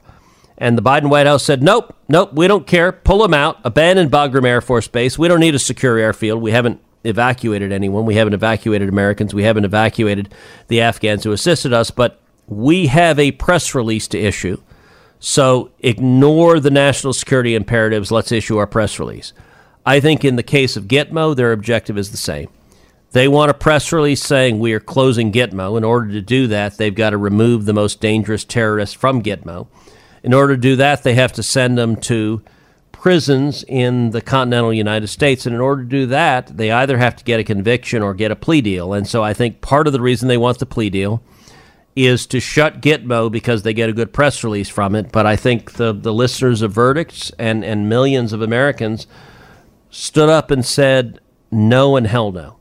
And 0.58 0.78
the 0.78 0.82
Biden 0.82 1.10
White 1.10 1.28
House 1.28 1.44
said, 1.44 1.64
nope, 1.64 1.96
nope, 2.10 2.34
we 2.34 2.48
don't 2.48 2.68
care. 2.68 2.92
Pull 2.92 3.20
them 3.20 3.34
out. 3.34 3.60
Abandon 3.64 4.10
Bagram 4.10 4.46
Air 4.46 4.60
Force 4.60 4.88
Base. 4.88 5.18
We 5.18 5.28
don't 5.28 5.40
need 5.40 5.56
a 5.56 5.60
secure 5.60 5.98
airfield. 5.98 6.42
We 6.42 6.52
haven't 6.52 6.82
evacuated 7.04 7.72
anyone. 7.72 8.06
We 8.06 8.16
haven't 8.16 8.34
evacuated 8.34 8.90
Americans. 8.90 9.34
We 9.34 9.44
haven't 9.44 9.66
evacuated 9.66 10.34
the 10.68 10.82
Afghans 10.82 11.24
who 11.24 11.32
assisted 11.32 11.72
us. 11.72 11.92
But 11.92 12.20
we 12.48 12.88
have 12.88 13.20
a 13.20 13.32
press 13.32 13.74
release 13.74 14.08
to 14.10 14.20
issue. 14.20 14.62
So 15.20 15.72
ignore 15.80 16.60
the 16.60 16.72
national 16.72 17.14
security 17.14 17.56
imperatives. 17.56 18.12
Let's 18.12 18.32
issue 18.32 18.58
our 18.58 18.68
press 18.68 19.00
release. 19.00 19.32
I 19.86 20.00
think 20.00 20.26
in 20.26 20.36
the 20.36 20.44
case 20.44 20.76
of 20.76 20.86
Gitmo, 20.86 21.36
their 21.36 21.52
objective 21.52 21.98
is 21.98 22.12
the 22.12 22.18
same. 22.18 22.50
They 23.12 23.28
want 23.28 23.50
a 23.50 23.56
press 23.56 23.92
release 23.92 24.22
saying 24.22 24.60
we 24.60 24.74
are 24.74 24.80
closing 24.80 25.32
Gitmo. 25.32 25.78
In 25.78 25.84
order 25.84 26.12
to 26.12 26.22
do 26.22 26.48
that, 26.48 26.78
they've 26.78 26.94
got 26.94 27.10
to 27.10 27.18
remove 27.18 27.66
the 27.66 27.74
most 27.74 28.00
dangerous 28.00 28.46
terrorists 28.46 28.96
from 28.96 29.24
Gitmo. 29.24 29.68
In 30.22 30.34
order 30.34 30.56
to 30.56 30.62
do 30.62 30.76
that, 30.76 31.04
they 31.04 31.16
have 31.16 31.34
to 31.34 31.44
send 31.44 31.78
them 31.78 31.96
to 32.02 32.44
prisons 32.92 33.64
in 33.68 34.12
the 34.12 34.22
continental 34.22 34.74
United 34.74 35.08
States. 35.08 35.46
And 35.46 35.56
in 35.56 35.62
order 35.62 35.84
to 35.84 35.90
do 35.90 36.06
that, 36.08 36.56
they 36.56 36.70
either 36.70 36.98
have 36.98 37.16
to 37.16 37.24
get 37.24 37.40
a 37.40 37.44
conviction 37.44 38.04
or 38.04 38.14
get 38.14 38.30
a 38.30 38.36
plea 38.36 38.62
deal. 38.62 38.94
And 38.94 39.08
so 39.08 39.24
I 39.24 39.34
think 39.34 39.62
part 39.62 39.88
of 39.88 39.94
the 39.94 40.02
reason 40.02 40.28
they 40.28 40.38
want 40.38 40.60
the 40.60 40.66
plea 40.66 40.90
deal 40.90 41.24
is 41.96 42.28
to 42.28 42.40
shut 42.40 42.82
Gitmo 42.82 43.32
because 43.32 43.64
they 43.64 43.74
get 43.74 43.90
a 43.90 43.94
good 43.94 44.14
press 44.14 44.44
release 44.44 44.70
from 44.70 44.96
it. 44.96 45.12
But 45.12 45.26
I 45.26 45.36
think 45.36 45.74
the, 45.74 45.94
the 45.94 46.14
listeners 46.14 46.62
of 46.62 46.74
verdicts 46.74 47.32
and, 47.40 47.64
and 47.64 47.90
millions 47.90 48.34
of 48.34 48.42
Americans 48.42 49.08
stood 49.90 50.30
up 50.30 50.52
and 50.52 50.64
said 50.64 51.20
no 51.50 51.96
and 51.96 52.06
hell 52.06 52.32
no. 52.32 52.59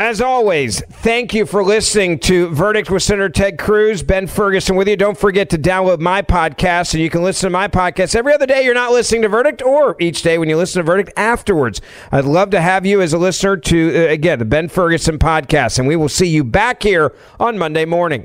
As 0.00 0.20
always, 0.20 0.80
thank 0.80 1.34
you 1.34 1.44
for 1.44 1.64
listening 1.64 2.20
to 2.20 2.46
Verdict 2.50 2.88
with 2.88 3.02
Senator 3.02 3.28
Ted 3.28 3.58
Cruz, 3.58 4.00
Ben 4.00 4.28
Ferguson 4.28 4.76
with 4.76 4.86
you. 4.86 4.96
Don't 4.96 5.18
forget 5.18 5.50
to 5.50 5.58
download 5.58 5.98
my 5.98 6.22
podcast 6.22 6.94
and 6.94 7.02
you 7.02 7.10
can 7.10 7.24
listen 7.24 7.48
to 7.48 7.50
my 7.50 7.66
podcast 7.66 8.14
every 8.14 8.32
other 8.32 8.46
day 8.46 8.64
you're 8.64 8.74
not 8.74 8.92
listening 8.92 9.22
to 9.22 9.28
Verdict 9.28 9.60
or 9.60 9.96
each 9.98 10.22
day 10.22 10.38
when 10.38 10.48
you 10.48 10.56
listen 10.56 10.78
to 10.78 10.86
Verdict 10.86 11.10
afterwards. 11.16 11.80
I'd 12.12 12.26
love 12.26 12.50
to 12.50 12.60
have 12.60 12.86
you 12.86 13.00
as 13.00 13.12
a 13.12 13.18
listener 13.18 13.56
to, 13.56 14.06
uh, 14.06 14.12
again, 14.12 14.38
the 14.38 14.44
Ben 14.44 14.68
Ferguson 14.68 15.18
podcast, 15.18 15.80
and 15.80 15.88
we 15.88 15.96
will 15.96 16.08
see 16.08 16.28
you 16.28 16.44
back 16.44 16.84
here 16.84 17.12
on 17.40 17.58
Monday 17.58 17.84
morning. 17.84 18.24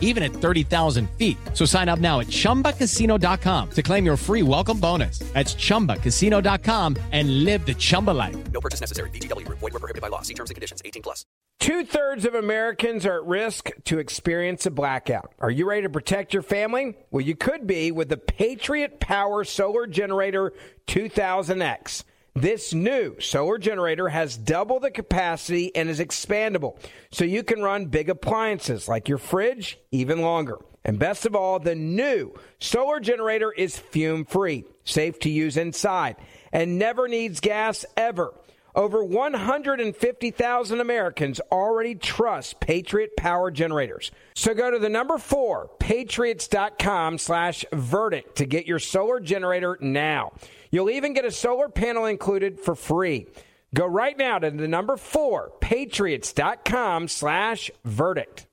even 0.00 0.22
at 0.24 0.32
30,000 0.32 1.08
feet. 1.10 1.36
So 1.54 1.64
sign 1.64 1.88
up 1.88 2.00
now 2.00 2.18
at 2.18 2.26
chumbacasino.com 2.26 3.70
to 3.70 3.82
claim 3.82 4.04
your 4.04 4.16
free 4.16 4.42
welcome 4.42 4.80
bonus. 4.80 5.20
That's 5.32 5.54
chumbacasino.com 5.54 6.96
and 7.12 7.44
live 7.44 7.64
the 7.64 7.74
Chumba 7.74 8.10
life. 8.10 8.36
No 8.52 8.60
purchase 8.60 8.80
necessary. 8.80 9.10
VGW, 9.10 9.46
void, 9.48 9.60
were 9.62 9.70
prohibited 9.70 10.02
by 10.02 10.08
law. 10.08 10.22
See 10.22 10.34
terms 10.34 10.50
and 10.50 10.56
conditions 10.56 10.82
18 10.84 11.02
plus. 11.02 11.24
Two 11.60 11.84
thirds 11.84 12.24
of 12.24 12.34
Americans 12.34 13.04
are 13.04 13.18
at 13.18 13.26
risk 13.26 13.70
to 13.84 13.98
experience 13.98 14.64
a 14.64 14.70
blackout. 14.70 15.34
Are 15.40 15.50
you 15.50 15.68
ready 15.68 15.82
to 15.82 15.90
protect 15.90 16.32
your 16.32 16.42
family? 16.42 16.96
Well, 17.10 17.20
you 17.20 17.34
could 17.34 17.66
be 17.66 17.90
with 17.90 18.08
the 18.08 18.16
Patriot 18.16 19.00
Power 19.00 19.42
Solar 19.42 19.88
Generator 19.88 20.52
2000X. 20.86 22.04
This 22.34 22.72
new 22.72 23.18
solar 23.20 23.58
generator 23.58 24.08
has 24.08 24.36
double 24.36 24.78
the 24.78 24.90
capacity 24.90 25.74
and 25.74 25.88
is 25.88 25.98
expandable, 25.98 26.78
so 27.10 27.24
you 27.24 27.42
can 27.42 27.62
run 27.62 27.86
big 27.86 28.08
appliances 28.08 28.88
like 28.88 29.08
your 29.08 29.18
fridge 29.18 29.78
even 29.90 30.20
longer. 30.20 30.58
And 30.84 30.98
best 30.98 31.26
of 31.26 31.34
all, 31.34 31.58
the 31.58 31.74
new 31.74 32.32
solar 32.60 33.00
generator 33.00 33.50
is 33.50 33.76
fume 33.76 34.24
free, 34.24 34.64
safe 34.84 35.18
to 35.20 35.30
use 35.30 35.56
inside, 35.56 36.16
and 36.52 36.78
never 36.78 37.08
needs 37.08 37.40
gas 37.40 37.84
ever. 37.96 38.32
Over 38.74 39.02
150,000 39.02 40.80
Americans 40.80 41.40
already 41.50 41.96
trust 41.96 42.60
Patriot 42.60 43.16
Power 43.16 43.50
Generators. 43.50 44.12
So 44.34 44.54
go 44.54 44.70
to 44.70 44.78
the 44.78 44.88
number 44.88 45.18
four, 45.18 45.70
patriots.com 45.80 47.18
slash 47.18 47.64
verdict 47.72 48.36
to 48.36 48.46
get 48.46 48.66
your 48.66 48.78
solar 48.78 49.18
generator 49.18 49.76
now. 49.80 50.32
You'll 50.70 50.90
even 50.90 51.14
get 51.14 51.24
a 51.24 51.30
solar 51.30 51.68
panel 51.68 52.06
included 52.06 52.58
for 52.60 52.74
free. 52.74 53.26
Go 53.74 53.86
right 53.86 54.16
now 54.16 54.38
to 54.38 54.50
the 54.50 54.68
number 54.68 54.96
four, 54.96 55.52
patriots.com 55.60 57.08
slash 57.08 57.70
verdict. 57.84 58.47